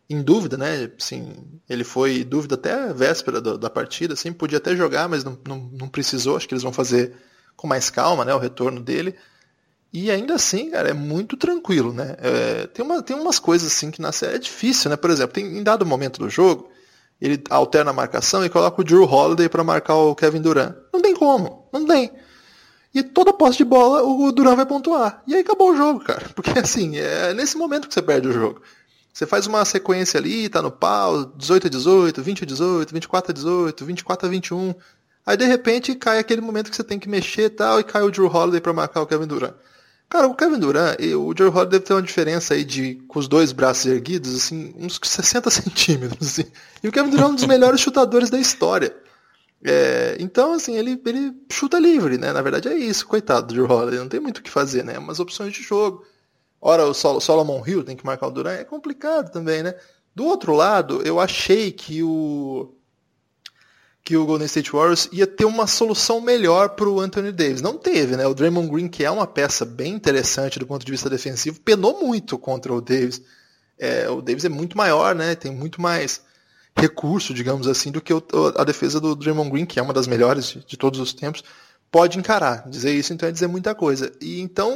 em 0.08 0.22
dúvida, 0.22 0.56
né? 0.56 0.90
Assim, 0.98 1.34
ele 1.68 1.84
foi 1.84 2.24
dúvida 2.24 2.54
até 2.54 2.72
a 2.72 2.92
véspera 2.92 3.40
do, 3.40 3.58
da 3.58 3.68
partida, 3.68 4.14
assim, 4.14 4.32
podia 4.32 4.58
até 4.58 4.74
jogar, 4.74 5.08
mas 5.08 5.24
não, 5.24 5.36
não, 5.46 5.70
não, 5.72 5.88
precisou. 5.88 6.36
Acho 6.36 6.46
que 6.46 6.54
eles 6.54 6.62
vão 6.62 6.72
fazer 6.72 7.12
com 7.56 7.66
mais 7.66 7.90
calma, 7.90 8.24
né? 8.24 8.34
O 8.34 8.38
retorno 8.38 8.80
dele. 8.80 9.14
E 9.92 10.10
ainda 10.10 10.34
assim, 10.34 10.70
cara, 10.70 10.90
é 10.90 10.92
muito 10.92 11.36
tranquilo, 11.36 11.92
né? 11.92 12.16
É, 12.20 12.66
tem, 12.68 12.84
uma, 12.84 13.02
tem 13.02 13.16
umas 13.16 13.38
coisas 13.38 13.72
assim 13.72 13.90
que 13.90 14.00
na 14.00 14.12
série 14.12 14.36
é 14.36 14.38
difícil, 14.38 14.90
né? 14.90 14.96
Por 14.96 15.10
exemplo, 15.10 15.34
tem, 15.34 15.44
em 15.58 15.62
dado 15.62 15.84
momento 15.84 16.20
do 16.20 16.30
jogo, 16.30 16.70
ele 17.20 17.42
alterna 17.48 17.90
a 17.90 17.94
marcação 17.94 18.44
e 18.44 18.48
coloca 18.48 18.80
o 18.80 18.84
Drew 18.84 19.04
Holiday 19.04 19.48
para 19.48 19.64
marcar 19.64 19.94
o 19.94 20.14
Kevin 20.14 20.42
Durant. 20.42 20.74
Não 20.92 21.00
tem 21.00 21.14
como, 21.14 21.68
não 21.72 21.86
tem. 21.86 22.12
E 22.94 23.02
toda 23.02 23.32
posse 23.32 23.58
de 23.58 23.64
bola 23.64 24.02
o 24.02 24.32
Durant 24.32 24.56
vai 24.56 24.66
pontuar. 24.66 25.22
E 25.26 25.34
aí 25.34 25.40
acabou 25.40 25.72
o 25.72 25.76
jogo, 25.76 26.00
cara. 26.00 26.28
Porque 26.34 26.58
assim, 26.58 26.96
é 26.96 27.34
nesse 27.34 27.56
momento 27.56 27.88
que 27.88 27.94
você 27.94 28.02
perde 28.02 28.28
o 28.28 28.32
jogo. 28.32 28.62
Você 29.12 29.26
faz 29.26 29.46
uma 29.46 29.64
sequência 29.64 30.18
ali, 30.18 30.48
tá 30.48 30.60
no 30.60 30.70
pau, 30.70 31.24
18 31.36 31.68
a 31.68 31.70
18, 31.70 32.22
20 32.22 32.42
a 32.42 32.46
18, 32.46 32.92
24 32.92 33.30
a 33.30 33.34
18, 33.34 33.84
24 33.84 34.26
a 34.26 34.30
21. 34.30 34.74
Aí 35.24 35.36
de 35.36 35.44
repente 35.46 35.94
cai 35.94 36.18
aquele 36.18 36.42
momento 36.42 36.70
que 36.70 36.76
você 36.76 36.84
tem 36.84 36.98
que 36.98 37.08
mexer 37.08 37.44
e 37.44 37.50
tal, 37.50 37.80
e 37.80 37.84
cai 37.84 38.02
o 38.02 38.10
Drew 38.10 38.26
Holiday 38.26 38.60
para 38.60 38.74
marcar 38.74 39.00
o 39.00 39.06
Kevin 39.06 39.26
Durant. 39.26 39.54
Cara, 40.08 40.28
o 40.28 40.34
Kevin 40.34 40.58
Durant 40.58 40.96
e 41.00 41.14
o 41.14 41.34
Drew 41.34 41.48
Holiday 41.48 41.70
deve 41.70 41.84
ter 41.84 41.94
uma 41.94 42.02
diferença 42.02 42.54
aí 42.54 42.64
de, 42.64 42.94
com 43.08 43.18
os 43.18 43.26
dois 43.26 43.50
braços 43.50 43.86
erguidos, 43.86 44.34
assim, 44.36 44.72
uns 44.78 45.00
60 45.02 45.50
centímetros. 45.50 46.28
Assim. 46.28 46.50
E 46.82 46.88
o 46.88 46.92
Kevin 46.92 47.10
Durant 47.10 47.28
é 47.28 47.32
um 47.32 47.34
dos 47.34 47.46
melhores 47.46 47.80
chutadores 47.80 48.30
da 48.30 48.38
história. 48.38 48.94
É, 49.64 50.16
então, 50.20 50.52
assim, 50.52 50.76
ele, 50.76 51.00
ele 51.04 51.32
chuta 51.50 51.78
livre, 51.78 52.18
né? 52.18 52.32
Na 52.32 52.40
verdade 52.40 52.68
é 52.68 52.76
isso, 52.76 53.06
coitado 53.06 53.48
do 53.48 53.54
Drew 53.54 53.70
Holiday, 53.70 53.98
não 53.98 54.08
tem 54.08 54.20
muito 54.20 54.38
o 54.38 54.42
que 54.42 54.50
fazer, 54.50 54.84
né? 54.84 54.96
Umas 54.98 55.18
opções 55.18 55.52
de 55.52 55.62
jogo. 55.62 56.04
Ora, 56.60 56.84
o 56.84 56.94
Sol 56.94 57.20
Solomon 57.20 57.62
Hill 57.66 57.84
tem 57.84 57.96
que 57.96 58.06
marcar 58.06 58.28
o 58.28 58.30
Durant, 58.30 58.60
é 58.60 58.64
complicado 58.64 59.30
também, 59.32 59.62
né? 59.62 59.74
Do 60.14 60.24
outro 60.24 60.54
lado, 60.54 61.02
eu 61.02 61.18
achei 61.20 61.72
que 61.72 62.02
o 62.02 62.75
que 64.06 64.16
o 64.16 64.24
Golden 64.24 64.46
State 64.46 64.70
Warriors 64.70 65.08
ia 65.10 65.26
ter 65.26 65.44
uma 65.44 65.66
solução 65.66 66.20
melhor 66.20 66.68
para 66.70 66.88
o 66.88 67.00
Anthony 67.00 67.32
Davis. 67.32 67.60
Não 67.60 67.76
teve, 67.76 68.16
né? 68.16 68.24
O 68.24 68.34
Draymond 68.34 68.70
Green, 68.70 68.86
que 68.86 69.04
é 69.04 69.10
uma 69.10 69.26
peça 69.26 69.64
bem 69.64 69.94
interessante 69.94 70.60
do 70.60 70.66
ponto 70.66 70.86
de 70.86 70.92
vista 70.92 71.10
defensivo, 71.10 71.60
penou 71.60 72.00
muito 72.00 72.38
contra 72.38 72.72
o 72.72 72.80
Davis. 72.80 73.20
É, 73.76 74.08
o 74.08 74.22
Davis 74.22 74.44
é 74.44 74.48
muito 74.48 74.78
maior, 74.78 75.12
né? 75.12 75.34
Tem 75.34 75.50
muito 75.50 75.82
mais 75.82 76.20
recurso, 76.76 77.34
digamos 77.34 77.66
assim, 77.66 77.90
do 77.90 78.00
que 78.00 78.12
a 78.56 78.62
defesa 78.62 79.00
do 79.00 79.16
Draymond 79.16 79.50
Green, 79.50 79.66
que 79.66 79.80
é 79.80 79.82
uma 79.82 79.92
das 79.92 80.06
melhores 80.06 80.56
de, 80.64 80.76
todos 80.76 81.00
os 81.00 81.12
tempos 81.12 81.42
pode 81.90 82.16
encarar. 82.16 82.68
Dizer 82.70 82.92
isso 82.92 83.12
então 83.12 83.28
é 83.28 83.32
dizer 83.32 83.48
muita 83.48 83.74
coisa. 83.74 84.12
E 84.20 84.40
então 84.40 84.70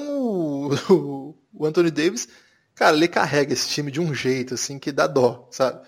o, 0.90 1.36
o 1.54 1.66
Anthony 1.66 1.92
Davis, 1.92 2.26
cara, 2.74 2.96
ele 2.96 3.06
carrega 3.06 3.52
esse 3.52 3.68
time 3.68 3.92
de 3.92 4.00
um 4.00 4.12
jeito 4.12 4.54
assim 4.54 4.76
que 4.76 4.90
dá 4.90 5.06
dó, 5.06 5.46
sabe? 5.52 5.86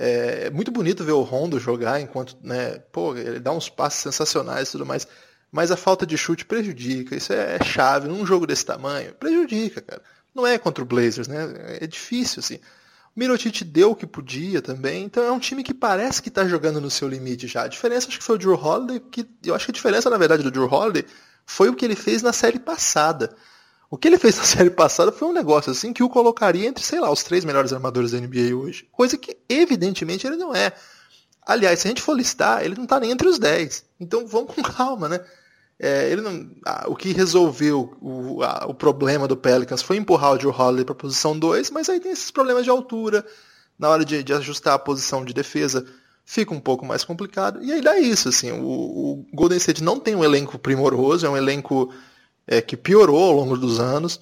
É 0.00 0.48
muito 0.50 0.70
bonito 0.70 1.02
ver 1.02 1.10
o 1.10 1.22
Rondo 1.22 1.58
jogar 1.58 2.00
enquanto, 2.00 2.36
né, 2.40 2.78
pô, 2.92 3.16
ele 3.16 3.40
dá 3.40 3.50
uns 3.50 3.68
passes 3.68 4.00
sensacionais 4.00 4.68
e 4.68 4.72
tudo 4.72 4.86
mais, 4.86 5.08
mas 5.50 5.72
a 5.72 5.76
falta 5.76 6.06
de 6.06 6.16
chute 6.16 6.44
prejudica. 6.44 7.16
Isso 7.16 7.32
é 7.32 7.58
chave 7.64 8.06
num 8.06 8.24
jogo 8.24 8.46
desse 8.46 8.64
tamanho, 8.64 9.12
prejudica, 9.14 9.80
cara. 9.80 10.00
Não 10.32 10.46
é 10.46 10.56
contra 10.56 10.84
o 10.84 10.86
Blazers, 10.86 11.26
né? 11.26 11.78
É 11.80 11.86
difícil 11.86 12.38
assim. 12.38 12.60
Mirotic 13.16 13.64
deu 13.64 13.90
o 13.90 13.96
que 13.96 14.06
podia 14.06 14.62
também, 14.62 15.02
então 15.02 15.24
é 15.24 15.32
um 15.32 15.40
time 15.40 15.64
que 15.64 15.74
parece 15.74 16.22
que 16.22 16.28
está 16.28 16.46
jogando 16.46 16.80
no 16.80 16.88
seu 16.88 17.08
limite 17.08 17.48
já. 17.48 17.64
A 17.64 17.68
diferença 17.68 18.06
acho 18.06 18.18
que 18.18 18.24
foi 18.24 18.36
o 18.36 18.38
Drew 18.38 18.54
Holiday, 18.54 19.00
que 19.00 19.28
eu 19.44 19.56
acho 19.56 19.64
que 19.64 19.72
a 19.72 19.74
diferença 19.74 20.08
na 20.08 20.16
verdade 20.16 20.44
do 20.44 20.50
Drew 20.52 20.72
Holiday 20.72 21.04
foi 21.44 21.68
o 21.68 21.74
que 21.74 21.84
ele 21.84 21.96
fez 21.96 22.22
na 22.22 22.32
série 22.32 22.60
passada. 22.60 23.34
O 23.90 23.96
que 23.96 24.08
ele 24.08 24.18
fez 24.18 24.36
na 24.36 24.44
série 24.44 24.70
passada 24.70 25.10
foi 25.10 25.28
um 25.28 25.32
negócio 25.32 25.72
assim 25.72 25.92
que 25.92 26.02
o 26.02 26.08
colocaria 26.08 26.66
entre, 26.66 26.84
sei 26.84 27.00
lá, 27.00 27.10
os 27.10 27.22
três 27.22 27.44
melhores 27.44 27.72
armadores 27.72 28.12
da 28.12 28.20
NBA 28.20 28.54
hoje. 28.54 28.88
Coisa 28.92 29.16
que 29.16 29.36
evidentemente 29.48 30.26
ele 30.26 30.36
não 30.36 30.54
é. 30.54 30.72
Aliás, 31.46 31.80
se 31.80 31.88
a 31.88 31.90
gente 31.90 32.02
for 32.02 32.14
listar, 32.14 32.64
ele 32.64 32.74
não 32.74 32.84
está 32.84 33.00
nem 33.00 33.10
entre 33.10 33.28
os 33.28 33.38
10. 33.38 33.84
Então 33.98 34.26
vamos 34.26 34.54
com 34.54 34.62
calma, 34.62 35.08
né? 35.08 35.20
É, 35.80 36.10
ele 36.10 36.20
não, 36.20 36.50
ah, 36.66 36.86
o 36.88 36.96
que 36.96 37.12
resolveu 37.12 37.96
o, 38.00 38.42
o 38.42 38.74
problema 38.74 39.28
do 39.28 39.36
Pelicans 39.36 39.80
foi 39.80 39.96
empurrar 39.96 40.32
o 40.32 40.40
Joe 40.40 40.52
Holiday 40.52 40.84
para 40.84 40.92
a 40.92 40.98
posição 40.98 41.38
2, 41.38 41.70
mas 41.70 41.88
aí 41.88 42.00
tem 42.00 42.10
esses 42.10 42.32
problemas 42.32 42.64
de 42.64 42.70
altura, 42.70 43.24
na 43.78 43.88
hora 43.88 44.04
de, 44.04 44.24
de, 44.24 44.32
ajustar 44.32 44.74
a 44.74 44.78
posição 44.78 45.24
de 45.24 45.32
defesa 45.32 45.86
fica 46.28 46.52
um 46.52 46.60
pouco 46.60 46.84
mais 46.84 47.04
complicado. 47.04 47.62
E 47.62 47.72
aí 47.72 47.80
dá 47.80 47.98
isso, 47.98 48.28
assim, 48.28 48.52
o, 48.52 48.66
o 48.66 49.26
Golden 49.32 49.56
State 49.56 49.82
não 49.82 49.98
tem 49.98 50.14
um 50.14 50.22
elenco 50.22 50.58
primoroso, 50.58 51.24
é 51.24 51.30
um 51.30 51.36
elenco 51.36 51.90
é, 52.48 52.62
que 52.62 52.76
piorou 52.76 53.22
ao 53.22 53.32
longo 53.32 53.56
dos 53.56 53.78
anos. 53.78 54.20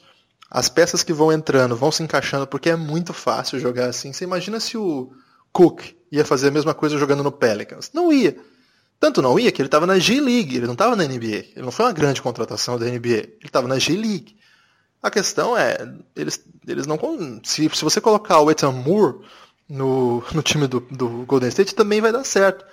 As 0.51 0.69
peças 0.69 1.03
que 1.03 1.13
vão 1.13 1.33
entrando 1.33 1.77
vão 1.77 1.93
se 1.93 2.03
encaixando 2.03 2.47
porque 2.47 2.71
é 2.71 2.77
muito 2.77 3.13
fácil 3.13 3.59
jogar 3.61 3.87
assim. 3.87 4.13
Você 4.13 4.25
imagina 4.25 4.59
se 4.59 4.77
o 4.77 5.13
Cook 5.53 5.83
ia 6.11 6.25
fazer 6.25 6.49
a 6.49 6.51
mesma 6.51 6.75
coisa 6.75 6.99
jogando 6.99 7.23
no 7.23 7.33
Pelicans? 7.33 7.91
Não 7.95 8.13
ia. 8.13 8.37
Tanto 8.99 9.23
não 9.23 9.39
ia 9.39 9.53
que 9.53 9.61
ele 9.61 9.69
estava 9.69 9.87
na 9.87 9.99
G-League, 9.99 10.57
ele 10.57 10.67
não 10.67 10.73
estava 10.73 10.97
na 10.97 11.05
NBA. 11.05 11.53
Ele 11.55 11.63
não 11.63 11.71
foi 11.71 11.85
uma 11.85 11.93
grande 11.93 12.21
contratação 12.21 12.79
da 12.79 12.87
NBA, 12.87 13.09
ele 13.09 13.39
estava 13.45 13.69
na 13.69 13.79
G-League. 13.79 14.37
A 15.03 15.11
questão 15.11 15.57
é, 15.57 15.77
eles, 16.17 16.43
eles 16.67 16.87
não. 16.87 16.99
Se, 17.45 17.69
se 17.73 17.85
você 17.85 18.01
colocar 18.01 18.41
o 18.41 18.51
Ethan 18.51 18.73
Moore 18.73 19.21
no, 19.69 20.25
no 20.33 20.43
time 20.43 20.67
do, 20.67 20.81
do 20.81 21.09
Golden 21.27 21.49
State, 21.49 21.75
também 21.75 22.01
vai 22.01 22.11
dar 22.11 22.25
certo. 22.25 22.65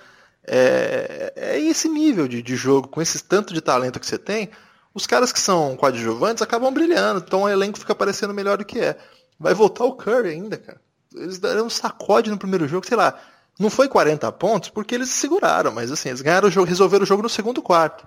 É, 0.46 1.32
é 1.36 1.60
esse 1.60 1.88
nível 1.88 2.26
de, 2.26 2.42
de 2.42 2.56
jogo, 2.56 2.88
com 2.88 3.00
esse 3.00 3.22
tanto 3.22 3.52
de 3.54 3.60
talento 3.60 4.00
que 4.00 4.06
você 4.06 4.18
tem, 4.18 4.50
os 4.94 5.06
caras 5.06 5.32
que 5.32 5.40
são 5.40 5.76
coadjuvantes 5.76 6.40
acabam 6.40 6.72
brilhando, 6.72 7.22
então 7.26 7.42
o 7.42 7.48
elenco 7.48 7.78
fica 7.78 7.94
parecendo 7.94 8.32
melhor 8.32 8.58
do 8.58 8.64
que 8.64 8.78
é. 8.78 8.96
Vai 9.38 9.52
voltar 9.52 9.84
o 9.84 9.94
Curry 9.94 10.28
ainda, 10.28 10.56
cara. 10.56 10.80
Eles 11.12 11.38
deram 11.38 11.66
um 11.66 11.70
sacode 11.70 12.30
no 12.30 12.38
primeiro 12.38 12.68
jogo, 12.68 12.86
sei 12.86 12.96
lá. 12.96 13.18
Não 13.58 13.68
foi 13.68 13.88
40 13.88 14.30
pontos 14.32 14.68
porque 14.68 14.94
eles 14.94 15.08
se 15.08 15.16
seguraram, 15.16 15.72
mas 15.72 15.90
assim, 15.90 16.08
eles 16.08 16.20
ganharam 16.20 16.48
o 16.48 16.50
jogo, 16.50 16.68
resolveram 16.68 17.02
o 17.02 17.06
jogo 17.06 17.22
no 17.22 17.28
segundo 17.28 17.60
quarto. 17.60 18.06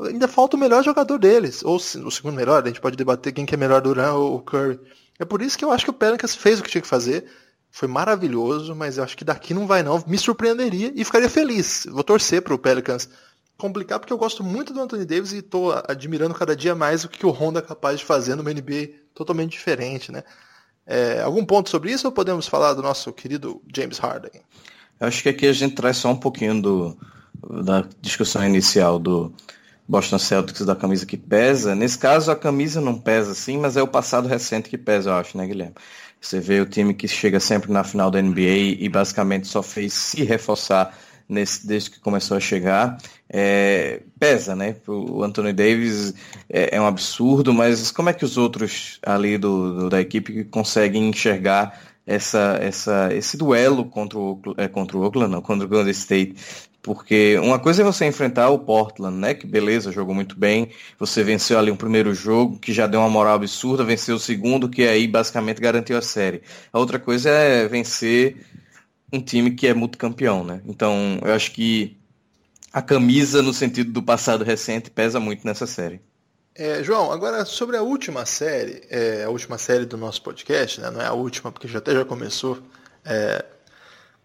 Ainda 0.00 0.26
falta 0.26 0.56
o 0.56 0.60
melhor 0.60 0.82
jogador 0.82 1.18
deles, 1.18 1.62
ou 1.62 1.76
o 1.76 2.10
segundo 2.10 2.34
melhor, 2.34 2.62
a 2.62 2.66
gente 2.66 2.80
pode 2.80 2.96
debater 2.96 3.32
quem 3.32 3.46
que 3.46 3.54
é 3.54 3.58
melhor 3.58 3.80
Durant 3.82 4.14
ou 4.14 4.40
Curry. 4.40 4.80
É 5.18 5.24
por 5.24 5.42
isso 5.42 5.56
que 5.56 5.64
eu 5.64 5.70
acho 5.70 5.84
que 5.84 5.90
o 5.90 5.94
Pelicans 5.94 6.34
fez 6.34 6.58
o 6.58 6.62
que 6.62 6.70
tinha 6.70 6.82
que 6.82 6.88
fazer. 6.88 7.26
Foi 7.70 7.88
maravilhoso, 7.88 8.74
mas 8.74 8.98
eu 8.98 9.04
acho 9.04 9.16
que 9.16 9.24
daqui 9.24 9.54
não 9.54 9.66
vai 9.66 9.82
não. 9.82 10.02
Me 10.06 10.18
surpreenderia 10.18 10.92
e 10.94 11.04
ficaria 11.04 11.28
feliz. 11.28 11.86
Vou 11.90 12.02
torcer 12.02 12.42
para 12.42 12.54
o 12.54 12.58
Pelicans 12.58 13.08
complicar 13.56 13.98
porque 13.98 14.12
eu 14.12 14.18
gosto 14.18 14.42
muito 14.42 14.72
do 14.72 14.80
Anthony 14.80 15.04
Davis 15.04 15.32
e 15.32 15.38
estou 15.38 15.72
admirando 15.86 16.34
cada 16.34 16.56
dia 16.56 16.74
mais 16.74 17.04
o 17.04 17.08
que 17.08 17.24
o 17.24 17.30
Honda 17.30 17.60
é 17.60 17.62
capaz 17.62 18.00
de 18.00 18.04
fazer 18.04 18.34
numa 18.34 18.52
NBA 18.52 18.90
totalmente 19.14 19.52
diferente, 19.52 20.10
né? 20.10 20.22
É, 20.84 21.20
algum 21.20 21.44
ponto 21.44 21.70
sobre 21.70 21.92
isso 21.92 22.06
ou 22.06 22.12
podemos 22.12 22.48
falar 22.48 22.74
do 22.74 22.82
nosso 22.82 23.12
querido 23.12 23.62
James 23.74 23.98
Harden? 23.98 24.32
Eu 24.98 25.06
acho 25.06 25.22
que 25.22 25.28
aqui 25.28 25.46
a 25.46 25.52
gente 25.52 25.74
traz 25.74 25.96
só 25.96 26.10
um 26.10 26.16
pouquinho 26.16 26.60
do, 26.60 26.98
da 27.64 27.84
discussão 28.00 28.44
inicial 28.44 28.98
do 28.98 29.32
Boston 29.86 30.18
Celtics 30.18 30.64
da 30.64 30.74
camisa 30.74 31.06
que 31.06 31.16
pesa. 31.16 31.74
Nesse 31.74 31.98
caso, 31.98 32.30
a 32.30 32.36
camisa 32.36 32.80
não 32.80 32.98
pesa 32.98 33.34
sim, 33.34 33.58
mas 33.58 33.76
é 33.76 33.82
o 33.82 33.88
passado 33.88 34.28
recente 34.28 34.68
que 34.68 34.78
pesa, 34.78 35.10
eu 35.10 35.14
acho, 35.14 35.36
né, 35.36 35.46
Guilherme? 35.46 35.74
Você 36.20 36.38
vê 36.38 36.60
o 36.60 36.66
time 36.66 36.94
que 36.94 37.08
chega 37.08 37.40
sempre 37.40 37.72
na 37.72 37.82
final 37.82 38.10
da 38.10 38.22
NBA 38.22 38.78
e 38.78 38.88
basicamente 38.88 39.48
só 39.48 39.60
fez 39.60 39.92
se 39.92 40.22
reforçar 40.22 40.96
nesse, 41.28 41.66
desde 41.66 41.90
que 41.90 42.00
começou 42.00 42.36
a 42.36 42.40
chegar. 42.40 42.96
É, 43.34 44.02
pesa, 44.20 44.54
né? 44.54 44.76
O 44.86 45.22
Anthony 45.22 45.54
Davis 45.54 46.12
é, 46.50 46.76
é, 46.76 46.80
um 46.80 46.86
absurdo, 46.86 47.54
mas 47.54 47.90
como 47.90 48.10
é 48.10 48.12
que 48.12 48.26
os 48.26 48.36
outros 48.36 48.98
ali 49.02 49.38
do, 49.38 49.74
do 49.74 49.88
da 49.88 50.00
equipe 50.02 50.44
conseguem 50.44 51.08
enxergar 51.08 51.80
essa, 52.06 52.58
essa, 52.60 53.08
esse 53.14 53.36
duelo 53.38 53.86
contra 53.86 54.18
o, 54.18 54.40
é, 54.58 54.68
contra 54.68 54.98
o 54.98 55.02
Oakland, 55.02 55.32
não, 55.32 55.40
contra 55.40 55.64
o 55.66 55.68
Golden 55.68 55.90
State. 55.92 56.34
Porque 56.82 57.38
uma 57.38 57.60
coisa 57.60 57.82
é 57.82 57.84
você 57.84 58.04
enfrentar 58.06 58.50
o 58.50 58.58
Portland, 58.58 59.16
né? 59.16 59.34
Que 59.34 59.46
beleza, 59.46 59.92
jogou 59.92 60.14
muito 60.14 60.36
bem. 60.36 60.70
Você 60.98 61.22
venceu 61.22 61.58
ali 61.58 61.70
um 61.70 61.76
primeiro 61.76 62.12
jogo, 62.12 62.58
que 62.58 62.72
já 62.72 62.88
deu 62.88 63.00
uma 63.00 63.08
moral 63.08 63.36
absurda, 63.36 63.84
venceu 63.84 64.16
o 64.16 64.18
segundo, 64.18 64.68
que 64.68 64.82
aí 64.82 65.06
basicamente 65.06 65.60
garantiu 65.60 65.96
a 65.96 66.02
série. 66.02 66.42
A 66.72 66.78
outra 66.78 66.98
coisa 66.98 67.30
é 67.30 67.68
vencer 67.68 68.44
um 69.12 69.20
time 69.20 69.52
que 69.52 69.68
é 69.68 69.74
multicampeão, 69.74 70.42
né? 70.42 70.60
Então, 70.66 71.20
eu 71.22 71.32
acho 71.32 71.52
que 71.52 71.96
a 72.72 72.80
camisa, 72.80 73.42
no 73.42 73.52
sentido 73.52 73.92
do 73.92 74.02
passado 74.02 74.44
recente, 74.44 74.90
pesa 74.90 75.20
muito 75.20 75.46
nessa 75.46 75.66
série. 75.66 76.00
É, 76.54 76.82
João, 76.82 77.10
agora 77.10 77.44
sobre 77.44 77.76
a 77.76 77.82
última 77.82 78.26
série, 78.26 78.82
é, 78.90 79.24
a 79.24 79.30
última 79.30 79.56
série 79.58 79.86
do 79.86 79.96
nosso 79.96 80.22
podcast, 80.22 80.80
né? 80.80 80.90
não 80.90 81.00
é 81.00 81.06
a 81.06 81.12
última 81.12 81.50
porque 81.50 81.66
já 81.66 81.78
até 81.78 81.92
já 81.92 82.04
começou. 82.04 82.58
É, 83.04 83.44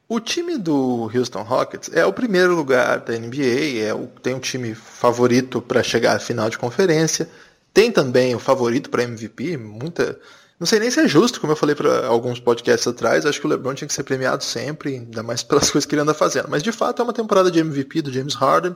o 0.09 0.19
time 0.19 0.57
do 0.57 1.11
Houston 1.13 1.43
Rockets 1.43 1.89
é 1.93 2.05
o 2.05 2.13
primeiro 2.13 2.55
lugar 2.55 2.99
da 2.99 3.17
NBA, 3.17 3.79
é 3.81 3.93
o, 3.93 4.07
tem 4.07 4.33
um 4.33 4.39
time 4.39 4.73
favorito 4.73 5.61
para 5.61 5.83
chegar 5.83 6.15
à 6.15 6.19
final 6.19 6.49
de 6.49 6.57
conferência, 6.57 7.29
tem 7.73 7.91
também 7.91 8.33
o 8.33 8.39
favorito 8.39 8.89
para 8.89 9.03
MVP, 9.03 9.57
muita. 9.57 10.19
Não 10.59 10.65
sei 10.65 10.79
nem 10.79 10.89
se 10.89 10.99
é 10.99 11.07
justo, 11.07 11.39
como 11.39 11.53
eu 11.53 11.57
falei 11.57 11.75
para 11.75 12.07
alguns 12.07 12.39
podcasts 12.39 12.87
atrás, 12.87 13.25
acho 13.25 13.39
que 13.39 13.45
o 13.45 13.49
LeBron 13.49 13.75
tinha 13.75 13.87
que 13.87 13.93
ser 13.93 14.03
premiado 14.03 14.43
sempre, 14.43 14.95
ainda 14.95 15.21
mais 15.21 15.43
pelas 15.43 15.69
coisas 15.71 15.85
que 15.85 15.93
ele 15.93 16.01
anda 16.01 16.15
fazendo. 16.15 16.47
Mas 16.49 16.63
de 16.63 16.71
fato 16.71 17.01
é 17.01 17.03
uma 17.03 17.13
temporada 17.13 17.51
de 17.51 17.59
MVP 17.59 18.01
do 18.01 18.11
James 18.11 18.33
Harden. 18.33 18.75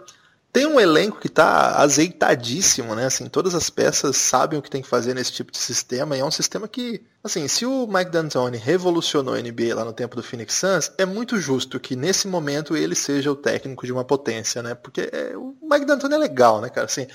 Tem 0.53 0.67
um 0.67 0.79
elenco 0.79 1.17
que 1.19 1.27
está 1.27 1.77
azeitadíssimo, 1.77 2.93
né? 2.93 3.05
Assim, 3.05 3.27
todas 3.29 3.55
as 3.55 3.69
peças 3.69 4.17
sabem 4.17 4.59
o 4.59 4.61
que 4.61 4.69
tem 4.69 4.81
que 4.81 4.87
fazer 4.87 5.15
nesse 5.15 5.31
tipo 5.31 5.49
de 5.49 5.57
sistema, 5.57 6.15
e 6.15 6.19
é 6.19 6.25
um 6.25 6.29
sistema 6.29 6.67
que, 6.67 7.01
assim, 7.23 7.47
se 7.47 7.65
o 7.65 7.87
Mike 7.87 8.11
D'Antoni 8.11 8.57
revolucionou 8.57 9.33
a 9.33 9.41
NBA 9.41 9.73
lá 9.73 9.85
no 9.85 9.93
tempo 9.93 10.15
do 10.15 10.21
Phoenix 10.21 10.55
Suns, 10.55 10.91
é 10.97 11.05
muito 11.05 11.39
justo 11.39 11.79
que 11.79 11.95
nesse 11.95 12.27
momento 12.27 12.75
ele 12.75 12.95
seja 12.95 13.31
o 13.31 13.35
técnico 13.35 13.85
de 13.85 13.93
uma 13.93 14.03
potência, 14.03 14.61
né? 14.61 14.75
Porque 14.75 15.09
é, 15.11 15.37
o 15.37 15.55
Mike 15.63 15.85
D'Antoni 15.85 16.15
é 16.15 16.17
legal, 16.17 16.59
né, 16.59 16.69
cara? 16.69 16.85
Assim, 16.85 17.07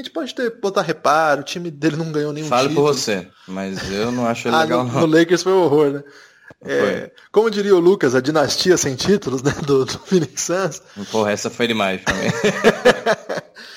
a 0.00 0.02
gente 0.02 0.12
pode 0.12 0.34
ter, 0.34 0.58
botar 0.60 0.82
reparo, 0.82 1.42
o 1.42 1.44
time 1.44 1.70
dele 1.70 1.96
não 1.96 2.10
ganhou 2.10 2.32
nenhum 2.32 2.48
Fale 2.48 2.68
título. 2.68 2.86
por 2.86 2.94
você, 2.94 3.28
mas 3.46 3.90
eu 3.90 4.10
não 4.10 4.26
acho 4.26 4.48
ah, 4.50 4.62
legal 4.62 4.84
no, 4.84 4.92
não. 4.92 5.00
no 5.00 5.18
Lakers 5.18 5.42
foi 5.42 5.52
um 5.52 5.62
horror, 5.62 5.92
né? 5.92 6.04
É, 6.62 7.10
como 7.32 7.50
diria 7.50 7.74
o 7.74 7.80
Lucas, 7.80 8.14
a 8.14 8.20
dinastia 8.20 8.76
sem 8.76 8.94
títulos 8.94 9.42
né, 9.42 9.52
do, 9.64 9.86
do 9.86 9.98
Phoenix 10.00 10.42
Suns. 10.42 10.82
Porra, 11.10 11.32
essa 11.32 11.48
foi 11.48 11.66
demais 11.66 12.02
pra 12.02 12.12
mim. 12.12 12.28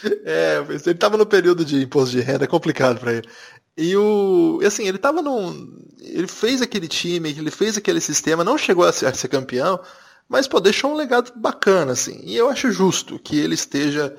é, 0.26 0.62
ele 0.70 0.96
tava 0.96 1.16
no 1.16 1.26
período 1.26 1.64
de 1.64 1.82
imposto 1.82 2.12
de 2.12 2.22
renda, 2.22 2.44
é 2.44 2.48
complicado 2.48 3.00
para 3.00 3.14
ele. 3.14 3.28
E 3.78 3.96
o. 3.96 4.60
Assim, 4.66 4.86
ele 4.86 4.98
tava 4.98 5.22
num. 5.22 5.82
Ele 6.02 6.28
fez 6.28 6.62
aquele 6.62 6.88
time, 6.88 7.30
ele 7.30 7.50
fez 7.50 7.78
aquele 7.78 8.02
sistema, 8.02 8.44
não 8.44 8.58
chegou 8.58 8.86
a 8.86 8.92
ser, 8.92 9.06
a 9.06 9.14
ser 9.14 9.30
campeão, 9.30 9.80
mas 10.28 10.48
pô, 10.48 10.60
deixou 10.60 10.92
um 10.92 10.96
legado 10.96 11.32
bacana, 11.38 11.94
assim. 11.94 12.22
E 12.26 12.36
eu 12.36 12.50
acho 12.50 12.72
justo 12.72 13.18
que 13.18 13.40
ele 13.40 13.56
esteja 13.56 14.14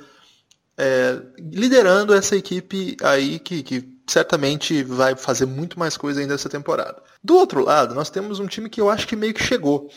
é, 0.77 1.21
liderando 1.39 2.15
essa 2.15 2.37
equipe 2.37 2.97
aí 3.03 3.39
que, 3.39 3.63
que 3.63 3.95
certamente 4.07 4.83
vai 4.83 5.17
fazer 5.17 5.47
muito 5.47 5.79
mais 5.79 5.97
coisa 5.97 6.21
ainda 6.21 6.35
essa 6.35 6.49
temporada. 6.49 7.03
Do 7.23 7.37
outro 7.37 7.65
lado, 7.65 7.95
nós 7.95 8.11
temos 8.11 8.41
um 8.41 8.47
time 8.47 8.69
que 8.69 8.81
eu 8.81 8.91
acho 8.91 9.07
que 9.07 9.17
meio 9.17 9.35
que 9.35 9.43
chegou. 9.43 9.91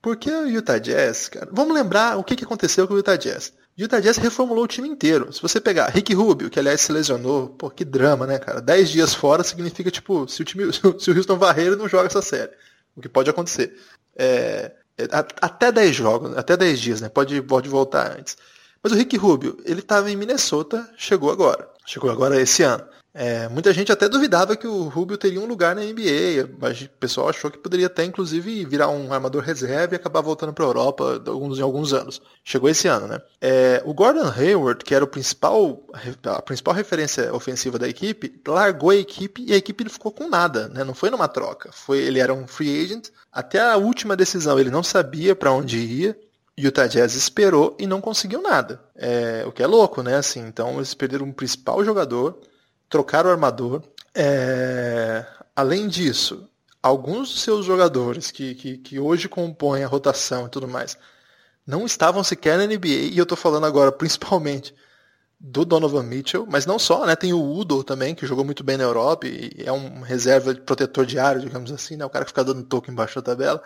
Porque 0.00 0.28
o 0.28 0.48
Utah 0.48 0.78
Jazz, 0.78 1.28
cara, 1.28 1.48
vamos 1.52 1.72
lembrar 1.72 2.18
o 2.18 2.24
que, 2.24 2.34
que 2.34 2.44
aconteceu 2.44 2.88
com 2.88 2.94
o 2.94 2.96
Utah 2.96 3.16
Jazz. 3.16 3.52
O 3.78 3.82
Utah 3.82 4.00
Jazz 4.00 4.16
reformulou 4.16 4.64
o 4.64 4.68
time 4.68 4.88
inteiro. 4.88 5.32
Se 5.32 5.40
você 5.40 5.60
pegar 5.60 5.88
Rick 5.90 6.12
Rubio, 6.12 6.50
que 6.50 6.58
aliás 6.58 6.80
se 6.80 6.92
lesionou, 6.92 7.50
pô, 7.50 7.70
que 7.70 7.84
drama, 7.84 8.26
né, 8.26 8.38
cara? 8.38 8.60
Dez 8.60 8.90
dias 8.90 9.14
fora 9.14 9.44
significa, 9.44 9.92
tipo, 9.92 10.26
se 10.26 10.42
o 10.42 10.44
time, 10.44 10.64
se 10.98 11.10
o 11.10 11.16
Houston 11.16 11.38
varrer, 11.38 11.68
ele 11.68 11.76
não 11.76 11.88
joga 11.88 12.06
essa 12.06 12.20
série. 12.20 12.50
O 12.96 13.00
que 13.00 13.08
pode 13.08 13.30
acontecer. 13.30 13.78
É, 14.16 14.72
é, 14.98 15.04
até 15.40 15.72
10 15.72 15.96
jogos, 15.96 16.36
até 16.36 16.56
10 16.56 16.80
dias, 16.80 17.00
né? 17.00 17.08
Pode, 17.08 17.40
pode 17.42 17.68
voltar 17.68 18.18
antes. 18.18 18.36
Mas 18.82 18.92
o 18.92 18.96
Rick 18.96 19.16
Rubio, 19.16 19.58
ele 19.64 19.80
estava 19.80 20.10
em 20.10 20.16
Minnesota, 20.16 20.88
chegou 20.96 21.30
agora. 21.30 21.68
Chegou 21.86 22.10
agora 22.10 22.40
esse 22.40 22.62
ano. 22.62 22.84
É, 23.14 23.46
muita 23.48 23.74
gente 23.74 23.92
até 23.92 24.08
duvidava 24.08 24.56
que 24.56 24.66
o 24.66 24.84
Rubio 24.84 25.18
teria 25.18 25.40
um 25.40 25.44
lugar 25.44 25.76
na 25.76 25.82
NBA. 25.82 26.44
O 26.44 26.98
pessoal 26.98 27.28
achou 27.28 27.50
que 27.50 27.58
poderia 27.58 27.86
até, 27.86 28.04
inclusive, 28.04 28.64
virar 28.64 28.88
um 28.88 29.12
armador 29.12 29.42
reserva 29.42 29.94
e 29.94 29.96
acabar 29.96 30.22
voltando 30.22 30.52
para 30.54 30.64
a 30.64 30.68
Europa 30.68 31.22
alguns, 31.26 31.58
em 31.58 31.62
alguns 31.62 31.92
anos. 31.92 32.22
Chegou 32.42 32.70
esse 32.70 32.88
ano, 32.88 33.06
né? 33.06 33.20
É, 33.40 33.82
o 33.84 33.92
Gordon 33.92 34.30
Hayward, 34.30 34.82
que 34.82 34.94
era 34.94 35.04
o 35.04 35.08
principal, 35.08 35.82
a 36.24 36.40
principal 36.40 36.72
referência 36.72 37.34
ofensiva 37.34 37.78
da 37.78 37.88
equipe, 37.88 38.40
largou 38.46 38.90
a 38.90 38.96
equipe 38.96 39.44
e 39.46 39.52
a 39.52 39.56
equipe 39.56 39.86
ficou 39.90 40.10
com 40.10 40.28
nada, 40.28 40.68
né? 40.68 40.82
Não 40.82 40.94
foi 40.94 41.10
numa 41.10 41.28
troca. 41.28 41.70
Foi, 41.70 41.98
ele 41.98 42.18
era 42.18 42.32
um 42.32 42.46
free 42.46 42.82
agent. 42.82 43.10
Até 43.30 43.60
a 43.60 43.76
última 43.76 44.16
decisão 44.16 44.58
ele 44.58 44.70
não 44.70 44.82
sabia 44.82 45.36
para 45.36 45.52
onde 45.52 45.78
ia. 45.78 46.18
Utah 46.58 46.86
Jazz 46.86 47.14
esperou 47.14 47.76
e 47.78 47.86
não 47.86 48.00
conseguiu 48.00 48.42
nada. 48.42 48.80
É, 48.94 49.44
o 49.46 49.52
que 49.52 49.62
é 49.62 49.66
louco, 49.66 50.02
né? 50.02 50.16
Assim, 50.16 50.40
então 50.40 50.76
eles 50.76 50.94
perderam 50.94 51.26
um 51.26 51.32
principal 51.32 51.84
jogador, 51.84 52.38
trocaram 52.88 53.30
o 53.30 53.32
armador. 53.32 53.82
É, 54.14 55.24
além 55.56 55.88
disso, 55.88 56.48
alguns 56.82 57.30
dos 57.30 57.42
seus 57.42 57.64
jogadores 57.64 58.30
que, 58.30 58.54
que, 58.54 58.78
que, 58.78 58.98
hoje 58.98 59.28
compõem 59.28 59.84
a 59.84 59.88
rotação 59.88 60.46
e 60.46 60.50
tudo 60.50 60.68
mais 60.68 60.98
não 61.66 61.86
estavam 61.86 62.24
sequer 62.24 62.58
na 62.58 62.66
NBA, 62.66 62.88
e 62.88 63.16
eu 63.16 63.22
estou 63.22 63.38
falando 63.38 63.64
agora 63.66 63.90
principalmente 63.92 64.74
do 65.40 65.64
Donovan 65.64 66.04
Mitchell, 66.04 66.46
mas 66.48 66.66
não 66.66 66.78
só, 66.78 67.04
né? 67.04 67.16
Tem 67.16 67.32
o 67.32 67.42
Udo 67.42 67.82
também, 67.82 68.14
que 68.14 68.26
jogou 68.26 68.44
muito 68.44 68.62
bem 68.62 68.76
na 68.76 68.84
Europa 68.84 69.26
e 69.26 69.50
é 69.58 69.72
um 69.72 70.00
reserva 70.00 70.54
protetor 70.54 71.04
diário, 71.04 71.40
digamos 71.40 71.72
assim, 71.72 71.96
né? 71.96 72.04
O 72.04 72.10
cara 72.10 72.24
que 72.24 72.30
fica 72.30 72.44
dando 72.44 72.62
toque 72.62 72.90
embaixo 72.92 73.16
da 73.16 73.22
tabela. 73.22 73.60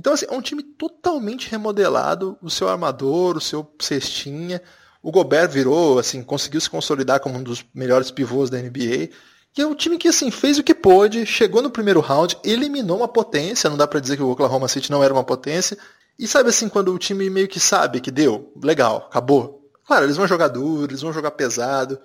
Então, 0.00 0.14
assim, 0.14 0.24
é 0.30 0.34
um 0.34 0.40
time 0.40 0.62
totalmente 0.62 1.50
remodelado. 1.50 2.38
O 2.40 2.48
seu 2.48 2.70
armador, 2.70 3.36
o 3.36 3.40
seu 3.40 3.70
cestinha. 3.78 4.62
O 5.02 5.12
Gobert 5.12 5.50
virou, 5.50 5.98
assim, 5.98 6.22
conseguiu 6.22 6.58
se 6.58 6.70
consolidar 6.70 7.20
como 7.20 7.38
um 7.38 7.42
dos 7.42 7.62
melhores 7.74 8.10
pivôs 8.10 8.48
da 8.48 8.56
NBA. 8.56 9.10
E 9.54 9.60
é 9.60 9.66
um 9.66 9.74
time 9.74 9.98
que, 9.98 10.08
assim, 10.08 10.30
fez 10.30 10.58
o 10.58 10.62
que 10.62 10.74
pôde, 10.74 11.26
chegou 11.26 11.60
no 11.60 11.68
primeiro 11.68 12.00
round, 12.00 12.38
eliminou 12.42 12.96
uma 12.96 13.08
potência. 13.08 13.68
Não 13.68 13.76
dá 13.76 13.86
para 13.86 14.00
dizer 14.00 14.16
que 14.16 14.22
o 14.22 14.30
Oklahoma 14.30 14.68
City 14.68 14.90
não 14.90 15.04
era 15.04 15.12
uma 15.12 15.22
potência. 15.22 15.76
E 16.18 16.26
sabe, 16.26 16.48
assim, 16.48 16.66
quando 16.66 16.94
o 16.94 16.98
time 16.98 17.28
meio 17.28 17.46
que 17.46 17.60
sabe 17.60 18.00
que 18.00 18.10
deu, 18.10 18.54
legal, 18.56 19.06
acabou. 19.10 19.70
Claro, 19.86 20.06
eles 20.06 20.16
vão 20.16 20.26
jogar 20.26 20.48
duro, 20.48 20.90
eles 20.90 21.02
vão 21.02 21.12
jogar 21.12 21.32
pesado. 21.32 22.00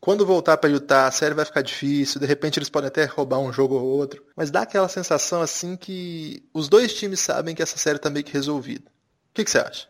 Quando 0.00 0.24
voltar 0.24 0.56
para 0.56 0.70
Utah, 0.70 1.06
a 1.06 1.10
série 1.10 1.34
vai 1.34 1.44
ficar 1.44 1.62
difícil, 1.62 2.20
de 2.20 2.26
repente 2.26 2.58
eles 2.58 2.68
podem 2.68 2.86
até 2.88 3.04
roubar 3.04 3.40
um 3.40 3.52
jogo 3.52 3.74
ou 3.74 3.84
outro, 3.84 4.24
mas 4.36 4.50
dá 4.50 4.62
aquela 4.62 4.88
sensação 4.88 5.42
assim 5.42 5.76
que 5.76 6.42
os 6.54 6.68
dois 6.68 6.94
times 6.94 7.18
sabem 7.20 7.54
que 7.54 7.62
essa 7.62 7.76
série 7.76 7.98
tá 7.98 8.08
meio 8.08 8.24
que 8.24 8.32
resolvida. 8.32 8.88
O 9.30 9.34
que, 9.34 9.50
você 9.50 9.58
acha? 9.58 9.88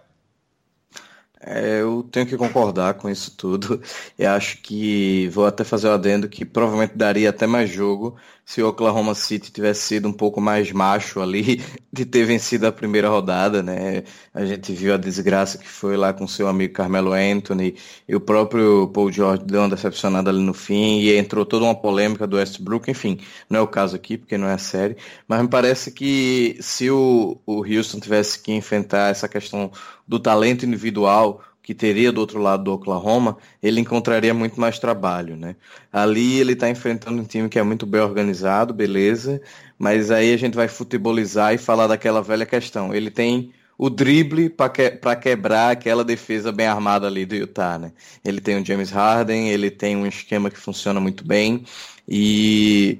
É, 1.40 1.80
eu 1.80 2.02
tenho 2.11 2.26
que 2.26 2.36
concordar 2.36 2.94
com 2.94 3.09
isso 3.09 3.30
tudo. 3.36 3.80
Eu 4.18 4.30
acho 4.30 4.59
que 4.61 5.28
vou 5.28 5.46
até 5.46 5.62
fazer 5.62 5.86
o 5.86 5.92
adendo 5.92 6.28
que 6.28 6.44
provavelmente 6.44 6.96
daria 6.96 7.30
até 7.30 7.46
mais 7.46 7.70
jogo 7.70 8.16
se 8.49 8.62
o 8.62 8.68
Oklahoma 8.68 9.14
City 9.14 9.53
tivesse 9.53 9.82
sido 9.82 10.09
um 10.09 10.12
pouco 10.12 10.40
mais 10.40 10.72
macho 10.72 11.20
ali 11.20 11.62
de 11.92 12.07
ter 12.07 12.24
vencido 12.24 12.66
a 12.66 12.72
primeira 12.72 13.07
rodada, 13.11 13.62
né? 13.62 14.05
A 14.32 14.42
gente 14.46 14.72
viu 14.72 14.94
a 14.94 14.96
desgraça 14.96 15.59
que 15.59 15.68
foi 15.68 15.99
lá 15.99 16.14
com 16.14 16.26
seu 16.26 16.49
amigo 16.49 16.72
Carmelo 16.72 17.12
Anthony 17.12 17.76
e 18.09 18.16
o 18.16 18.20
próprio 18.20 18.88
Paul 18.88 19.12
George 19.12 19.44
deu 19.44 19.61
uma 19.61 19.68
decepcionada 19.68 20.30
ali 20.30 20.40
no 20.40 20.55
fim 20.55 21.01
e 21.01 21.14
entrou 21.14 21.44
toda 21.44 21.66
uma 21.66 21.74
polêmica 21.74 22.26
do 22.26 22.38
Westbrook, 22.38 22.90
enfim, 22.90 23.20
não 23.51 23.61
é 23.61 23.62
o 23.62 23.68
caso 23.68 23.94
aqui 23.94 24.16
porque 24.16 24.38
não 24.38 24.49
é 24.49 24.55
a 24.55 24.59
série, 24.59 24.96
mas 25.28 25.42
me 25.42 25.49
parece 25.49 25.92
que 25.92 26.57
se 26.59 26.90
o, 26.90 27.38
o 27.44 27.62
Houston 27.66 28.01
tivesse 28.01 28.42
que 28.42 28.51
enfrentar 28.51 29.11
essa 29.11 29.28
questão 29.28 29.70
do 30.07 30.18
talento 30.18 30.64
individual 30.64 31.42
que 31.68 31.74
teria 31.74 32.10
do 32.10 32.18
outro 32.18 32.40
lado 32.40 32.64
do 32.64 32.72
Oklahoma, 32.72 33.36
ele 33.62 33.78
encontraria 33.78 34.32
muito 34.32 34.58
mais 34.58 34.78
trabalho, 34.78 35.36
né? 35.36 35.54
Ali 35.92 36.40
ele 36.40 36.54
está 36.54 36.70
enfrentando 36.70 37.20
um 37.20 37.26
time 37.26 37.46
que 37.46 37.58
é 37.58 37.62
muito 37.62 37.84
bem 37.84 38.00
organizado, 38.00 38.72
beleza, 38.72 39.38
mas 39.78 40.10
aí 40.10 40.32
a 40.32 40.36
gente 40.38 40.54
vai 40.54 40.66
futebolizar 40.66 41.52
e 41.52 41.58
falar 41.58 41.86
daquela 41.86 42.22
velha 42.22 42.46
questão. 42.46 42.94
Ele 42.94 43.10
tem 43.10 43.52
o 43.76 43.90
drible 43.90 44.48
para 44.48 44.70
que, 44.70 44.90
quebrar 45.20 45.72
aquela 45.72 46.02
defesa 46.02 46.50
bem 46.50 46.66
armada 46.66 47.06
ali 47.06 47.26
do 47.26 47.34
Utah, 47.34 47.78
né? 47.78 47.92
Ele 48.24 48.40
tem 48.40 48.58
o 48.58 48.64
James 48.64 48.90
Harden, 48.90 49.50
ele 49.50 49.70
tem 49.70 49.94
um 49.94 50.06
esquema 50.06 50.48
que 50.48 50.58
funciona 50.58 50.98
muito 50.98 51.22
bem 51.22 51.66
e 52.08 52.98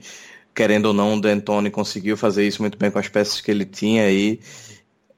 querendo 0.55 0.87
ou 0.87 0.93
não, 0.93 1.15
o 1.15 1.21
D'Antoni 1.23 1.71
conseguiu 1.71 2.19
fazer 2.19 2.47
isso 2.47 2.61
muito 2.61 2.77
bem 2.77 2.91
com 2.91 2.99
as 2.99 3.09
peças 3.09 3.41
que 3.41 3.51
ele 3.51 3.65
tinha 3.65 4.03
aí. 4.03 4.41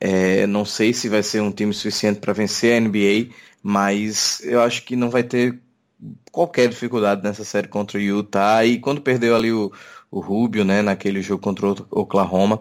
É, 0.01 0.47
não 0.47 0.65
sei 0.65 0.93
se 0.95 1.09
vai 1.09 1.23
ser 1.23 1.43
um 1.43 1.53
time 1.53 1.75
suficiente 1.75 2.21
para 2.21 2.33
vencer 2.33 2.75
a 2.75 2.81
NBA, 2.81 3.35
mas 3.63 4.41
eu 4.45 4.63
acho 4.63 4.83
que 4.85 4.97
não 4.97 5.11
vai 5.11 5.23
ter 5.23 5.61
qualquer 6.33 6.69
dificuldade 6.69 7.23
nessa 7.23 7.45
série 7.45 7.69
contra 7.69 7.99
o 7.99 8.01
Utah. 8.01 8.65
E 8.65 8.79
quando 8.79 9.03
perdeu 9.03 9.37
ali 9.37 9.53
o, 9.53 9.71
o 10.11 10.21
Rubio, 10.21 10.65
né, 10.65 10.83
naquele 10.83 11.23
jogo 11.23 11.43
contra 11.43 11.67
o 11.69 11.87
Oklahoma, 11.91 12.59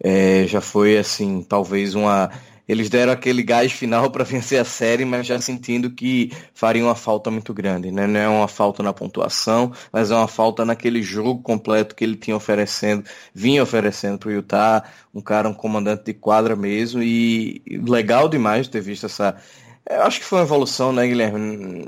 é, 0.00 0.46
já 0.46 0.60
foi 0.60 0.96
assim, 0.96 1.42
talvez 1.42 1.94
uma 1.94 2.30
eles 2.68 2.88
deram 2.90 3.12
aquele 3.12 3.42
gás 3.42 3.72
final 3.72 4.10
para 4.12 4.24
vencer 4.24 4.60
a 4.60 4.64
série, 4.64 5.04
mas 5.04 5.26
já 5.26 5.40
sentindo 5.40 5.90
que 5.90 6.32
faria 6.54 6.82
uma 6.82 6.94
falta 6.94 7.30
muito 7.30 7.54
grande. 7.54 7.90
Né? 7.90 8.06
Não 8.06 8.20
é 8.20 8.28
uma 8.28 8.48
falta 8.48 8.82
na 8.82 8.92
pontuação, 8.92 9.72
mas 9.92 10.10
é 10.10 10.14
uma 10.14 10.28
falta 10.28 10.64
naquele 10.64 11.02
jogo 11.02 11.42
completo 11.42 11.94
que 11.94 12.04
ele 12.04 12.16
tinha 12.16 12.36
oferecendo, 12.36 13.04
vinha 13.34 13.62
oferecendo 13.62 14.18
para 14.18 14.28
o 14.28 14.32
Utah, 14.32 14.84
um 15.14 15.20
cara, 15.20 15.48
um 15.48 15.54
comandante 15.54 16.04
de 16.04 16.14
quadra 16.14 16.56
mesmo, 16.56 17.02
e 17.02 17.62
legal 17.86 18.28
demais 18.28 18.68
ter 18.68 18.80
visto 18.80 19.06
essa. 19.06 19.36
Eu 19.88 20.02
acho 20.02 20.18
que 20.18 20.26
foi 20.26 20.40
uma 20.40 20.44
evolução, 20.44 20.92
né, 20.92 21.06
Guilherme? 21.06 21.86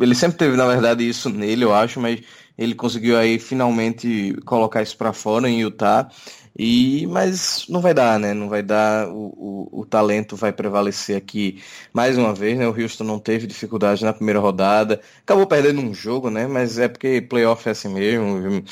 Ele 0.00 0.14
sempre 0.14 0.36
teve, 0.36 0.56
na 0.56 0.66
verdade, 0.66 1.08
isso 1.08 1.30
nele, 1.30 1.64
eu 1.64 1.72
acho, 1.72 1.98
mas 1.98 2.20
ele 2.60 2.74
conseguiu 2.74 3.16
aí 3.16 3.38
finalmente 3.38 4.36
colocar 4.44 4.82
isso 4.82 4.94
para 4.94 5.14
fora 5.14 5.48
em 5.48 5.62
Utah. 5.62 6.10
E, 6.58 7.06
mas 7.06 7.66
não 7.68 7.80
vai 7.80 7.94
dar, 7.94 8.18
né? 8.18 8.34
Não 8.34 8.48
vai 8.48 8.62
dar, 8.62 9.08
o, 9.08 9.68
o, 9.72 9.80
o, 9.80 9.86
talento 9.86 10.36
vai 10.36 10.52
prevalecer 10.52 11.16
aqui 11.16 11.62
mais 11.92 12.18
uma 12.18 12.34
vez, 12.34 12.58
né? 12.58 12.66
O 12.68 12.78
Houston 12.78 13.04
não 13.04 13.18
teve 13.18 13.46
dificuldade 13.46 14.04
na 14.04 14.12
primeira 14.12 14.40
rodada, 14.40 15.00
acabou 15.22 15.46
perdendo 15.46 15.80
um 15.80 15.94
jogo, 15.94 16.28
né? 16.30 16.46
Mas 16.46 16.78
é 16.78 16.88
porque 16.88 17.20
playoff 17.20 17.68
é 17.68 17.72
assim 17.72 17.88
mesmo, 17.88 18.64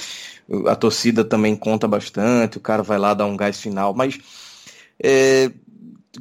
a 0.67 0.75
torcida 0.77 1.25
também 1.25 1.57
conta 1.57 1.87
bastante, 1.87 2.59
o 2.59 2.61
cara 2.61 2.83
vai 2.83 2.99
lá 2.99 3.15
dar 3.15 3.27
um 3.27 3.37
gás 3.37 3.61
final, 3.61 3.95
mas 3.95 4.19
é, 5.03 5.51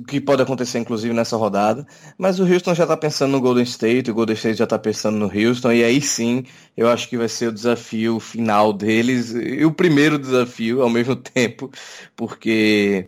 que 0.07 0.19
pode 0.19 0.41
acontecer 0.41 0.79
inclusive 0.79 1.13
nessa 1.13 1.38
rodada, 1.38 1.88
mas 2.17 2.39
o 2.39 2.43
Houston 2.43 2.75
já 2.75 2.83
está 2.83 2.97
pensando 2.97 3.31
no 3.31 3.41
Golden 3.41 3.63
State, 3.63 4.11
o 4.11 4.13
Golden 4.13 4.35
State 4.35 4.57
já 4.57 4.65
está 4.65 4.77
pensando 4.77 5.17
no 5.17 5.25
Houston, 5.25 5.71
e 5.71 5.83
aí 5.83 6.01
sim 6.01 6.43
eu 6.75 6.89
acho 6.89 7.09
que 7.09 7.17
vai 7.17 7.29
ser 7.29 7.47
o 7.47 7.51
desafio 7.53 8.19
final 8.19 8.73
deles, 8.73 9.33
e 9.33 9.65
o 9.65 9.71
primeiro 9.71 10.19
desafio 10.19 10.81
ao 10.81 10.89
mesmo 10.89 11.15
tempo, 11.17 11.71
porque 12.15 13.07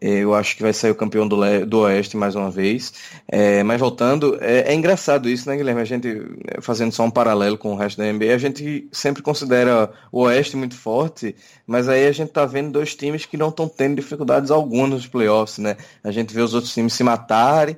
eu 0.00 0.34
acho 0.34 0.56
que 0.56 0.62
vai 0.62 0.72
sair 0.72 0.90
o 0.90 0.94
campeão 0.94 1.26
do, 1.26 1.36
do 1.66 1.80
Oeste 1.80 2.16
mais 2.16 2.34
uma 2.34 2.50
vez. 2.50 2.92
É, 3.28 3.62
mas 3.62 3.78
voltando, 3.80 4.36
é, 4.40 4.72
é, 4.72 4.74
engraçado 4.74 5.28
isso, 5.28 5.48
né, 5.48 5.56
Guilherme? 5.56 5.80
A 5.80 5.84
gente, 5.84 6.08
é, 6.48 6.60
fazendo 6.60 6.92
só 6.92 7.04
um 7.04 7.10
paralelo 7.10 7.56
com 7.56 7.72
o 7.72 7.76
resto 7.76 7.98
da 7.98 8.12
NBA, 8.12 8.34
a 8.34 8.38
gente 8.38 8.88
sempre 8.92 9.22
considera 9.22 9.90
o 10.10 10.22
Oeste 10.22 10.56
muito 10.56 10.74
forte, 10.74 11.34
mas 11.66 11.88
aí 11.88 12.06
a 12.06 12.12
gente 12.12 12.32
tá 12.32 12.44
vendo 12.44 12.72
dois 12.72 12.94
times 12.94 13.24
que 13.24 13.36
não 13.36 13.48
estão 13.48 13.68
tendo 13.68 13.96
dificuldades 13.96 14.50
algumas 14.50 14.90
nos 14.90 15.06
playoffs, 15.06 15.58
né? 15.58 15.76
A 16.02 16.10
gente 16.10 16.34
vê 16.34 16.42
os 16.42 16.54
outros 16.54 16.74
times 16.74 16.92
se 16.92 17.04
matarem 17.04 17.76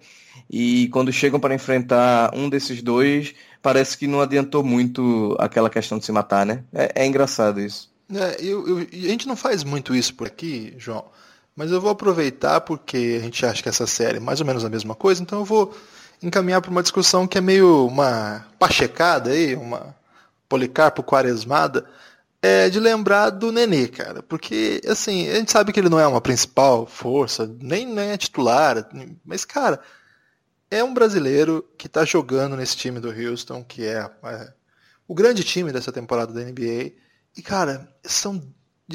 e 0.50 0.88
quando 0.88 1.12
chegam 1.12 1.40
para 1.40 1.54
enfrentar 1.54 2.34
um 2.34 2.48
desses 2.48 2.82
dois, 2.82 3.34
parece 3.60 3.96
que 3.98 4.06
não 4.06 4.20
adiantou 4.20 4.62
muito 4.62 5.36
aquela 5.38 5.68
questão 5.68 5.98
de 5.98 6.04
se 6.04 6.12
matar, 6.12 6.46
né? 6.46 6.62
É, 6.72 7.02
é 7.02 7.06
engraçado 7.06 7.60
isso. 7.60 7.90
É, 8.14 8.36
eu, 8.40 8.66
eu, 8.68 8.78
a 8.78 9.08
gente 9.08 9.26
não 9.26 9.34
faz 9.36 9.64
muito 9.64 9.94
isso 9.94 10.14
por 10.14 10.26
aqui, 10.26 10.74
João. 10.78 11.04
Mas 11.56 11.72
eu 11.72 11.80
vou 11.80 11.90
aproveitar 11.90 12.60
porque 12.60 13.16
a 13.18 13.24
gente 13.24 13.44
acha 13.46 13.62
que 13.62 13.68
essa 13.68 13.86
série 13.86 14.18
é 14.18 14.20
mais 14.20 14.40
ou 14.40 14.46
menos 14.46 14.64
a 14.64 14.68
mesma 14.68 14.94
coisa, 14.94 15.22
então 15.22 15.38
eu 15.38 15.44
vou 15.44 15.74
encaminhar 16.22 16.60
para 16.60 16.70
uma 16.70 16.82
discussão 16.82 17.26
que 17.26 17.38
é 17.38 17.40
meio 17.40 17.86
uma 17.86 18.46
pachecada 18.58 19.30
aí, 19.30 19.56
uma 19.56 19.96
policarpo 20.48 21.02
quaresmada, 21.02 21.86
é 22.42 22.68
de 22.68 22.78
lembrar 22.78 23.30
do 23.30 23.50
Nenê, 23.50 23.88
cara. 23.88 24.22
Porque, 24.22 24.80
assim, 24.86 25.28
a 25.30 25.36
gente 25.36 25.50
sabe 25.50 25.72
que 25.72 25.80
ele 25.80 25.88
não 25.88 25.98
é 25.98 26.06
uma 26.06 26.20
principal 26.20 26.86
força, 26.86 27.50
nem, 27.60 27.86
nem 27.86 28.10
é 28.10 28.16
titular, 28.16 28.88
mas, 29.24 29.44
cara, 29.44 29.80
é 30.70 30.84
um 30.84 30.94
brasileiro 30.94 31.66
que 31.78 31.86
está 31.86 32.04
jogando 32.04 32.56
nesse 32.56 32.76
time 32.76 33.00
do 33.00 33.10
Houston, 33.10 33.64
que 33.64 33.84
é, 33.84 34.08
é 34.24 34.52
o 35.08 35.14
grande 35.14 35.42
time 35.42 35.72
dessa 35.72 35.92
temporada 35.92 36.32
da 36.32 36.40
NBA. 36.40 36.92
E, 37.36 37.42
cara, 37.42 37.88
são 38.04 38.42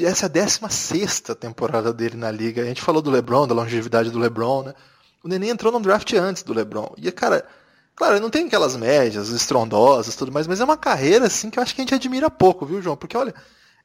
essa 0.00 0.26
é 0.26 0.28
a 0.28 0.30
16 0.30 1.20
temporada 1.38 1.92
dele 1.92 2.16
na 2.16 2.30
liga. 2.30 2.62
A 2.62 2.64
gente 2.64 2.80
falou 2.80 3.02
do 3.02 3.10
LeBron, 3.10 3.46
da 3.46 3.54
longevidade 3.54 4.10
do 4.10 4.18
LeBron, 4.18 4.62
né? 4.62 4.74
O 5.22 5.28
Nenê 5.28 5.50
entrou 5.50 5.70
no 5.70 5.80
draft 5.80 6.12
antes 6.14 6.42
do 6.42 6.54
LeBron. 6.54 6.94
E, 6.96 7.10
cara, 7.12 7.46
claro, 7.94 8.18
não 8.18 8.30
tem 8.30 8.46
aquelas 8.46 8.76
médias 8.76 9.28
estrondosas 9.28 10.16
tudo 10.16 10.32
mais, 10.32 10.46
mas 10.46 10.60
é 10.60 10.64
uma 10.64 10.76
carreira, 10.76 11.26
assim, 11.26 11.50
que 11.50 11.58
eu 11.58 11.62
acho 11.62 11.74
que 11.74 11.80
a 11.80 11.84
gente 11.84 11.94
admira 11.94 12.30
pouco, 12.30 12.64
viu, 12.64 12.80
João? 12.80 12.96
Porque, 12.96 13.16
olha, 13.16 13.34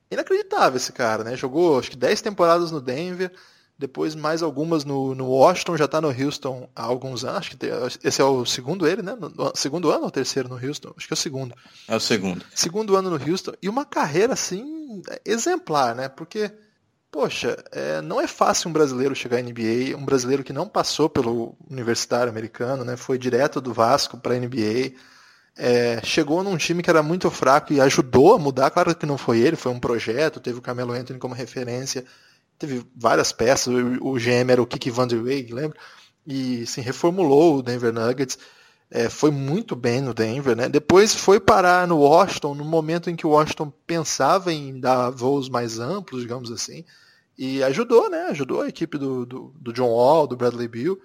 inacreditável 0.09 0.77
esse 0.77 0.91
cara, 0.93 1.23
né? 1.23 1.35
Jogou, 1.35 1.77
acho 1.77 1.91
que 1.91 1.97
10 1.97 2.21
temporadas 2.21 2.71
no 2.71 2.79
Denver, 2.79 3.31
depois 3.77 4.15
mais 4.15 4.41
algumas 4.41 4.83
no, 4.83 5.13
no 5.13 5.27
Washington, 5.27 5.77
já 5.77 5.85
está 5.85 6.01
no 6.01 6.09
Houston 6.09 6.67
há 6.75 6.83
alguns 6.83 7.23
anos. 7.23 7.37
Acho 7.37 7.57
que 7.57 7.67
esse 8.03 8.21
é 8.21 8.23
o 8.23 8.43
segundo 8.43 8.87
ele, 8.87 9.03
né? 9.03 9.15
No, 9.15 9.51
segundo 9.55 9.91
ano 9.91 10.05
ou 10.05 10.11
terceiro 10.11 10.49
no 10.49 10.55
Houston? 10.55 10.93
Acho 10.97 11.07
que 11.07 11.13
é 11.13 11.15
o 11.15 11.17
segundo. 11.17 11.55
É 11.87 11.95
o 11.95 11.99
segundo. 11.99 12.43
Segundo 12.55 12.95
ano 12.95 13.09
no 13.09 13.31
Houston. 13.31 13.53
E 13.61 13.69
uma 13.69 13.85
carreira 13.85 14.33
assim 14.33 15.03
exemplar, 15.23 15.93
né? 15.93 16.09
Porque, 16.09 16.51
poxa, 17.11 17.63
é, 17.71 18.01
não 18.01 18.19
é 18.19 18.25
fácil 18.25 18.69
um 18.69 18.73
brasileiro 18.73 19.15
chegar 19.15 19.37
à 19.37 19.41
NBA, 19.41 19.95
um 19.95 20.05
brasileiro 20.05 20.43
que 20.43 20.53
não 20.53 20.67
passou 20.67 21.07
pelo 21.07 21.55
universitário 21.69 22.31
americano, 22.31 22.83
né? 22.83 22.97
Foi 22.97 23.17
direto 23.19 23.61
do 23.61 23.73
Vasco 23.73 24.17
para 24.17 24.33
a 24.33 24.39
NBA. 24.39 24.93
É, 25.55 26.01
chegou 26.03 26.43
num 26.43 26.57
time 26.57 26.81
que 26.81 26.89
era 26.89 27.03
muito 27.03 27.29
fraco 27.29 27.73
e 27.73 27.81
ajudou 27.81 28.33
a 28.33 28.39
mudar. 28.39 28.71
Claro 28.71 28.95
que 28.95 29.05
não 29.05 29.19
foi 29.19 29.39
ele, 29.39 29.55
foi 29.55 29.71
um 29.71 29.79
projeto, 29.79 30.39
teve 30.39 30.57
o 30.57 30.63
Camelo 30.63 30.93
Anthony 30.93 31.19
como 31.19 31.35
referência 31.35 32.03
teve 32.57 32.85
várias 32.95 33.31
peças, 33.31 33.73
o, 34.01 34.13
GM 34.13 34.51
era 34.51 34.61
o 34.61 34.67
Kiki 34.67 34.89
Van 34.89 35.07
Der 35.07 35.21
Weg, 35.21 35.53
lembra? 35.53 35.77
E 36.25 36.63
assim, 36.63 36.81
reformulou 36.81 37.57
o 37.57 37.61
Denver 37.61 37.93
Nuggets, 37.93 38.37
é, 38.89 39.09
foi 39.09 39.31
muito 39.31 39.75
bem 39.75 40.01
no 40.01 40.13
Denver, 40.13 40.55
né? 40.55 40.69
Depois 40.69 41.13
foi 41.13 41.39
parar 41.39 41.87
no 41.87 41.97
Washington, 41.97 42.55
no 42.55 42.65
momento 42.65 43.09
em 43.09 43.15
que 43.15 43.27
o 43.27 43.31
Washington 43.31 43.71
pensava 43.85 44.51
em 44.51 44.79
dar 44.79 45.09
voos 45.09 45.49
mais 45.49 45.79
amplos, 45.79 46.21
digamos 46.21 46.51
assim, 46.51 46.85
e 47.37 47.61
ajudou, 47.63 48.09
né? 48.09 48.27
Ajudou 48.29 48.61
a 48.61 48.69
equipe 48.69 48.97
do, 48.97 49.25
do, 49.25 49.53
do 49.59 49.73
John 49.73 49.89
Wall, 49.89 50.27
do 50.27 50.37
Bradley 50.37 50.67
Beal, 50.67 50.97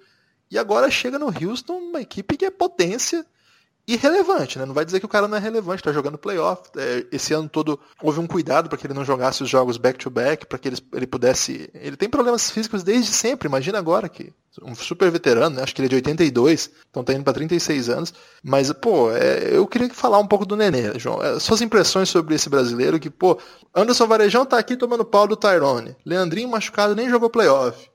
e 0.49 0.57
agora 0.57 0.89
chega 0.89 1.19
no 1.19 1.27
Houston, 1.27 1.77
uma 1.77 2.01
equipe 2.01 2.37
que 2.37 2.45
é 2.45 2.51
potência, 2.51 3.25
irrelevante, 3.87 4.57
né? 4.57 4.65
Não 4.65 4.73
vai 4.73 4.85
dizer 4.85 4.99
que 4.99 5.05
o 5.05 5.09
cara 5.09 5.27
não 5.27 5.37
é 5.37 5.39
relevante, 5.39 5.81
está 5.81 5.91
jogando 5.91 6.17
playoff. 6.17 6.63
É, 6.77 7.05
esse 7.11 7.33
ano 7.33 7.49
todo 7.49 7.79
houve 8.01 8.19
um 8.19 8.27
cuidado 8.27 8.69
para 8.69 8.77
que 8.77 8.87
ele 8.87 8.93
não 8.93 9.03
jogasse 9.03 9.43
os 9.43 9.49
jogos 9.49 9.77
back-to-back, 9.77 10.45
para 10.45 10.57
que 10.57 10.69
ele, 10.69 10.77
ele 10.93 11.07
pudesse. 11.07 11.69
Ele 11.73 11.97
tem 11.97 12.09
problemas 12.09 12.49
físicos 12.49 12.83
desde 12.83 13.11
sempre, 13.11 13.47
imagina 13.47 13.77
agora 13.77 14.07
que. 14.07 14.31
Um 14.61 14.75
super 14.75 15.09
veterano, 15.09 15.55
né? 15.55 15.63
acho 15.63 15.73
que 15.73 15.81
ele 15.81 15.87
é 15.87 15.89
de 15.89 15.95
82, 15.95 16.69
então 16.87 17.03
tá 17.03 17.11
indo 17.11 17.23
para 17.23 17.33
36 17.33 17.89
anos. 17.89 18.13
Mas, 18.43 18.71
pô, 18.71 19.11
é, 19.11 19.49
eu 19.51 19.65
queria 19.65 19.89
falar 19.89 20.19
um 20.19 20.27
pouco 20.27 20.45
do 20.45 20.55
Nenê, 20.55 20.97
João. 20.99 21.23
É, 21.23 21.39
suas 21.39 21.59
impressões 21.61 22.07
sobre 22.09 22.35
esse 22.35 22.49
brasileiro 22.49 22.99
que, 22.99 23.09
pô, 23.09 23.39
Anderson 23.73 24.05
Varejão 24.05 24.45
tá 24.45 24.59
aqui 24.59 24.77
tomando 24.77 25.03
pau 25.03 25.27
do 25.27 25.35
Tyrone. 25.35 25.95
Leandrinho 26.05 26.49
machucado 26.49 26.95
nem 26.95 27.09
jogou 27.09 27.31
playoff. 27.31 27.89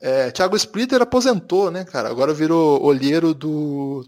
É, 0.00 0.30
Thiago 0.30 0.54
Splitter 0.54 1.02
aposentou, 1.02 1.72
né, 1.72 1.84
cara? 1.84 2.08
Agora 2.08 2.32
virou 2.32 2.80
olheiro 2.84 3.34
do 3.34 4.06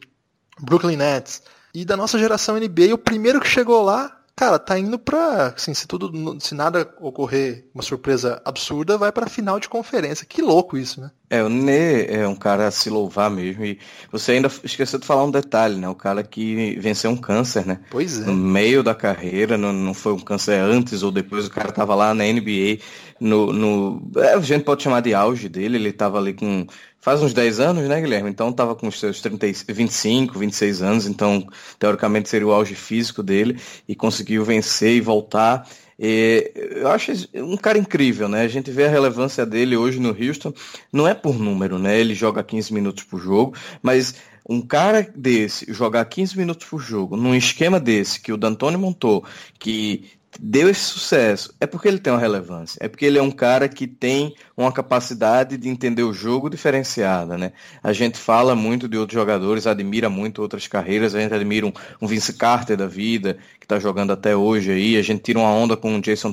Brooklyn 0.60 0.96
Nets. 0.96 1.42
E 1.74 1.84
da 1.84 1.96
nossa 1.96 2.18
geração 2.18 2.58
NBA, 2.58 2.94
o 2.94 2.98
primeiro 2.98 3.40
que 3.40 3.48
chegou 3.48 3.82
lá, 3.82 4.18
cara, 4.34 4.58
tá 4.58 4.78
indo 4.78 4.98
pra. 4.98 5.54
Assim, 5.56 5.74
se 5.74 5.86
tudo. 5.86 6.38
Se 6.40 6.54
nada 6.54 6.88
ocorrer, 7.00 7.66
uma 7.74 7.82
surpresa 7.82 8.40
absurda, 8.44 8.96
vai 8.96 9.10
pra 9.10 9.28
final 9.28 9.58
de 9.58 9.68
conferência. 9.68 10.26
Que 10.26 10.40
louco 10.40 10.78
isso, 10.78 11.00
né? 11.00 11.10
É, 11.30 11.42
o 11.42 11.48
Nê 11.48 12.06
é 12.06 12.26
um 12.26 12.34
cara 12.34 12.68
a 12.68 12.70
se 12.70 12.88
louvar 12.88 13.30
mesmo. 13.30 13.64
E 13.64 13.78
você 14.10 14.32
ainda 14.32 14.50
esqueceu 14.64 14.98
de 14.98 15.06
falar 15.06 15.24
um 15.24 15.30
detalhe, 15.30 15.76
né? 15.76 15.88
O 15.88 15.94
cara 15.94 16.22
que 16.22 16.78
venceu 16.78 17.10
um 17.10 17.16
câncer, 17.16 17.66
né? 17.66 17.80
Pois 17.90 18.20
é. 18.20 18.24
No 18.24 18.32
meio 18.32 18.82
da 18.82 18.94
carreira, 18.94 19.58
não, 19.58 19.72
não 19.72 19.92
foi 19.92 20.12
um 20.12 20.20
câncer 20.20 20.58
antes 20.58 21.02
ou 21.02 21.10
depois, 21.10 21.46
o 21.46 21.50
cara 21.50 21.70
tava 21.70 21.94
lá 21.94 22.14
na 22.14 22.24
NBA. 22.24 22.78
No, 23.20 23.52
no, 23.52 24.10
é, 24.16 24.34
a 24.34 24.40
gente 24.40 24.64
pode 24.64 24.82
chamar 24.82 25.00
de 25.00 25.12
auge 25.12 25.48
dele, 25.48 25.76
ele 25.76 25.92
tava 25.92 26.18
ali 26.18 26.32
com 26.32 26.66
faz 27.00 27.22
uns 27.22 27.32
10 27.32 27.60
anos, 27.60 27.88
né, 27.88 28.00
Guilherme? 28.00 28.30
Então 28.30 28.50
estava 28.50 28.74
com 28.74 28.88
os 28.88 28.98
seus 28.98 29.20
30, 29.20 29.46
25, 29.68 30.38
26 30.38 30.82
anos, 30.82 31.06
então 31.06 31.46
teoricamente 31.78 32.28
seria 32.28 32.46
o 32.46 32.52
auge 32.52 32.74
físico 32.74 33.22
dele 33.22 33.60
e 33.88 33.94
conseguiu 33.94 34.44
vencer 34.44 34.96
e 34.96 35.00
voltar. 35.00 35.68
E 35.98 36.52
eu 36.76 36.88
acho 36.88 37.12
um 37.34 37.56
cara 37.56 37.76
incrível, 37.76 38.28
né? 38.28 38.42
A 38.42 38.48
gente 38.48 38.70
vê 38.70 38.84
a 38.84 38.90
relevância 38.90 39.44
dele 39.44 39.76
hoje 39.76 39.98
no 39.98 40.10
Houston, 40.10 40.52
não 40.92 41.08
é 41.08 41.14
por 41.14 41.38
número, 41.38 41.78
né? 41.78 41.98
Ele 41.98 42.14
joga 42.14 42.42
15 42.42 42.72
minutos 42.72 43.04
por 43.04 43.20
jogo, 43.20 43.54
mas 43.82 44.14
um 44.48 44.62
cara 44.62 45.06
desse 45.14 45.70
jogar 45.72 46.04
15 46.06 46.38
minutos 46.38 46.66
por 46.66 46.80
jogo, 46.80 47.16
num 47.16 47.34
esquema 47.34 47.78
desse 47.78 48.20
que 48.20 48.32
o 48.32 48.36
D'Antoni 48.36 48.76
montou, 48.76 49.24
que 49.58 50.06
deu 50.38 50.68
esse 50.68 50.80
sucesso 50.80 51.54
é 51.60 51.66
porque 51.66 51.88
ele 51.88 51.98
tem 51.98 52.12
uma 52.12 52.20
relevância, 52.20 52.78
é 52.80 52.88
porque 52.88 53.04
ele 53.04 53.18
é 53.18 53.22
um 53.22 53.30
cara 53.30 53.68
que 53.68 53.86
tem 53.86 54.34
uma 54.56 54.72
capacidade 54.72 55.56
de 55.56 55.68
entender 55.68 56.02
o 56.02 56.12
jogo 56.12 56.48
diferenciada, 56.48 57.36
né? 57.36 57.52
A 57.82 57.92
gente 57.92 58.18
fala 58.18 58.54
muito 58.54 58.88
de 58.88 58.96
outros 58.96 59.18
jogadores, 59.18 59.66
admira 59.66 60.08
muito 60.08 60.40
outras 60.40 60.66
carreiras, 60.66 61.14
a 61.14 61.20
gente 61.20 61.34
admira 61.34 61.66
um, 61.66 61.72
um 62.00 62.06
Vince 62.06 62.32
Carter 62.32 62.76
da 62.76 62.86
vida, 62.86 63.38
que 63.58 63.66
está 63.66 63.78
jogando 63.78 64.12
até 64.12 64.36
hoje 64.36 64.70
aí, 64.70 64.96
a 64.96 65.02
gente 65.02 65.22
tira 65.22 65.38
uma 65.38 65.50
onda 65.50 65.76
com 65.76 65.96
o 65.96 66.00
Jason 66.00 66.32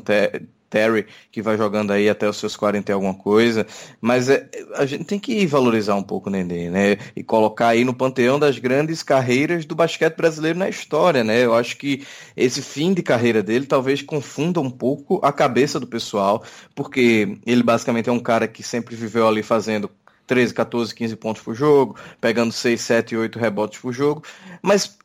Terry, 0.69 1.05
que 1.31 1.41
vai 1.41 1.57
jogando 1.57 1.91
aí 1.91 2.09
até 2.09 2.27
os 2.27 2.37
seus 2.37 2.55
40 2.55 2.91
e 2.91 2.93
alguma 2.93 3.13
coisa, 3.13 3.65
mas 4.01 4.29
é, 4.29 4.49
a 4.75 4.85
gente 4.85 5.05
tem 5.05 5.19
que 5.19 5.45
valorizar 5.45 5.95
um 5.95 6.03
pouco 6.03 6.29
o 6.29 6.31
Nenê, 6.31 6.69
né? 6.69 6.97
E 7.15 7.23
colocar 7.23 7.69
aí 7.69 7.83
no 7.83 7.93
panteão 7.93 8.39
das 8.39 8.59
grandes 8.59 9.03
carreiras 9.03 9.65
do 9.65 9.75
basquete 9.75 10.15
brasileiro 10.15 10.59
na 10.59 10.69
história, 10.69 11.23
né? 11.23 11.43
Eu 11.43 11.53
acho 11.53 11.77
que 11.77 12.05
esse 12.35 12.61
fim 12.61 12.93
de 12.93 13.01
carreira 13.01 13.41
dele 13.41 13.65
talvez 13.65 14.01
confunda 14.01 14.59
um 14.59 14.69
pouco 14.69 15.19
a 15.23 15.31
cabeça 15.31 15.79
do 15.79 15.87
pessoal, 15.87 16.43
porque 16.73 17.37
ele 17.45 17.63
basicamente 17.63 18.09
é 18.09 18.11
um 18.11 18.19
cara 18.19 18.47
que 18.47 18.63
sempre 18.63 18.95
viveu 18.95 19.27
ali 19.27 19.43
fazendo 19.43 19.89
13, 20.27 20.53
14, 20.53 20.95
15 20.95 21.15
pontos 21.15 21.41
por 21.41 21.53
jogo, 21.53 21.95
pegando 22.19 22.51
6, 22.51 22.81
7, 22.81 23.15
8 23.15 23.39
rebotes 23.39 23.79
por 23.79 23.93
jogo, 23.93 24.23
mas 24.61 24.97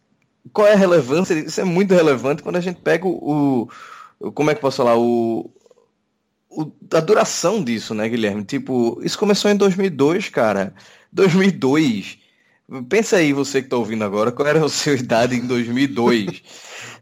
qual 0.53 0.67
é 0.67 0.73
a 0.73 0.77
relevância? 0.77 1.35
Isso 1.35 1.61
é 1.61 1.65
muito 1.65 1.95
relevante 1.95 2.43
quando 2.43 2.57
a 2.57 2.61
gente 2.61 2.81
pega 2.81 3.07
o, 3.07 3.63
o 3.63 3.69
como 4.35 4.51
é 4.51 4.55
que 4.55 4.61
posso 4.61 4.79
falar, 4.79 4.99
o, 4.99 5.51
o, 6.49 6.71
a 6.93 7.01
duração 7.01 7.63
disso, 7.63 7.95
né, 7.95 8.09
Guilherme? 8.09 8.45
Tipo, 8.45 9.01
isso 9.03 9.19
começou 9.19 9.51
em 9.51 9.57
2002, 9.57 10.29
cara. 10.29 10.75
2002. 11.13 12.19
Pensa 12.89 13.17
aí, 13.17 13.33
você 13.33 13.63
que 13.63 13.69
tá 13.69 13.77
ouvindo 13.77 14.05
agora, 14.05 14.31
qual 14.31 14.47
era 14.47 14.65
a 14.65 14.69
sua 14.69 14.93
idade 14.99 15.37
em 15.37 15.47
2002, 15.47 16.43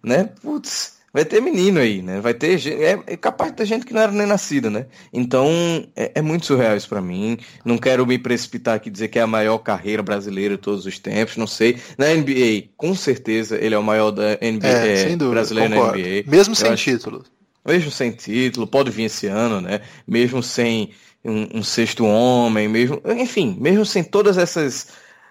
né? 0.02 0.24
Putz, 0.24 0.97
vai 1.12 1.24
ter 1.24 1.40
menino 1.40 1.80
aí, 1.80 2.02
né? 2.02 2.20
Vai 2.20 2.34
ter 2.34 2.58
é, 2.66 3.00
é 3.06 3.16
capaz 3.16 3.50
de 3.50 3.56
ter 3.58 3.66
gente 3.66 3.86
que 3.86 3.92
não 3.92 4.00
era 4.00 4.12
nem 4.12 4.26
nascida, 4.26 4.68
né? 4.70 4.86
Então 5.12 5.48
é, 5.96 6.12
é 6.16 6.22
muito 6.22 6.46
surreal 6.46 6.76
isso 6.76 6.88
para 6.88 7.00
mim. 7.00 7.38
Não 7.64 7.78
quero 7.78 8.06
me 8.06 8.18
precipitar 8.18 8.76
aqui 8.76 8.88
e 8.88 8.92
dizer 8.92 9.08
que 9.08 9.18
é 9.18 9.22
a 9.22 9.26
maior 9.26 9.58
carreira 9.58 10.02
brasileira 10.02 10.56
de 10.56 10.62
todos 10.62 10.86
os 10.86 10.98
tempos, 10.98 11.36
não 11.36 11.46
sei. 11.46 11.78
Na 11.96 12.06
NBA, 12.14 12.70
com 12.76 12.94
certeza 12.94 13.56
ele 13.56 13.74
é 13.74 13.78
o 13.78 13.82
maior 13.82 14.10
da 14.10 14.38
NBA 14.42 14.66
é, 14.66 15.04
dúvida, 15.04 15.30
brasileiro 15.30 15.74
concordo. 15.74 15.98
na 15.98 16.04
NBA. 16.04 16.24
Mesmo 16.26 16.52
Eu 16.52 16.56
sem 16.56 16.70
acho... 16.70 16.84
título 16.84 17.24
mesmo 17.68 17.90
sem 17.90 18.10
título, 18.12 18.66
pode 18.66 18.90
vir 18.90 19.04
esse 19.04 19.26
ano, 19.26 19.60
né? 19.60 19.82
Mesmo 20.06 20.42
sem 20.42 20.90
um, 21.22 21.58
um 21.58 21.62
sexto 21.62 22.04
homem, 22.06 22.66
mesmo, 22.66 23.00
enfim, 23.18 23.56
mesmo 23.60 23.84
sem 23.84 24.02
todas 24.02 24.38
essas 24.38 24.88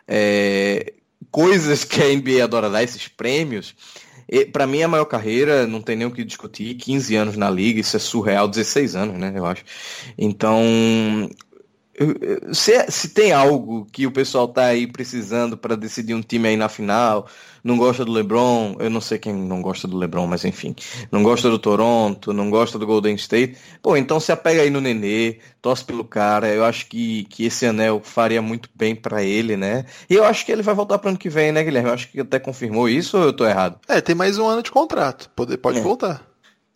é, 0.08 0.94
coisas 1.32 1.84
que 1.84 2.02
a 2.02 2.06
NBA 2.06 2.44
adora 2.44 2.70
dar, 2.70 2.84
esses 2.84 3.08
prêmios, 3.08 3.76
para 4.52 4.68
mim, 4.68 4.82
a 4.82 4.88
maior 4.88 5.06
carreira, 5.06 5.66
não 5.66 5.82
tem 5.82 5.96
nem 5.96 6.08
o 6.08 6.12
que 6.12 6.24
discutir, 6.24 6.76
15 6.76 7.16
anos 7.16 7.38
na 7.38 7.50
liga, 7.50 7.80
isso 7.80 7.96
é 7.96 8.00
surreal, 8.00 8.48
16 8.48 8.96
anos, 8.96 9.18
né, 9.18 9.34
eu 9.36 9.46
acho. 9.46 9.64
Então, 10.18 10.62
se, 12.54 12.92
se 12.92 13.10
tem 13.10 13.32
algo 13.32 13.88
que 13.92 14.06
o 14.06 14.12
pessoal 14.12 14.48
tá 14.48 14.66
aí 14.66 14.86
precisando 14.86 15.58
para 15.58 15.76
decidir 15.76 16.14
um 16.14 16.22
time 16.22 16.50
aí 16.50 16.58
na 16.58 16.70
final, 16.70 17.28
não 17.68 17.78
gosta 17.78 18.06
do 18.06 18.12
LeBron, 18.12 18.78
eu 18.80 18.90
não 18.90 19.02
sei 19.02 19.20
quem 19.20 19.34
não 19.34 19.62
gosta 19.62 19.88
do 19.88 19.98
LeBron, 19.98 20.26
mas 20.26 20.46
enfim, 20.46 20.74
não 21.12 21.22
gosta 21.22 21.50
do 21.50 21.60
Toronto, 21.60 22.32
não 22.32 22.50
gosta 22.50 22.80
do 22.80 22.88
Golden 22.88 23.16
State, 23.16 23.58
pô, 23.82 23.98
então 23.98 24.20
se 24.20 24.32
apega 24.32 24.62
aí 24.62 24.70
no 24.70 24.80
Nenê, 24.80 25.40
torce 25.62 25.84
pelo 25.84 26.06
cara, 26.06 26.48
eu 26.48 26.64
acho 26.64 26.88
que, 26.88 27.26
que 27.26 27.46
esse 27.46 27.66
anel 27.66 28.02
faria 28.02 28.42
muito 28.42 28.70
bem 28.74 28.96
para 28.96 29.22
ele, 29.22 29.58
né? 29.58 29.86
E 30.10 30.16
eu 30.16 30.24
acho 30.24 30.46
que 30.46 30.52
ele 30.52 30.64
vai 30.64 30.74
voltar 30.74 30.98
para 30.98 31.10
ano 31.10 31.20
que 31.20 31.30
vem, 31.30 31.52
né, 31.52 31.64
Guilherme? 31.64 31.90
Eu 31.90 31.94
acho 31.94 32.10
que 32.10 32.20
até 32.22 32.40
confirmou 32.40 32.88
isso 32.88 33.18
ou 33.18 33.24
eu 33.24 33.34
tô 33.34 33.46
errado? 33.46 33.80
É, 33.88 34.00
tem 34.00 34.16
mais 34.16 34.38
um 34.38 34.48
ano 34.48 34.64
de 34.64 34.72
contrato, 34.72 35.30
pode, 35.36 35.58
pode 35.58 35.80
é. 35.80 35.82
voltar. 35.82 36.27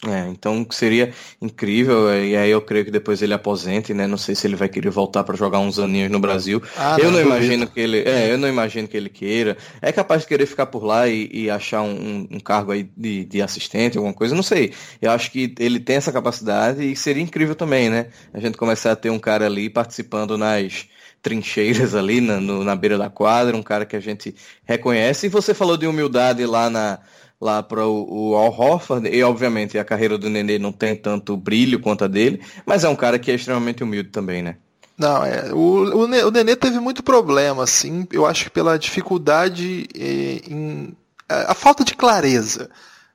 É, 0.07 0.27
então 0.29 0.65
seria 0.71 1.13
incrível, 1.39 2.11
e 2.11 2.35
aí 2.35 2.49
eu 2.49 2.59
creio 2.59 2.83
que 2.83 2.89
depois 2.89 3.21
ele 3.21 3.35
aposente, 3.35 3.93
né? 3.93 4.07
Não 4.07 4.17
sei 4.17 4.33
se 4.33 4.47
ele 4.47 4.55
vai 4.55 4.67
querer 4.67 4.89
voltar 4.89 5.23
para 5.23 5.37
jogar 5.37 5.59
uns 5.59 5.77
aninhos 5.77 6.09
no 6.09 6.19
Brasil. 6.19 6.59
Ah, 6.75 6.97
eu 6.99 7.11
não, 7.11 7.19
não 7.19 7.21
imagino 7.21 7.67
que 7.67 7.79
ele. 7.79 7.99
É, 7.99 8.31
eu 8.31 8.37
não 8.37 8.47
imagino 8.47 8.87
que 8.87 8.97
ele 8.97 9.09
queira. 9.09 9.55
É 9.79 9.91
capaz 9.91 10.21
de 10.21 10.27
querer 10.27 10.47
ficar 10.47 10.65
por 10.65 10.83
lá 10.83 11.07
e, 11.07 11.29
e 11.31 11.49
achar 11.51 11.83
um, 11.83 12.27
um, 12.31 12.39
cargo 12.39 12.71
aí 12.71 12.89
de, 12.97 13.25
de 13.25 13.43
assistente, 13.43 13.95
alguma 13.95 14.13
coisa, 14.13 14.33
não 14.33 14.41
sei. 14.41 14.73
Eu 14.99 15.11
acho 15.11 15.29
que 15.29 15.53
ele 15.59 15.79
tem 15.79 15.97
essa 15.97 16.11
capacidade 16.11 16.83
e 16.83 16.95
seria 16.95 17.21
incrível 17.21 17.53
também, 17.53 17.87
né? 17.87 18.07
A 18.33 18.39
gente 18.39 18.57
começar 18.57 18.93
a 18.93 18.95
ter 18.95 19.11
um 19.11 19.19
cara 19.19 19.45
ali 19.45 19.69
participando 19.69 20.35
nas 20.35 20.87
trincheiras 21.21 21.93
ali 21.93 22.19
na, 22.19 22.41
no, 22.41 22.63
na 22.63 22.75
beira 22.75 22.97
da 22.97 23.07
quadra, 23.07 23.55
um 23.55 23.61
cara 23.61 23.85
que 23.85 23.95
a 23.95 23.99
gente 23.99 24.33
reconhece. 24.65 25.27
E 25.27 25.29
você 25.29 25.53
falou 25.53 25.77
de 25.77 25.85
humildade 25.85 26.43
lá 26.43 26.71
na 26.71 26.99
lá 27.41 27.63
para 27.63 27.85
o, 27.87 28.31
o 28.31 28.35
Al 28.35 28.53
Horford, 28.53 29.09
e 29.09 29.23
obviamente 29.23 29.79
a 29.79 29.83
carreira 29.83 30.15
do 30.15 30.29
Nenê 30.29 30.59
não 30.59 30.71
tem 30.71 30.95
tanto 30.95 31.35
brilho 31.35 31.79
quanto 31.79 32.03
a 32.03 32.07
dele, 32.07 32.39
mas 32.65 32.83
é 32.83 32.89
um 32.89 32.95
cara 32.95 33.17
que 33.17 33.31
é 33.31 33.33
extremamente 33.33 33.83
humilde 33.83 34.09
também, 34.09 34.43
né? 34.43 34.57
Não, 34.95 35.25
é, 35.25 35.51
o, 35.51 36.03
o, 36.03 36.31
Nenê 36.31 36.55
teve 36.55 36.79
muito 36.79 37.01
problema, 37.01 37.63
assim, 37.63 38.07
eu 38.11 38.27
acho 38.27 38.43
que 38.43 38.51
pela 38.51 38.77
dificuldade 38.77 39.87
eh, 39.95 40.41
em, 40.47 40.95
a, 41.27 41.53
a 41.53 41.55
falta 41.55 41.83
de 41.83 41.95
clareza 41.95 42.69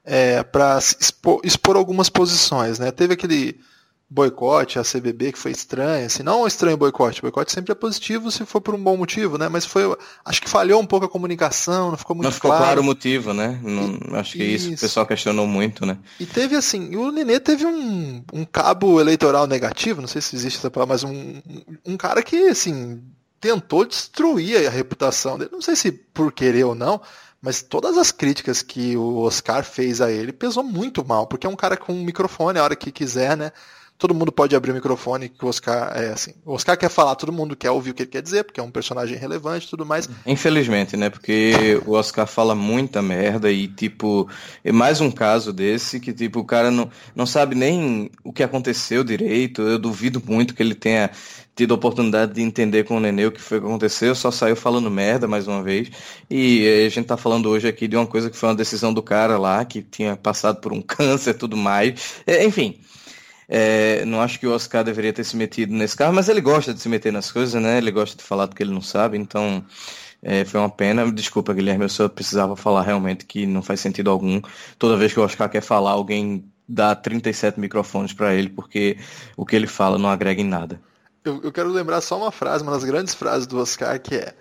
é, 0.05 0.43
para 0.43 0.79
expor, 0.79 1.41
expor 1.45 1.77
algumas 1.77 2.09
posições, 2.09 2.81
né? 2.81 2.91
Teve 2.91 3.15
aquele 3.15 3.61
boicote, 4.09 4.79
a 4.79 4.83
CBB, 4.83 5.33
que 5.33 5.39
foi 5.39 5.51
estranho, 5.51 6.07
assim, 6.07 6.23
não 6.23 6.43
um 6.43 6.47
estranho 6.47 6.77
boicote, 6.77 7.21
boicote 7.21 7.51
sempre 7.51 7.73
é 7.73 7.75
positivo 7.75 8.31
se 8.31 8.47
for 8.47 8.61
por 8.61 8.73
um 8.73 8.83
bom 8.83 8.97
motivo, 8.97 9.37
né, 9.37 9.49
mas 9.49 9.67
foi, 9.67 9.83
acho 10.25 10.41
que 10.41 10.49
falhou 10.49 10.81
um 10.81 10.87
pouco 10.87 11.07
a 11.07 11.09
comunicação, 11.09 11.91
não 11.91 11.99
ficou 11.99 12.15
muito 12.15 12.27
não 12.27 12.33
ficou 12.33 12.51
claro. 12.51 12.65
claro 12.65 12.81
o 12.83 12.85
motivo, 12.85 13.35
né, 13.35 13.61
não, 13.65 14.17
acho 14.17 14.35
que 14.35 14.45
isso. 14.45 14.69
isso 14.69 14.77
o 14.77 14.81
pessoal 14.81 15.07
questionou 15.07 15.47
muito, 15.47 15.85
né. 15.85 15.99
E 16.21 16.27
teve 16.27 16.55
assim, 16.55 16.95
o 16.95 17.11
Nenê 17.11 17.41
teve 17.41 17.67
um, 17.67 18.23
um 18.33 18.45
cabo 18.45 19.01
eleitoral 19.01 19.49
negativo, 19.49 20.01
não 20.01 20.09
sei 20.09 20.23
se 20.23 20.37
existe 20.37 20.59
essa 20.59 20.71
palavra, 20.71 20.95
mas 20.95 21.03
um, 21.03 21.43
um 21.85 21.97
cara 21.97 22.23
que, 22.23 22.49
assim, 22.49 23.03
tentou 23.41 23.85
destruir 23.85 24.69
a 24.69 24.71
reputação 24.71 25.37
dele, 25.37 25.51
não 25.53 25.61
sei 25.61 25.75
se 25.75 25.91
por 25.91 26.33
querer 26.33 26.65
ou 26.65 26.77
não, 26.77 27.01
mas 27.41 27.61
todas 27.61 27.99
as 27.99 28.11
críticas 28.11 28.63
que 28.63 28.97
o 28.97 29.19
Oscar 29.19 29.65
fez 29.65 30.01
a 30.01 30.11
ele 30.11 30.33
pesou 30.33 30.63
muito 30.63 31.05
mal, 31.05 31.27
porque 31.27 31.47
é 31.47 31.51
um 31.51 31.57
cara 31.57 31.77
com 31.77 31.93
um 31.93 32.05
microfone 32.05 32.59
a 32.59 32.65
hora 32.65 32.77
que 32.77 32.91
quiser, 32.91 33.37
né? 33.37 33.53
Todo 33.99 34.15
mundo 34.15 34.31
pode 34.31 34.55
abrir 34.55 34.71
o 34.71 34.75
microfone 34.75 35.29
que 35.29 35.45
o 35.45 35.49
Oscar 35.49 35.93
é 35.97 36.09
assim. 36.09 36.33
O 36.45 36.53
Oscar 36.53 36.77
quer 36.77 36.91
falar, 36.91 37.15
todo 37.15 37.33
mundo 37.33 37.57
quer 37.57 37.71
ouvir 37.71 37.91
o 37.91 37.95
que 37.95 38.03
ele 38.03 38.11
quer 38.11 38.23
dizer, 38.23 38.45
porque 38.45 38.61
é 38.61 38.63
um 38.63 38.71
personagem 38.71 39.17
relevante 39.17 39.67
e 39.67 39.71
tudo 39.71 39.87
mais. 39.87 40.09
Infelizmente, 40.27 40.97
né? 40.97 41.09
Porque 41.09 41.81
o 41.87 41.93
Oscar 41.93 42.27
fala 42.27 42.55
muita 42.55 43.01
merda 43.01 43.51
e, 43.51 43.67
tipo, 43.69 44.29
é 44.63 44.73
mais 44.73 45.01
um 45.01 45.11
caso 45.11 45.53
desse 45.53 45.99
que, 45.99 46.13
tipo, 46.13 46.41
o 46.41 46.45
cara 46.45 46.71
não, 46.71 46.91
não 47.15 47.27
sabe 47.27 47.55
nem 47.55 48.11
o 48.23 48.33
que 48.33 48.43
aconteceu 48.43 49.03
direito. 49.03 49.63
Eu 49.63 49.79
duvido 49.79 50.23
muito 50.25 50.55
que 50.55 50.63
ele 50.63 50.75
tenha 50.75 51.11
tido 51.57 51.73
a 51.73 51.77
oportunidade 51.77 52.35
de 52.35 52.43
entender 52.43 52.85
com 52.85 52.99
o 52.99 53.01
Nenê 53.01 53.25
o 53.25 53.33
que 53.33 53.41
foi 53.41 53.59
que 53.59 53.67
aconteceu, 53.67 54.15
só 54.15 54.31
saiu 54.31 54.55
falando 54.55 54.91
merda 54.91 55.27
mais 55.27 55.49
uma 55.49 55.63
vez. 55.63 55.91
E 56.31 56.85
a 56.87 56.91
gente 56.91 57.07
tá 57.07 57.17
falando 57.17 57.49
hoje 57.49 57.67
aqui 57.67 57.89
de 57.89 57.97
uma 57.97 58.07
coisa 58.07 58.29
que 58.29 58.37
foi 58.37 58.51
uma 58.51 58.55
decisão 58.55 58.93
do 58.93 59.03
cara 59.03 59.39
lá, 59.39 59.65
que 59.65 59.81
tinha 59.81 60.17
passado 60.17 60.61
por 60.61 60.71
um 60.71 60.83
câncer 60.85 61.31
e 61.31 61.35
tudo 61.39 61.57
mais. 61.57 62.23
É, 62.27 62.45
enfim. 62.45 62.79
É, 63.49 64.05
não 64.05 64.21
acho 64.21 64.41
que 64.41 64.47
o 64.47 64.53
Oscar 64.53 64.83
deveria 64.83 65.13
ter 65.13 65.25
se 65.25 65.37
metido 65.37 65.73
nesse 65.73 65.97
carro, 65.97 66.13
mas 66.13 66.29
ele 66.29 66.41
gosta 66.41 66.75
de 66.75 66.81
se 66.81 66.89
meter 66.89 67.13
nas 67.13 67.31
coisas, 67.31 67.61
né? 67.61 67.79
Ele 67.79 67.91
gosta 67.91 68.17
de 68.17 68.23
falar 68.23 68.47
do 68.47 68.57
que 68.57 68.63
ele 68.63 68.73
não 68.73 68.83
sabe, 68.83 69.17
então 69.17 69.65
é, 70.23 70.45
foi 70.45 70.59
uma 70.59 70.69
pena. 70.69 71.11
Desculpa, 71.13 71.55
Guilherme, 71.55 71.85
eu 71.85 71.89
só 71.89 72.09
precisava 72.09 72.57
falar 72.57 72.83
realmente 72.83 73.25
que 73.25 73.47
não 73.47 73.63
faz 73.63 73.81
sentido 73.81 74.11
algum. 74.11 74.41
Toda 74.79 74.97
vez 74.97 75.13
que 75.13 75.21
o 75.21 75.23
Oscar 75.23 75.49
quer 75.49 75.61
falar, 75.61 75.93
alguém 75.93 76.45
dá 76.69 76.95
37 76.95 77.61
microfones 77.61 78.13
para 78.13 78.35
ele, 78.35 78.49
porque 78.49 78.99
o 79.37 79.47
que 79.47 79.55
ele 79.55 79.69
fala 79.69 79.99
não 79.99 80.09
agrega 80.09 80.41
em 80.41 80.47
nada. 80.47 80.81
Eu, 81.25 81.41
eu 81.43 81.53
quero 81.53 81.69
lembrar 81.69 82.01
só 82.01 82.17
uma 82.19 82.33
frase, 82.33 82.63
uma 82.63 82.73
das 82.73 82.85
grandes 82.85 83.15
frases 83.15 83.47
do 83.47 83.59
Oscar, 83.59 84.01
que 84.01 84.17
é: 84.17 84.35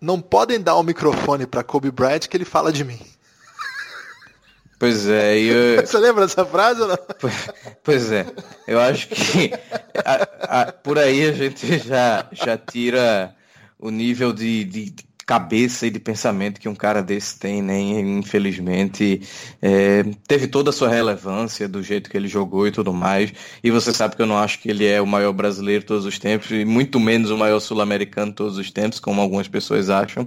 Não 0.00 0.20
podem 0.20 0.60
dar 0.60 0.74
o 0.74 0.80
um 0.80 0.84
microfone 0.84 1.46
para 1.46 1.62
Kobe 1.62 1.90
Bryant 1.90 2.26
que 2.28 2.36
ele 2.36 2.44
fala 2.44 2.72
de 2.72 2.84
mim. 2.84 2.98
Pois 4.80 5.06
é, 5.06 5.38
eu... 5.38 5.76
Você 5.86 5.98
lembra 5.98 6.26
dessa 6.26 6.42
frase 6.42 6.80
ou 6.80 6.88
não? 6.88 6.98
Pois 7.84 8.10
é, 8.10 8.26
eu 8.66 8.80
acho 8.80 9.08
que 9.08 9.50
a, 10.04 10.60
a, 10.62 10.72
por 10.72 10.98
aí 10.98 11.28
a 11.28 11.32
gente 11.32 11.78
já, 11.78 12.26
já 12.32 12.56
tira 12.56 13.36
o 13.78 13.90
nível 13.90 14.32
de, 14.32 14.64
de, 14.64 14.94
cabeça 15.26 15.86
e 15.86 15.90
de 15.90 16.00
pensamento 16.00 16.58
que 16.58 16.68
um 16.68 16.74
cara 16.74 17.02
desse 17.02 17.38
tem, 17.38 17.62
né? 17.62 17.78
Infelizmente, 17.78 19.22
é, 19.62 20.02
teve 20.26 20.48
toda 20.48 20.70
a 20.70 20.72
sua 20.72 20.88
relevância 20.88 21.68
do 21.68 21.80
jeito 21.84 22.10
que 22.10 22.16
ele 22.16 22.26
jogou 22.26 22.66
e 22.66 22.72
tudo 22.72 22.92
mais. 22.92 23.32
E 23.62 23.70
você 23.70 23.92
sabe 23.92 24.16
que 24.16 24.22
eu 24.22 24.26
não 24.26 24.36
acho 24.36 24.58
que 24.58 24.68
ele 24.68 24.84
é 24.84 25.00
o 25.00 25.06
maior 25.06 25.32
brasileiro 25.32 25.82
de 25.82 25.86
todos 25.86 26.04
os 26.04 26.18
tempos, 26.18 26.50
e 26.50 26.64
muito 26.64 26.98
menos 26.98 27.30
o 27.30 27.36
maior 27.36 27.60
sul-americano 27.60 28.32
de 28.32 28.36
todos 28.36 28.58
os 28.58 28.72
tempos, 28.72 28.98
como 28.98 29.20
algumas 29.20 29.46
pessoas 29.46 29.88
acham. 29.88 30.26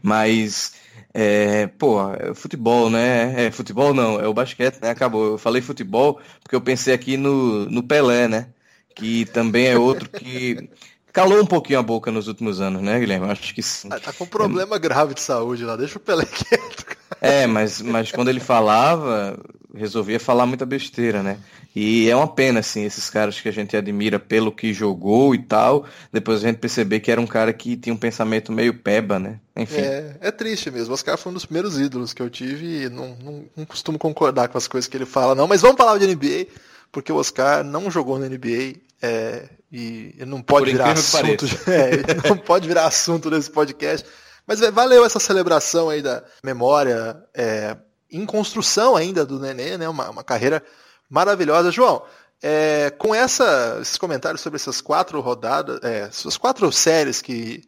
Mas 0.00 0.83
é, 1.16 1.68
pô, 1.68 2.00
é 2.12 2.34
futebol, 2.34 2.90
né? 2.90 3.46
É, 3.46 3.50
futebol 3.52 3.94
não, 3.94 4.20
é 4.20 4.26
o 4.26 4.34
basquete, 4.34 4.80
né? 4.82 4.90
Acabou. 4.90 5.24
Eu 5.32 5.38
falei 5.38 5.62
futebol 5.62 6.20
porque 6.42 6.56
eu 6.56 6.60
pensei 6.60 6.92
aqui 6.92 7.16
no, 7.16 7.66
no 7.66 7.84
Pelé, 7.84 8.26
né? 8.26 8.48
Que 8.96 9.24
também 9.26 9.68
é 9.68 9.78
outro 9.78 10.08
que 10.10 10.68
calou 11.12 11.40
um 11.40 11.46
pouquinho 11.46 11.78
a 11.78 11.82
boca 11.82 12.10
nos 12.10 12.26
últimos 12.26 12.60
anos, 12.60 12.82
né, 12.82 12.98
Guilherme? 12.98 13.30
Acho 13.30 13.54
que 13.54 13.62
sim. 13.62 13.88
Ah, 13.92 14.00
tá 14.00 14.12
com 14.12 14.24
um 14.24 14.26
problema 14.26 14.74
é... 14.74 14.78
grave 14.80 15.14
de 15.14 15.20
saúde 15.20 15.64
lá, 15.64 15.76
deixa 15.76 15.98
o 15.98 16.00
Pelé 16.00 16.26
quieto. 16.26 16.84
Cara. 16.84 17.03
É, 17.24 17.46
mas, 17.46 17.80
mas 17.80 18.12
quando 18.12 18.28
ele 18.28 18.40
falava, 18.40 19.38
resolvia 19.74 20.20
falar 20.20 20.46
muita 20.46 20.64
besteira, 20.64 21.22
né? 21.22 21.38
E 21.74 22.08
é 22.08 22.14
uma 22.14 22.28
pena, 22.28 22.60
assim, 22.60 22.84
esses 22.84 23.10
caras 23.10 23.40
que 23.40 23.48
a 23.48 23.52
gente 23.52 23.76
admira 23.76 24.20
pelo 24.20 24.52
que 24.52 24.72
jogou 24.72 25.34
e 25.34 25.38
tal, 25.38 25.84
depois 26.12 26.44
a 26.44 26.46
gente 26.46 26.58
perceber 26.58 27.00
que 27.00 27.10
era 27.10 27.20
um 27.20 27.26
cara 27.26 27.52
que 27.52 27.76
tinha 27.76 27.92
um 27.92 27.98
pensamento 27.98 28.52
meio 28.52 28.74
peba, 28.74 29.18
né? 29.18 29.40
Enfim. 29.56 29.80
É, 29.80 30.16
é 30.20 30.30
triste 30.30 30.70
mesmo. 30.70 30.90
O 30.90 30.94
Oscar 30.94 31.18
foi 31.18 31.30
um 31.30 31.34
dos 31.34 31.44
primeiros 31.44 31.78
ídolos 31.78 32.12
que 32.12 32.22
eu 32.22 32.30
tive 32.30 32.84
e 32.84 32.88
não, 32.88 33.16
não, 33.16 33.44
não 33.56 33.64
costumo 33.64 33.98
concordar 33.98 34.48
com 34.48 34.56
as 34.56 34.68
coisas 34.68 34.86
que 34.86 34.96
ele 34.96 35.06
fala, 35.06 35.34
não. 35.34 35.48
Mas 35.48 35.62
vamos 35.62 35.76
falar 35.76 35.98
de 35.98 36.06
NBA, 36.06 36.46
porque 36.92 37.10
o 37.10 37.16
Oscar 37.16 37.64
não 37.64 37.90
jogou 37.90 38.20
na 38.20 38.28
NBA 38.28 38.76
é, 39.02 39.48
e 39.72 40.14
não 40.24 40.40
pode 40.40 40.70
virar 40.70 40.92
assunto. 40.92 41.44
É, 41.66 42.28
não 42.28 42.36
pode 42.36 42.68
virar 42.68 42.86
assunto 42.86 43.28
nesse 43.28 43.50
podcast. 43.50 44.06
Mas 44.46 44.60
valeu 44.60 45.04
essa 45.04 45.18
celebração 45.18 45.88
aí 45.88 46.02
da 46.02 46.22
memória 46.42 47.22
é, 47.34 47.76
em 48.10 48.26
construção 48.26 48.94
ainda 48.96 49.24
do 49.24 49.40
Nenê, 49.40 49.78
né? 49.78 49.88
Uma, 49.88 50.10
uma 50.10 50.24
carreira 50.24 50.62
maravilhosa. 51.08 51.70
João, 51.70 52.02
é, 52.42 52.90
com 52.90 53.14
essa, 53.14 53.78
esses 53.80 53.96
comentários 53.96 54.40
sobre 54.40 54.56
essas 54.56 54.80
quatro 54.80 55.20
rodadas, 55.20 55.80
é, 55.82 56.00
essas 56.00 56.36
quatro 56.36 56.70
séries 56.70 57.22
que 57.22 57.62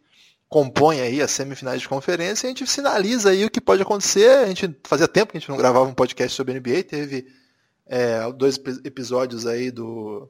compõem 0.47 1.01
aí 1.01 1.21
as 1.21 1.31
semifinais 1.31 1.81
de 1.81 1.89
conferência, 1.89 2.47
a 2.47 2.49
gente 2.49 2.65
sinaliza 2.67 3.31
aí 3.31 3.43
o 3.43 3.49
que 3.49 3.59
pode 3.59 3.81
acontecer. 3.81 4.29
A 4.37 4.47
gente 4.47 4.77
fazia 4.83 5.07
tempo 5.07 5.31
que 5.31 5.37
a 5.37 5.39
gente 5.39 5.49
não 5.49 5.57
gravava 5.57 5.85
um 5.85 5.93
podcast 5.93 6.35
sobre 6.35 6.53
NBA, 6.53 6.83
teve 6.83 7.27
é, 7.85 8.31
dois 8.33 8.57
episódios 8.83 9.45
aí 9.45 9.71
do 9.71 10.29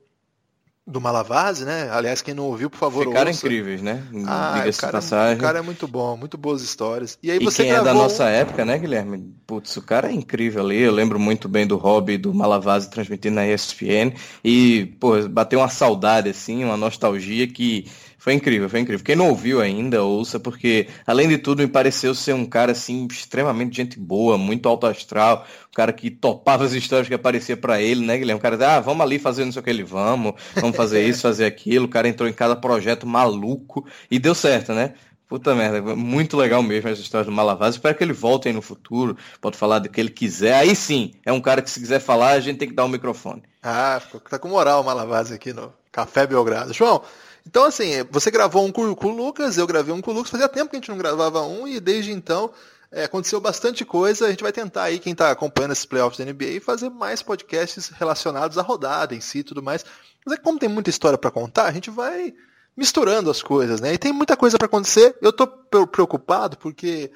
do 0.88 1.02
Malavase, 1.02 1.66
né? 1.66 1.90
Aliás, 1.92 2.22
quem 2.22 2.34
não 2.34 2.46
ouviu, 2.46 2.70
por 2.70 2.78
favor, 2.78 3.06
Ficaram 3.06 3.28
ouça. 3.28 3.46
incríveis, 3.46 3.82
né? 3.82 4.02
Ah, 4.26 4.64
o 4.66 4.78
cara, 4.78 4.94
passagem. 4.94 5.38
o 5.38 5.42
cara 5.42 5.60
é 5.60 5.62
muito 5.62 5.86
bom, 5.86 6.16
muito 6.16 6.38
boas 6.38 6.62
histórias. 6.62 7.20
E 7.22 7.30
aí 7.30 7.38
e 7.42 7.44
você 7.44 7.64
quem 7.64 7.74
gravou... 7.74 7.92
é 7.92 7.94
da 7.94 8.00
nossa 8.00 8.24
época, 8.30 8.64
né, 8.64 8.78
Guilherme? 8.80 9.36
Putz, 9.46 9.76
o 9.76 9.82
cara 9.82 10.08
é 10.10 10.14
incrível 10.14 10.64
ali. 10.64 10.80
Eu 10.80 10.94
lembro 10.94 11.20
muito 11.20 11.50
bem 11.50 11.68
do 11.68 11.76
hobby 11.76 12.18
do 12.18 12.34
Malavase 12.34 12.90
transmitindo 12.90 13.36
na 13.36 13.46
ESPN. 13.46 14.14
E, 14.42 14.96
pô, 14.98 15.28
bateu 15.28 15.60
uma 15.60 15.68
saudade, 15.68 16.30
assim, 16.30 16.64
uma 16.64 16.78
nostalgia 16.78 17.48
que 17.48 17.86
Foi 18.28 18.34
incrível, 18.34 18.70
foi 18.70 18.82
incrível. 18.82 19.06
Quem 19.06 19.16
não 19.16 19.30
ouviu 19.30 19.62
ainda, 19.62 20.04
ouça, 20.04 20.38
porque, 20.38 20.90
além 21.06 21.30
de 21.30 21.38
tudo, 21.38 21.62
me 21.62 21.68
pareceu 21.70 22.14
ser 22.14 22.34
um 22.34 22.46
cara, 22.46 22.74
assim, 22.74 23.08
extremamente 23.10 23.78
gente 23.78 23.98
boa, 23.98 24.38
muito 24.38 24.68
alto 24.68 24.86
astral, 24.86 25.48
um 25.72 25.74
cara 25.74 25.94
que 25.94 26.12
topava 26.12 26.66
as 26.66 26.74
histórias 26.74 27.08
que 27.08 27.14
aparecia 27.14 27.56
para 27.56 27.82
ele, 27.82 28.06
né, 28.06 28.18
Guilherme? 28.18 28.38
Um 28.38 28.42
cara 28.42 28.58
ah, 28.76 28.82
vamos 28.82 29.02
ali 29.02 29.18
fazer 29.18 29.46
não 29.46 29.54
sei 29.54 29.62
o 29.62 29.64
que 29.64 29.70
ele, 29.70 29.82
vamos, 29.82 30.34
vamos 30.56 30.76
fazer 30.76 31.08
isso, 31.08 31.22
fazer 31.22 31.46
aquilo. 31.46 31.86
O 31.86 31.88
cara 31.88 32.10
entrou 32.10 32.28
em 32.28 32.34
cada 32.34 32.54
projeto 32.54 33.08
maluco 33.08 33.88
e 34.12 34.20
deu 34.20 34.36
certo, 34.36 34.74
né? 34.74 34.96
Puta 35.30 35.56
merda, 35.56 35.96
muito 35.96 36.36
legal 36.36 36.62
mesmo 36.62 36.90
essa 36.90 37.02
história 37.02 37.24
do 37.24 37.32
Malavaz. 37.32 37.76
Espero 37.76 37.96
que 37.96 38.04
ele 38.04 38.12
volte 38.12 38.50
aí 38.50 38.54
no 38.54 38.62
futuro, 38.62 39.16
pode 39.40 39.56
falar 39.56 39.80
do 39.80 39.88
que 39.88 40.02
ele 40.02 40.10
quiser. 40.10 40.56
Aí 40.56 40.76
sim, 40.76 41.14
é 41.26 41.32
um 41.32 41.40
cara 41.40 41.62
que 41.62 41.70
se 41.70 41.80
quiser 41.80 42.02
falar, 42.02 42.32
a 42.32 42.42
gente 42.42 42.58
tem 42.58 42.68
que 42.68 42.76
dar 42.76 42.84
o 42.84 42.88
um 42.88 42.92
microfone. 42.92 43.42
Ah, 43.64 44.02
tá 44.30 44.38
com 44.38 44.50
moral 44.50 44.82
o 44.82 44.86
Malavaz 44.86 45.32
aqui 45.32 45.54
no 45.54 45.72
Café 45.94 46.28
Belgrado. 46.28 46.74
João, 46.74 47.02
então 47.48 47.64
assim, 47.64 48.04
você 48.12 48.30
gravou 48.30 48.66
um 48.66 48.72
com, 48.72 48.84
o 48.84 49.16
Lucas, 49.16 49.58
eu 49.58 49.66
gravei 49.66 49.94
um 49.94 50.02
com 50.02 50.12
o 50.12 50.14
Lucas, 50.14 50.30
fazia 50.30 50.50
tempo 50.50 50.70
que 50.70 50.76
a 50.76 50.80
gente 50.80 50.90
não 50.90 50.98
gravava 50.98 51.42
um 51.44 51.66
e 51.68 51.80
desde 51.80 52.12
então 52.12 52.52
é, 52.92 53.06
aconteceu 53.06 53.40
bastante 53.40 53.86
coisa. 53.86 54.28
A 54.28 54.30
gente 54.30 54.44
vai 54.44 54.52
tentar 54.52 54.84
aí, 54.84 55.00
quem 55.00 55.14
está 55.14 55.32
acompanhando 55.32 55.72
esses 55.72 55.86
playoffs 55.86 56.18
da 56.18 56.32
NBA, 56.32 56.60
fazer 56.62 56.90
mais 56.90 57.22
podcasts 57.22 57.90
relacionados 57.90 58.58
à 58.58 58.62
rodada 58.62 59.16
em 59.16 59.22
si 59.22 59.40
e 59.40 59.44
tudo 59.44 59.64
mais. 59.64 59.86
Mas 60.26 60.38
é 60.38 60.42
como 60.42 60.60
tem 60.60 60.68
muita 60.68 60.90
história 60.90 61.18
para 61.18 61.32
contar, 61.32 61.66
a 61.66 61.72
gente 61.72 61.90
vai 61.90 62.34
misturando 62.76 63.32
as 63.32 63.42
coisas, 63.42 63.82
né? 63.82 63.94
E 63.94 63.98
tem 63.98 64.12
muita 64.12 64.36
coisa 64.36 64.58
para 64.58 64.68
acontecer. 64.68 65.16
Eu 65.22 65.32
tô 65.32 65.48
preocupado 65.88 66.58
porque 66.58 67.12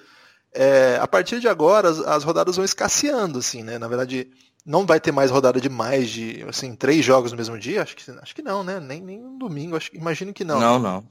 é, 0.53 0.97
a 0.99 1.07
partir 1.07 1.39
de 1.39 1.47
agora 1.47 1.89
as, 1.89 1.99
as, 1.99 2.23
rodadas 2.23 2.55
vão 2.55 2.65
escasseando, 2.65 3.39
assim, 3.39 3.63
né? 3.63 3.77
Na 3.77 3.87
verdade, 3.87 4.31
não 4.65 4.85
vai 4.85 4.99
ter 4.99 5.11
mais 5.11 5.31
rodada 5.31 5.59
de 5.59 5.69
mais 5.69 6.09
de, 6.09 6.43
assim, 6.47 6.75
três 6.75 7.03
jogos 7.03 7.31
no 7.31 7.37
mesmo 7.37 7.57
dia? 7.57 7.81
Acho 7.81 7.95
que, 7.95 8.11
acho 8.11 8.35
que 8.35 8.41
não, 8.41 8.63
né? 8.63 8.79
Nem, 8.79 9.01
nem 9.01 9.23
um 9.23 9.37
domingo, 9.37 9.75
acho, 9.75 9.95
imagino 9.95 10.33
que 10.33 10.43
não. 10.43 10.59
Não, 10.59 10.79
não. 10.79 11.03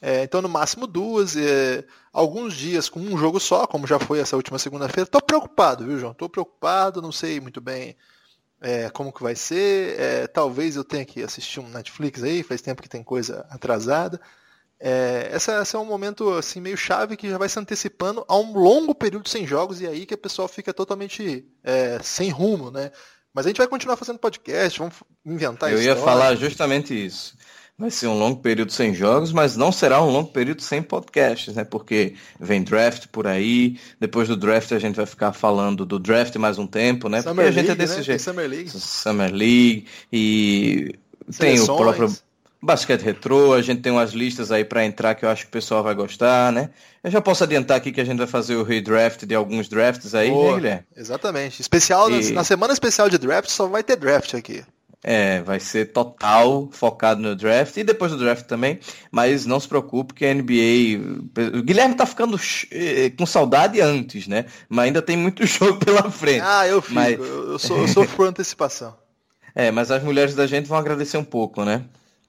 É, 0.00 0.22
então, 0.22 0.42
no 0.42 0.48
máximo 0.48 0.86
duas, 0.86 1.34
é, 1.34 1.84
alguns 2.12 2.54
dias 2.54 2.88
com 2.88 3.00
um 3.00 3.16
jogo 3.16 3.40
só, 3.40 3.66
como 3.66 3.86
já 3.86 3.98
foi 3.98 4.20
essa 4.20 4.36
última 4.36 4.58
segunda-feira. 4.58 5.08
Tô 5.08 5.20
preocupado, 5.20 5.84
viu, 5.86 5.98
João? 5.98 6.12
Tô 6.12 6.28
preocupado, 6.28 7.00
não 7.00 7.10
sei 7.10 7.40
muito 7.40 7.60
bem 7.60 7.96
é, 8.60 8.88
como 8.90 9.12
que 9.12 9.22
vai 9.22 9.34
ser. 9.34 9.98
É, 9.98 10.26
talvez 10.26 10.76
eu 10.76 10.84
tenha 10.84 11.04
que 11.04 11.22
assistir 11.22 11.60
um 11.60 11.68
Netflix 11.68 12.22
aí, 12.22 12.42
faz 12.42 12.60
tempo 12.62 12.82
que 12.82 12.88
tem 12.88 13.02
coisa 13.02 13.46
atrasada. 13.50 14.20
É, 14.80 15.28
essa, 15.32 15.62
esse 15.62 15.76
é 15.76 15.78
um 15.78 15.84
momento 15.84 16.30
assim 16.34 16.60
meio 16.60 16.76
chave 16.76 17.16
que 17.16 17.30
já 17.30 17.38
vai 17.38 17.48
se 17.48 17.58
antecipando 17.58 18.24
a 18.28 18.36
um 18.36 18.52
longo 18.52 18.94
período 18.94 19.28
sem 19.28 19.46
jogos 19.46 19.80
e 19.80 19.86
aí 19.86 20.04
que 20.04 20.14
a 20.14 20.18
pessoa 20.18 20.48
fica 20.48 20.74
totalmente 20.74 21.46
é, 21.62 21.98
sem 22.02 22.30
rumo, 22.30 22.70
né? 22.70 22.90
Mas 23.32 23.46
a 23.46 23.48
gente 23.48 23.58
vai 23.58 23.66
continuar 23.66 23.96
fazendo 23.96 24.18
podcast, 24.18 24.78
vamos 24.78 24.94
inventar 25.24 25.72
Eu 25.72 25.82
ia 25.82 25.96
falar 25.96 26.36
justamente 26.36 26.94
isso 26.94 27.36
vai 27.76 27.90
ser 27.90 28.06
um 28.06 28.16
longo 28.16 28.40
período 28.40 28.72
sem 28.72 28.94
jogos, 28.94 29.32
mas 29.32 29.56
não 29.56 29.72
será 29.72 30.00
um 30.00 30.10
longo 30.10 30.30
período 30.30 30.62
sem 30.62 30.80
podcasts, 30.82 31.54
né? 31.54 31.64
Porque 31.64 32.14
vem 32.38 32.62
draft 32.62 33.08
por 33.08 33.26
aí, 33.26 33.78
depois 33.98 34.28
do 34.28 34.36
draft 34.36 34.72
a 34.72 34.78
gente 34.78 34.96
vai 34.96 35.06
ficar 35.06 35.32
falando 35.32 35.84
do 35.84 35.98
draft 35.98 36.36
mais 36.36 36.58
um 36.58 36.66
tempo, 36.66 37.08
né? 37.08 37.20
Summer 37.22 37.46
Porque 37.46 37.48
a 37.48 37.62
gente 37.62 37.72
é 37.72 37.74
desse 37.74 37.96
né? 37.96 38.02
jeito. 38.02 38.22
Summer 38.22 38.48
League. 38.48 38.70
Summer 38.70 39.32
League 39.32 39.86
e 40.12 40.94
Seleções. 41.28 41.66
tem 41.66 41.74
o 41.74 41.76
próprio 41.76 42.16
basquete 42.64 43.02
retrô, 43.02 43.52
a 43.52 43.62
gente 43.62 43.82
tem 43.82 43.92
umas 43.92 44.12
listas 44.12 44.50
aí 44.50 44.64
para 44.64 44.84
entrar 44.84 45.14
que 45.14 45.24
eu 45.24 45.28
acho 45.28 45.42
que 45.42 45.48
o 45.48 45.52
pessoal 45.52 45.82
vai 45.82 45.94
gostar, 45.94 46.50
né? 46.52 46.70
Eu 47.02 47.10
já 47.10 47.20
posso 47.20 47.44
adiantar 47.44 47.76
aqui 47.76 47.92
que 47.92 48.00
a 48.00 48.04
gente 48.04 48.18
vai 48.18 48.26
fazer 48.26 48.56
o 48.56 48.62
redraft 48.62 49.24
de 49.26 49.34
alguns 49.34 49.68
drafts 49.68 50.14
aí, 50.14 50.30
Boa, 50.30 50.50
né, 50.50 50.56
Guilherme? 50.56 50.84
Exatamente. 50.96 51.60
Especial 51.60 52.10
e... 52.10 52.32
na 52.32 52.42
semana 52.42 52.72
especial 52.72 53.08
de 53.08 53.18
draft 53.18 53.50
só 53.50 53.66
vai 53.66 53.82
ter 53.82 53.96
draft 53.96 54.34
aqui. 54.34 54.64
É, 55.06 55.42
vai 55.42 55.60
ser 55.60 55.92
total 55.92 56.70
focado 56.72 57.20
no 57.20 57.36
draft 57.36 57.76
e 57.76 57.84
depois 57.84 58.10
do 58.10 58.16
draft 58.16 58.46
também, 58.46 58.80
mas 59.10 59.44
não 59.44 59.60
se 59.60 59.68
preocupe 59.68 60.14
que 60.14 60.24
a 60.24 60.32
NBA. 60.32 61.58
O 61.58 61.62
Guilherme 61.62 61.94
tá 61.94 62.06
ficando 62.06 62.40
eh, 62.70 63.10
com 63.10 63.26
saudade 63.26 63.82
antes, 63.82 64.26
né? 64.26 64.46
Mas 64.66 64.86
ainda 64.86 65.02
tem 65.02 65.14
muito 65.14 65.44
jogo 65.46 65.78
pela 65.84 66.10
frente. 66.10 66.40
Ah, 66.42 66.66
eu 66.66 66.80
fico, 66.80 66.94
mas... 66.94 67.18
eu, 67.18 67.58
sou, 67.58 67.78
eu 67.82 67.88
sou 67.88 68.06
por 68.06 68.26
antecipação. 68.26 68.96
É, 69.56 69.70
mas 69.70 69.88
as 69.92 70.02
mulheres 70.02 70.34
da 70.34 70.48
gente 70.48 70.66
vão 70.66 70.76
agradecer 70.76 71.16
um 71.16 71.22
pouco, 71.22 71.64
né? 71.64 71.84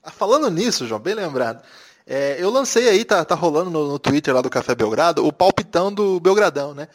Ah, 0.06 0.10
falando 0.12 0.48
nisso, 0.48 0.86
João, 0.86 1.00
bem 1.00 1.14
lembrado. 1.14 1.62
É, 2.06 2.36
eu 2.40 2.48
lancei 2.48 2.88
aí, 2.88 3.04
tá, 3.04 3.24
tá 3.24 3.34
rolando 3.34 3.70
no, 3.70 3.88
no 3.88 3.98
Twitter 3.98 4.32
lá 4.32 4.40
do 4.40 4.48
Café 4.48 4.72
Belgrado, 4.74 5.26
o 5.26 5.32
palpitão 5.32 5.92
do 5.92 6.20
Belgradão, 6.20 6.72
né? 6.72 6.86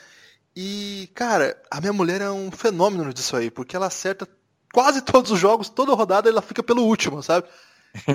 E, 0.56 1.10
cara, 1.14 1.62
a 1.70 1.82
minha 1.82 1.92
mulher 1.92 2.22
é 2.22 2.32
um 2.32 2.50
fenômeno 2.50 3.14
disso 3.14 3.36
aí, 3.36 3.52
porque 3.52 3.76
ela 3.76 3.88
acerta 3.88 4.26
quase 4.74 5.02
todos 5.02 5.30
os 5.32 5.40
jogos, 5.40 5.68
toda 5.68 5.94
rodada 5.94 6.30
ela 6.30 6.42
fica 6.42 6.64
pelo 6.64 6.84
último, 6.84 7.22
sabe? 7.22 7.48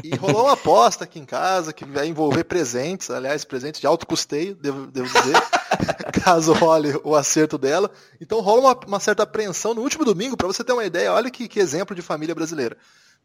E 0.03 0.17
rolou 0.17 0.45
uma 0.45 0.55
aposta 0.55 1.05
aqui 1.05 1.19
em 1.19 1.27
casa 1.27 1.73
que 1.73 1.85
vai 1.85 2.07
envolver 2.07 2.45
presentes, 2.45 3.11
aliás, 3.11 3.45
presentes 3.45 3.79
de 3.79 3.87
alto 3.87 4.07
custeio, 4.07 4.55
devo, 4.55 4.87
devo 4.87 5.07
dizer, 5.07 5.37
caso 6.25 6.55
role 6.55 6.99
o 7.05 7.15
acerto 7.15 7.59
dela. 7.59 7.91
Então 8.19 8.41
rola 8.41 8.61
uma, 8.61 8.81
uma 8.87 9.01
certa 9.01 9.25
apreensão 9.25 9.75
no 9.75 9.83
último 9.83 10.05
domingo, 10.05 10.37
para 10.37 10.47
você 10.47 10.65
ter 10.65 10.73
uma 10.73 10.85
ideia, 10.85 11.13
olha 11.13 11.31
que, 11.31 11.47
que, 11.47 11.61
exemplo 11.61 11.95
de 11.95 12.01
família 12.01 12.35
brasileira. 12.35 12.77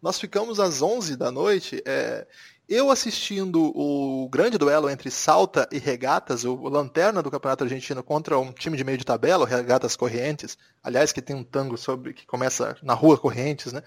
Nós 0.01 0.19
ficamos 0.19 0.59
às 0.59 0.81
11 0.81 1.15
da 1.15 1.31
noite, 1.31 1.81
é, 1.85 2.25
eu 2.67 2.89
assistindo 2.89 3.71
o 3.77 4.27
grande 4.29 4.57
duelo 4.57 4.89
entre 4.89 5.11
Salta 5.11 5.67
e 5.71 5.77
Regatas, 5.77 6.43
o, 6.43 6.55
lanterna 6.69 7.21
do 7.21 7.29
Campeonato 7.29 7.63
Argentino 7.63 8.01
contra 8.01 8.39
um 8.39 8.51
time 8.51 8.75
de 8.75 8.83
meio 8.83 8.97
de 8.97 9.05
tabela, 9.05 9.43
o 9.43 9.47
Regatas 9.47 9.95
Correntes, 9.95 10.57
aliás, 10.81 11.11
que 11.11 11.21
tem 11.21 11.35
um 11.35 11.43
tango 11.43 11.77
sobre 11.77 12.13
que 12.13 12.25
começa 12.25 12.75
na 12.81 12.93
rua 12.93 13.17
Correntes, 13.17 13.73
né? 13.73 13.83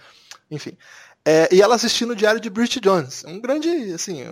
Enfim. 0.50 0.76
É, 1.24 1.48
e 1.52 1.60
ela 1.60 1.74
assistindo 1.74 2.10
o 2.10 2.16
Diário 2.16 2.40
de 2.40 2.50
Bridget 2.50 2.80
Jones, 2.80 3.24
um 3.24 3.40
grande, 3.40 3.68
assim, 3.92 4.22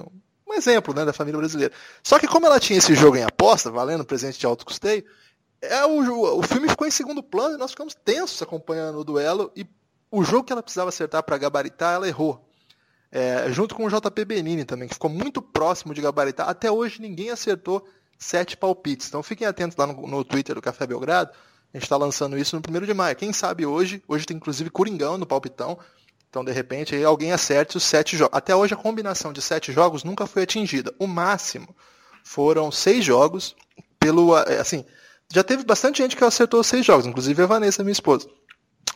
um 0.46 0.54
exemplo 0.54 0.94
né, 0.94 1.04
da 1.04 1.12
família 1.12 1.38
brasileira. 1.38 1.72
Só 2.02 2.18
que 2.18 2.28
como 2.28 2.46
ela 2.46 2.60
tinha 2.60 2.78
esse 2.78 2.94
jogo 2.94 3.16
em 3.16 3.24
aposta, 3.24 3.70
valendo 3.70 4.04
presente 4.04 4.38
de 4.38 4.46
alto 4.46 4.66
custeio, 4.66 5.04
é, 5.60 5.84
o, 5.86 6.38
o 6.38 6.42
filme 6.42 6.68
ficou 6.68 6.86
em 6.86 6.90
segundo 6.90 7.22
plano 7.22 7.54
e 7.54 7.58
nós 7.58 7.70
ficamos 7.70 7.94
tensos 7.94 8.42
acompanhando 8.42 8.98
o 8.98 9.04
duelo 9.04 9.50
e 9.56 9.66
o 10.12 10.22
jogo 10.22 10.44
que 10.44 10.52
ela 10.52 10.62
precisava 10.62 10.90
acertar 10.90 11.22
para 11.22 11.38
gabaritar, 11.38 11.94
ela 11.94 12.06
errou. 12.06 12.46
É, 13.10 13.50
junto 13.50 13.74
com 13.74 13.86
o 13.86 13.88
JP 13.88 14.24
Benini 14.26 14.64
também, 14.64 14.86
que 14.86 14.94
ficou 14.94 15.10
muito 15.10 15.40
próximo 15.40 15.94
de 15.94 16.02
gabaritar. 16.02 16.48
Até 16.48 16.70
hoje 16.70 17.00
ninguém 17.00 17.30
acertou 17.30 17.86
sete 18.18 18.56
palpites. 18.56 19.08
Então 19.08 19.22
fiquem 19.22 19.46
atentos 19.46 19.76
lá 19.76 19.86
no, 19.86 20.06
no 20.06 20.22
Twitter 20.22 20.54
do 20.54 20.62
Café 20.62 20.86
Belgrado. 20.86 21.30
A 21.72 21.76
gente 21.76 21.84
está 21.84 21.96
lançando 21.96 22.36
isso 22.36 22.54
no 22.54 22.60
primeiro 22.60 22.86
de 22.86 22.92
maio. 22.92 23.16
Quem 23.16 23.32
sabe 23.32 23.64
hoje, 23.64 24.02
hoje 24.06 24.26
tem 24.26 24.36
inclusive 24.36 24.68
Coringão 24.68 25.16
no 25.16 25.26
palpitão. 25.26 25.78
Então, 26.28 26.44
de 26.44 26.52
repente, 26.52 26.94
aí 26.94 27.04
alguém 27.04 27.32
acerte 27.32 27.76
os 27.76 27.82
sete 27.82 28.16
jogos. 28.16 28.36
Até 28.36 28.54
hoje, 28.54 28.74
a 28.74 28.76
combinação 28.76 29.32
de 29.32 29.42
sete 29.42 29.72
jogos 29.72 30.04
nunca 30.04 30.26
foi 30.26 30.42
atingida. 30.42 30.94
O 30.98 31.06
máximo 31.06 31.74
foram 32.22 32.70
seis 32.70 33.04
jogos. 33.04 33.56
Pelo, 33.98 34.36
é, 34.38 34.58
assim, 34.58 34.84
já 35.32 35.42
teve 35.42 35.64
bastante 35.64 35.98
gente 35.98 36.16
que 36.16 36.24
acertou 36.24 36.62
seis 36.62 36.84
jogos, 36.84 37.06
inclusive 37.06 37.42
a 37.42 37.46
Vanessa, 37.46 37.82
minha 37.82 37.92
esposa. 37.92 38.28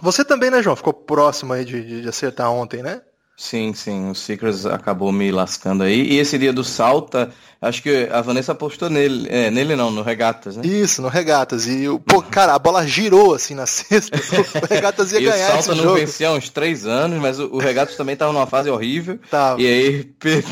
Você 0.01 0.25
também, 0.25 0.51
né, 0.51 0.63
João? 0.63 0.77
Ficou 0.77 0.93
próximo 0.93 1.53
aí 1.53 1.65
de, 1.65 2.03
de 2.03 2.09
acertar 2.09 2.51
ontem, 2.51 2.83
né? 2.83 3.01
Sim, 3.39 3.75
sim, 3.75 4.11
o 4.11 4.15
Secrets 4.15 4.65
acabou 4.65 5.13
me 5.13 5.31
lascando 5.31 5.83
aí. 5.85 6.01
E 6.13 6.19
esse 6.19 6.39
dia 6.39 6.55
do 6.55 6.65
Salta, 6.65 7.31
acho 7.61 7.83
que 7.83 8.09
a 8.11 8.23
Vanessa 8.23 8.53
apostou 8.53 8.89
nele, 8.89 9.29
é, 9.31 9.51
nele 9.51 9.77
não, 9.77 9.91
no 9.91 10.01
Regatas, 10.03 10.57
né? 10.57 10.67
Isso, 10.67 11.03
no 11.03 11.09
Regatas. 11.09 11.67
E, 11.67 11.85
pô, 12.07 12.23
cara, 12.23 12.55
a 12.55 12.59
bola 12.59 12.87
girou 12.87 13.35
assim 13.35 13.55
na 13.55 13.67
sexta, 13.69 14.17
o 14.17 14.67
Regatas 14.67 15.13
ia 15.13 15.19
e 15.21 15.25
ganhar 15.25 15.51
o 15.51 15.63
Salta 15.63 15.75
não 15.75 15.83
jogo. 15.85 15.97
vencia 15.97 16.29
há 16.29 16.33
uns 16.33 16.49
três 16.49 16.87
anos, 16.87 17.21
mas 17.21 17.39
o, 17.39 17.49
o 17.55 17.59
Regatas 17.59 17.95
também 17.95 18.15
estava 18.15 18.33
numa 18.33 18.47
fase 18.47 18.71
horrível. 18.71 19.19
Tava. 19.31 19.61
E 19.61 19.67
aí 19.67 20.05
perdeu. 20.19 20.51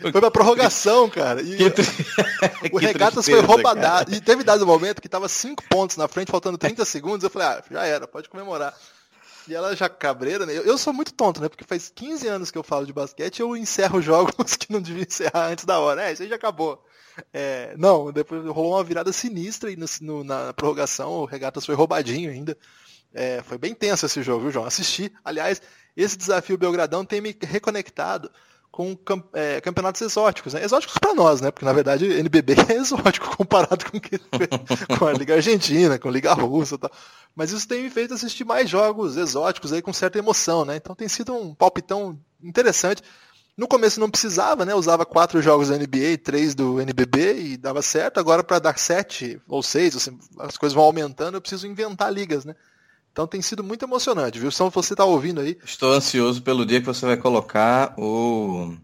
Foi 0.00 0.12
pra 0.12 0.30
prorrogação, 0.30 1.10
cara. 1.10 1.42
E 1.42 1.56
tri- 1.68 1.84
o 2.70 2.78
Regatas 2.78 3.24
foi 3.24 3.34
tristeza, 3.34 3.46
roubado. 3.46 3.80
cara. 3.80 4.06
E 4.12 4.20
teve 4.20 4.44
dado 4.44 4.62
um 4.62 4.68
momento 4.68 5.02
que 5.02 5.08
tava 5.08 5.28
cinco 5.28 5.64
pontos 5.68 5.96
na 5.96 6.06
frente, 6.06 6.30
faltando 6.30 6.56
30 6.56 6.84
segundos. 6.84 7.24
Eu 7.24 7.30
falei, 7.30 7.48
ah, 7.48 7.62
já 7.68 7.84
era, 7.84 8.06
pode 8.06 8.28
comemorar. 8.28 8.72
E 9.46 9.54
ela 9.54 9.76
já 9.76 9.88
cabreira, 9.88 10.46
né? 10.46 10.56
Eu, 10.56 10.62
eu 10.64 10.78
sou 10.78 10.92
muito 10.92 11.12
tonto, 11.12 11.40
né? 11.40 11.48
Porque 11.48 11.64
faz 11.64 11.90
15 11.94 12.26
anos 12.26 12.50
que 12.50 12.56
eu 12.58 12.62
falo 12.62 12.86
de 12.86 12.92
basquete 12.92 13.40
eu 13.40 13.56
encerro 13.56 14.00
jogos 14.02 14.56
que 14.56 14.72
não 14.72 14.80
devia 14.80 15.04
encerrar 15.04 15.48
antes 15.48 15.64
da 15.64 15.78
hora. 15.78 16.02
É, 16.08 16.12
isso 16.12 16.22
aí 16.22 16.28
já 16.28 16.36
acabou. 16.36 16.82
É, 17.32 17.74
não, 17.76 18.10
depois 18.12 18.44
rolou 18.46 18.72
uma 18.74 18.84
virada 18.84 19.12
sinistra 19.12 19.70
e 19.70 19.76
no- 19.76 19.86
no- 20.00 20.24
na 20.24 20.52
prorrogação 20.52 21.10
o 21.12 21.24
Regatas 21.26 21.64
foi 21.66 21.74
roubadinho 21.74 22.30
ainda. 22.30 22.56
É, 23.12 23.42
foi 23.42 23.58
bem 23.58 23.74
tenso 23.74 24.06
esse 24.06 24.22
jogo, 24.22 24.42
viu, 24.42 24.50
João? 24.50 24.66
Assisti. 24.66 25.12
Aliás, 25.24 25.62
esse 25.96 26.16
desafio 26.16 26.58
Belgradão 26.58 27.04
tem 27.04 27.20
me 27.20 27.36
reconectado 27.42 28.30
com 28.74 29.22
é, 29.32 29.60
campeonatos 29.60 30.02
exóticos, 30.02 30.52
né? 30.52 30.64
Exóticos 30.64 30.98
para 30.98 31.14
nós, 31.14 31.40
né? 31.40 31.52
Porque 31.52 31.64
na 31.64 31.72
verdade 31.72 32.06
NBB 32.06 32.54
é 32.68 32.74
exótico 32.74 33.36
comparado 33.36 33.84
com, 33.88 34.00
que- 34.00 34.18
com 34.98 35.06
a 35.06 35.12
Liga 35.12 35.34
Argentina, 35.36 35.96
com 35.96 36.08
a 36.08 36.10
Liga 36.10 36.32
Russa 36.32 36.74
e 36.74 36.78
tal. 36.78 36.90
Mas 37.36 37.52
isso 37.52 37.68
tem 37.68 37.84
me 37.84 37.90
feito 37.90 38.14
assistir 38.14 38.44
mais 38.44 38.68
jogos 38.68 39.16
exóticos 39.16 39.72
aí 39.72 39.80
com 39.80 39.92
certa 39.92 40.18
emoção, 40.18 40.64
né? 40.64 40.74
Então 40.74 40.94
tem 40.94 41.06
sido 41.06 41.32
um 41.32 41.54
palpitão 41.54 42.18
interessante. 42.42 43.00
No 43.56 43.68
começo 43.68 44.00
não 44.00 44.10
precisava, 44.10 44.64
né? 44.64 44.74
Usava 44.74 45.06
quatro 45.06 45.40
jogos 45.40 45.68
da 45.68 45.78
NBA 45.78 45.96
e 46.14 46.18
três 46.18 46.52
do 46.56 46.80
NBB 46.80 47.38
e 47.38 47.56
dava 47.56 47.80
certo. 47.80 48.18
Agora 48.18 48.42
para 48.42 48.58
dar 48.58 48.76
sete 48.76 49.40
ou 49.46 49.62
seis, 49.62 49.94
assim, 49.94 50.18
as 50.40 50.56
coisas 50.56 50.74
vão 50.74 50.82
aumentando, 50.82 51.36
eu 51.36 51.40
preciso 51.40 51.68
inventar 51.68 52.12
ligas, 52.12 52.44
né? 52.44 52.56
Então 53.14 53.28
tem 53.28 53.40
sido 53.40 53.62
muito 53.62 53.84
emocionante, 53.84 54.40
viu? 54.40 54.50
Se 54.50 54.60
você 54.70 54.96
tá 54.96 55.04
ouvindo 55.04 55.40
aí, 55.40 55.56
Estou 55.64 55.92
ansioso 55.92 56.42
pelo 56.42 56.66
dia 56.66 56.80
que 56.80 56.86
você 56.86 57.06
vai 57.06 57.16
colocar 57.16 57.94
o 57.96 58.74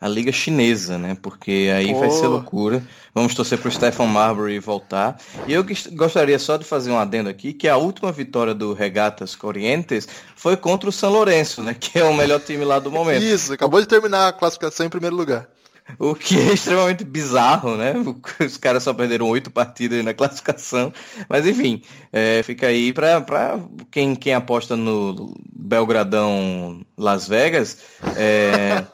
a 0.00 0.06
liga 0.06 0.30
chinesa, 0.30 0.96
né? 0.96 1.16
Porque 1.20 1.72
aí 1.74 1.92
Pô. 1.92 1.98
vai 1.98 2.10
ser 2.12 2.28
loucura. 2.28 2.84
Vamos 3.12 3.34
torcer 3.34 3.58
pro 3.58 3.68
Stephen 3.68 4.06
Marbury 4.06 4.60
voltar. 4.60 5.20
E 5.44 5.52
eu 5.52 5.66
gostaria 5.94 6.38
só 6.38 6.56
de 6.56 6.64
fazer 6.64 6.92
um 6.92 6.98
adendo 7.00 7.28
aqui, 7.28 7.52
que 7.52 7.66
a 7.66 7.76
última 7.76 8.12
vitória 8.12 8.54
do 8.54 8.74
Regatas 8.74 9.34
Corrientes 9.34 10.06
foi 10.36 10.56
contra 10.56 10.88
o 10.88 10.92
São 10.92 11.10
Lourenço, 11.10 11.60
né? 11.60 11.74
Que 11.80 11.98
é 11.98 12.04
o 12.04 12.14
melhor 12.14 12.38
time 12.38 12.64
lá 12.64 12.78
do 12.78 12.92
momento. 12.92 13.24
Isso, 13.24 13.52
acabou 13.52 13.80
de 13.80 13.88
terminar 13.88 14.28
a 14.28 14.32
classificação 14.32 14.86
em 14.86 14.88
primeiro 14.88 15.16
lugar. 15.16 15.48
O 15.98 16.14
que 16.14 16.38
é 16.38 16.52
extremamente 16.52 17.04
bizarro, 17.04 17.76
né? 17.76 17.94
Os 18.40 18.56
caras 18.56 18.82
só 18.82 18.94
perderam 18.94 19.28
oito 19.28 19.50
partidas 19.50 20.04
na 20.04 20.14
classificação. 20.14 20.92
Mas 21.28 21.46
enfim, 21.46 21.82
é, 22.12 22.42
fica 22.42 22.66
aí 22.66 22.92
para 22.92 23.60
quem, 23.90 24.14
quem 24.14 24.34
aposta 24.34 24.76
no 24.76 25.34
Belgradão 25.52 26.84
Las 26.96 27.28
Vegas. 27.28 27.78
É, 28.16 28.84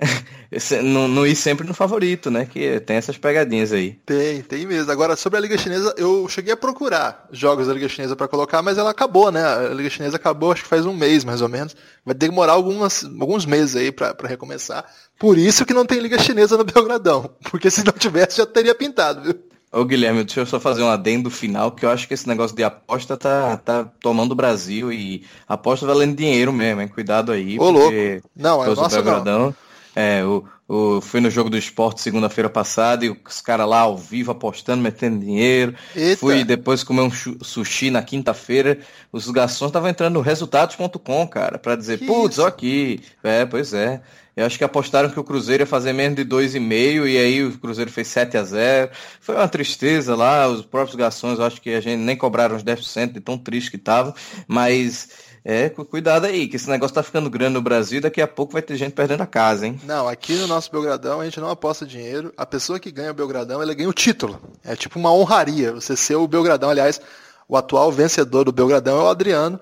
não, 0.82 1.06
não 1.06 1.26
ir 1.26 1.36
sempre 1.36 1.66
no 1.66 1.74
favorito, 1.74 2.30
né? 2.30 2.46
Que 2.46 2.80
tem 2.80 2.96
essas 2.96 3.18
pegadinhas 3.18 3.72
aí. 3.72 3.98
Tem, 4.06 4.40
tem 4.40 4.66
mesmo. 4.66 4.90
Agora, 4.90 5.14
sobre 5.14 5.38
a 5.38 5.42
Liga 5.42 5.58
Chinesa, 5.58 5.94
eu 5.98 6.26
cheguei 6.28 6.54
a 6.54 6.56
procurar 6.56 7.28
jogos 7.30 7.66
da 7.66 7.74
Liga 7.74 7.88
Chinesa 7.88 8.16
para 8.16 8.28
colocar, 8.28 8.62
mas 8.62 8.78
ela 8.78 8.90
acabou, 8.90 9.30
né? 9.30 9.44
A 9.44 9.74
Liga 9.74 9.90
Chinesa 9.90 10.16
acabou, 10.16 10.52
acho 10.52 10.62
que 10.62 10.68
faz 10.68 10.86
um 10.86 10.94
mês 10.94 11.22
mais 11.24 11.42
ou 11.42 11.48
menos. 11.48 11.76
Vai 12.04 12.14
demorar 12.14 12.52
algumas, 12.52 13.04
alguns 13.04 13.44
meses 13.44 13.76
aí 13.76 13.92
para 13.92 14.14
recomeçar. 14.26 14.86
Por 15.18 15.36
isso 15.36 15.66
que 15.66 15.74
não 15.74 15.84
tem 15.84 16.00
Liga 16.00 16.18
Chinesa 16.18 16.56
no 16.56 16.64
Belgradão. 16.64 17.30
Porque 17.50 17.70
se 17.70 17.84
não 17.84 17.92
tivesse, 17.92 18.38
já 18.38 18.46
teria 18.46 18.74
pintado, 18.74 19.22
viu? 19.22 19.34
Ô 19.70 19.84
Guilherme, 19.84 20.24
deixa 20.24 20.40
eu 20.40 20.46
só 20.46 20.58
fazer 20.58 20.82
um 20.82 20.88
adendo 20.88 21.28
final, 21.28 21.72
que 21.72 21.84
eu 21.84 21.90
acho 21.90 22.08
que 22.08 22.14
esse 22.14 22.26
negócio 22.26 22.56
de 22.56 22.64
aposta 22.64 23.18
tá, 23.18 23.58
tá 23.58 23.84
tomando 24.00 24.32
o 24.32 24.34
Brasil 24.34 24.90
e 24.90 25.26
aposta 25.46 25.84
valendo 25.86 26.16
dinheiro 26.16 26.50
mesmo, 26.54 26.80
hein? 26.80 26.88
Cuidado 26.88 27.32
aí. 27.32 27.58
Ô, 27.58 27.68
louco. 27.68 27.92
Não, 28.34 28.64
é 28.64 28.74
Belgradão. 28.74 29.38
Não. 29.48 29.67
É, 30.00 30.24
o, 30.24 30.44
o, 30.68 31.00
fui 31.00 31.20
no 31.20 31.28
jogo 31.28 31.50
do 31.50 31.58
esporte 31.58 32.00
segunda-feira 32.00 32.48
passada 32.48 33.04
e 33.04 33.10
os 33.10 33.40
caras 33.40 33.66
lá 33.66 33.80
ao 33.80 33.98
vivo 33.98 34.30
apostando, 34.30 34.80
metendo 34.80 35.18
dinheiro. 35.18 35.74
Eita. 35.92 36.20
Fui 36.20 36.44
depois 36.44 36.84
comer 36.84 37.00
um 37.00 37.10
sushi 37.10 37.90
na 37.90 38.00
quinta-feira. 38.00 38.78
Os 39.10 39.28
garçons 39.28 39.70
estavam 39.70 39.88
entrando 39.88 40.14
no 40.14 40.20
resultados.com, 40.20 41.26
cara, 41.26 41.58
para 41.58 41.74
dizer, 41.74 42.06
putz, 42.06 42.38
ó 42.38 42.46
aqui. 42.46 43.00
É, 43.24 43.44
pois 43.44 43.74
é. 43.74 44.00
Eu 44.36 44.46
acho 44.46 44.56
que 44.56 44.62
apostaram 44.62 45.10
que 45.10 45.18
o 45.18 45.24
Cruzeiro 45.24 45.64
ia 45.64 45.66
fazer 45.66 45.92
menos 45.92 46.14
de 46.14 46.24
2,5 46.24 47.08
e 47.08 47.18
aí 47.18 47.42
o 47.42 47.58
Cruzeiro 47.58 47.90
fez 47.90 48.06
7 48.06 48.36
a 48.36 48.44
0 48.44 48.92
Foi 49.20 49.34
uma 49.34 49.48
tristeza 49.48 50.14
lá, 50.14 50.46
os 50.46 50.64
próprios 50.64 50.94
garçons, 50.94 51.40
eu 51.40 51.44
acho 51.44 51.60
que 51.60 51.70
a 51.70 51.80
gente 51.80 51.98
nem 51.98 52.14
cobraram 52.14 52.54
os 52.54 52.62
10% 52.62 53.14
de 53.14 53.20
tão 53.20 53.36
triste 53.36 53.72
que 53.72 53.76
estavam, 53.76 54.14
mas 54.46 55.08
é, 55.50 55.70
cuidado 55.70 56.26
aí, 56.26 56.46
que 56.46 56.56
esse 56.56 56.68
negócio 56.68 56.94
tá 56.94 57.02
ficando 57.02 57.30
grande 57.30 57.54
no 57.54 57.62
Brasil 57.62 57.96
e 57.96 58.00
daqui 58.02 58.20
a 58.20 58.28
pouco 58.28 58.52
vai 58.52 58.60
ter 58.60 58.76
gente 58.76 58.92
perdendo 58.92 59.22
a 59.22 59.26
casa, 59.26 59.66
hein? 59.66 59.80
Não, 59.82 60.06
aqui 60.06 60.34
no 60.34 60.46
nosso 60.46 60.70
Belgradão 60.70 61.22
a 61.22 61.24
gente 61.24 61.40
não 61.40 61.48
aposta 61.48 61.86
dinheiro. 61.86 62.34
A 62.36 62.44
pessoa 62.44 62.78
que 62.78 62.90
ganha 62.90 63.12
o 63.12 63.14
Belgradão, 63.14 63.62
ela 63.62 63.72
ganha 63.72 63.88
o 63.88 63.94
título. 63.94 64.38
É 64.62 64.76
tipo 64.76 64.98
uma 64.98 65.10
honraria 65.10 65.72
você 65.72 65.96
ser 65.96 66.16
o 66.16 66.28
Belgradão. 66.28 66.68
Aliás, 66.68 67.00
o 67.48 67.56
atual 67.56 67.90
vencedor 67.90 68.44
do 68.44 68.52
Belgradão 68.52 69.00
é 69.00 69.02
o 69.04 69.08
Adriano. 69.08 69.58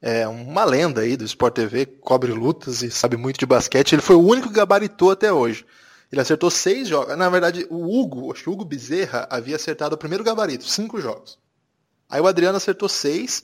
É 0.00 0.28
uma 0.28 0.64
lenda 0.64 1.00
aí 1.00 1.16
do 1.16 1.24
Sport 1.24 1.54
TV, 1.54 1.86
cobre 1.86 2.30
lutas 2.30 2.82
e 2.82 2.90
sabe 2.92 3.16
muito 3.16 3.40
de 3.40 3.46
basquete. 3.46 3.94
Ele 3.94 4.02
foi 4.02 4.14
o 4.14 4.24
único 4.24 4.46
que 4.46 4.54
gabaritou 4.54 5.10
até 5.10 5.32
hoje. 5.32 5.66
Ele 6.12 6.20
acertou 6.20 6.52
seis 6.52 6.86
jogos. 6.86 7.18
Na 7.18 7.28
verdade, 7.28 7.66
o 7.68 7.98
Hugo, 7.98 8.30
acho 8.30 8.44
que 8.44 8.48
o 8.48 8.52
Hugo 8.52 8.64
Bezerra 8.64 9.26
havia 9.28 9.56
acertado 9.56 9.96
o 9.96 9.98
primeiro 9.98 10.22
gabarito, 10.22 10.68
cinco 10.68 11.00
jogos. 11.00 11.36
Aí 12.08 12.20
o 12.20 12.28
Adriano 12.28 12.56
acertou 12.56 12.88
seis 12.88 13.42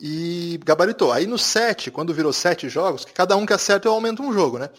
e 0.00 0.58
gabaritou. 0.64 1.12
Aí 1.12 1.26
no 1.26 1.36
7, 1.36 1.90
quando 1.90 2.14
virou 2.14 2.32
7 2.32 2.68
jogos, 2.70 3.04
que 3.04 3.12
cada 3.12 3.36
um 3.36 3.44
que 3.44 3.52
acerta 3.52 3.86
eu 3.86 3.92
aumento 3.92 4.22
um 4.22 4.32
jogo, 4.32 4.58
né? 4.58 4.70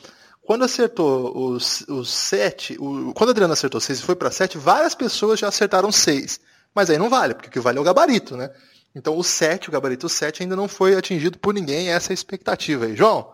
Quando 0.42 0.66
acertou 0.66 1.52
os, 1.52 1.82
os 1.82 2.10
7, 2.10 2.78
o, 2.80 3.14
quando 3.14 3.30
o 3.30 3.32
Adriano 3.32 3.54
acertou 3.54 3.80
6 3.80 4.00
e 4.00 4.02
foi 4.02 4.16
para 4.16 4.32
7, 4.32 4.58
várias 4.58 4.96
pessoas 4.96 5.40
já 5.40 5.48
acertaram 5.48 5.92
6. 5.92 6.40
Mas 6.74 6.90
aí 6.90 6.98
não 6.98 7.10
vale, 7.10 7.36
porque 7.36 7.50
o 7.50 7.52
que 7.52 7.60
vale 7.60 7.78
é 7.78 7.82
o 7.82 7.84
gabarito, 7.84 8.36
né? 8.36 8.50
Então 8.96 9.16
o 9.16 9.24
7, 9.24 9.70
o 9.70 9.72
gabarito 9.72 10.10
7 10.10 10.42
ainda 10.42 10.56
não 10.56 10.68
foi 10.68 10.96
atingido 10.96 11.38
por 11.38 11.54
ninguém, 11.54 11.90
essa 11.90 12.12
é 12.12 12.14
a 12.14 12.16
expectativa 12.16 12.86
aí. 12.86 12.96
João, 12.96 13.32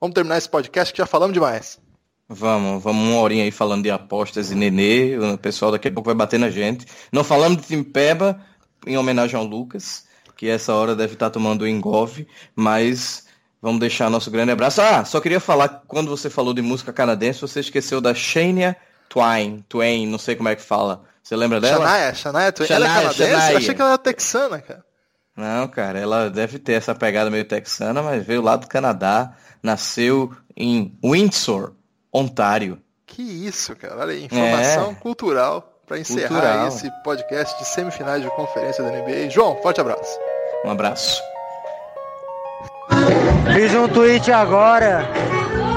vamos 0.00 0.14
terminar 0.14 0.38
esse 0.38 0.48
podcast 0.48 0.94
que 0.94 0.98
já 0.98 1.06
falamos 1.06 1.34
demais. 1.34 1.80
Vamos, 2.28 2.82
vamos 2.82 3.08
uma 3.08 3.20
horinha 3.20 3.44
aí 3.44 3.50
falando 3.50 3.82
de 3.82 3.90
apostas 3.90 4.50
e 4.50 4.54
nenê, 4.54 5.18
o 5.18 5.36
pessoal 5.36 5.72
daqui 5.72 5.88
a 5.88 5.92
pouco 5.92 6.06
vai 6.06 6.14
bater 6.14 6.38
na 6.38 6.48
gente. 6.48 6.86
Não 7.12 7.24
falamos 7.24 7.60
de 7.60 7.66
time 7.66 7.84
Peba, 7.84 8.40
em 8.86 8.96
homenagem 8.96 9.36
ao 9.36 9.44
Lucas 9.44 10.04
que 10.44 10.50
essa 10.50 10.74
hora 10.74 10.94
deve 10.94 11.14
estar 11.14 11.30
tomando 11.30 11.66
engolve, 11.66 12.28
mas 12.54 13.24
vamos 13.62 13.80
deixar 13.80 14.10
nosso 14.10 14.30
grande 14.30 14.52
abraço. 14.52 14.82
Ah, 14.82 15.02
só 15.02 15.18
queria 15.18 15.40
falar, 15.40 15.82
quando 15.88 16.10
você 16.10 16.28
falou 16.28 16.52
de 16.52 16.60
música 16.60 16.92
canadense, 16.92 17.40
você 17.40 17.60
esqueceu 17.60 17.98
da 17.98 18.12
Shania 18.12 18.76
Twain, 19.08 19.64
Twain, 19.66 20.06
não 20.06 20.18
sei 20.18 20.36
como 20.36 20.50
é 20.50 20.54
que 20.54 20.60
fala. 20.60 21.02
Você 21.22 21.34
lembra 21.34 21.62
dela? 21.62 21.86
Shania, 21.86 22.14
Shania 22.14 22.52
Twain. 22.52 22.68
Shania, 22.68 22.84
ela 22.84 22.86
é 22.86 22.94
canadense? 22.94 23.30
Shania. 23.30 23.52
Eu 23.52 23.56
achei 23.56 23.74
que 23.74 23.80
ela 23.80 23.90
era 23.90 23.98
texana, 23.98 24.60
cara. 24.60 24.84
Não, 25.34 25.66
cara, 25.66 25.98
ela 25.98 26.28
deve 26.28 26.58
ter 26.58 26.74
essa 26.74 26.94
pegada 26.94 27.30
meio 27.30 27.46
texana, 27.46 28.02
mas 28.02 28.22
veio 28.22 28.42
lá 28.42 28.56
do 28.56 28.68
Canadá, 28.68 29.32
nasceu 29.62 30.30
em 30.54 30.94
Windsor, 31.02 31.72
Ontário. 32.12 32.78
Que 33.06 33.22
isso, 33.22 33.74
cara. 33.76 33.96
Olha 33.96 34.12
aí, 34.12 34.24
informação 34.26 34.90
é. 34.90 34.94
cultural 34.96 35.70
para 35.86 35.98
encerrar 35.98 36.28
Cultural. 36.28 36.68
esse 36.68 36.90
podcast 37.02 37.58
de 37.58 37.64
semifinais 37.66 38.22
de 38.22 38.28
conferência 38.30 38.84
da 38.84 38.90
NBA. 38.90 39.30
João, 39.30 39.56
forte 39.62 39.80
abraço. 39.80 40.18
Um 40.64 40.70
abraço. 40.70 41.22
Fiz 43.52 43.74
um 43.74 43.86
tweet 43.86 44.32
agora. 44.32 45.04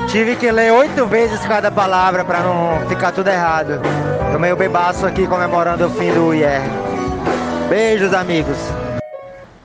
Tive 0.08 0.38
que 0.38 0.50
ler 0.50 0.72
oito 0.72 1.06
vezes 1.06 1.46
cada 1.46 1.70
palavra 1.70 2.24
para 2.24 2.40
não 2.40 2.88
ficar 2.88 3.12
tudo 3.12 3.30
errado. 3.30 3.82
Tô 4.32 4.40
meio 4.40 4.56
bebaço 4.56 5.06
aqui 5.06 5.28
comemorando 5.28 5.86
o 5.86 5.90
fim 5.90 6.14
do 6.14 6.34
IR. 6.34 6.62
Beijos, 7.68 8.14
amigos. 8.14 8.58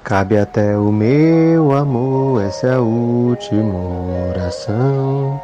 Cabe 0.03 0.37
até 0.37 0.77
o 0.77 0.91
meu 0.91 1.71
amor, 1.71 2.43
essa 2.43 2.67
é 2.67 2.75
a 2.75 2.81
última 2.81 4.29
oração. 4.31 5.41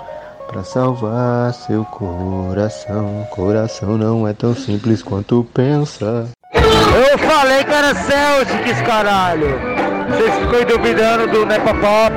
Pra 0.48 0.64
salvar 0.64 1.54
seu 1.54 1.84
coração, 1.84 3.26
coração 3.30 3.96
não 3.96 4.26
é 4.26 4.32
tão 4.32 4.54
simples 4.54 5.02
quanto 5.02 5.46
pensa. 5.54 6.28
Eu 6.52 7.18
falei 7.18 7.62
que 7.62 7.72
era 7.72 7.94
Celtics, 7.94 8.80
caralho! 8.82 9.58
Vocês 10.08 10.34
ficam 10.38 10.64
duvidando 10.64 11.26
do 11.26 11.44
Nepopop? 11.44 12.14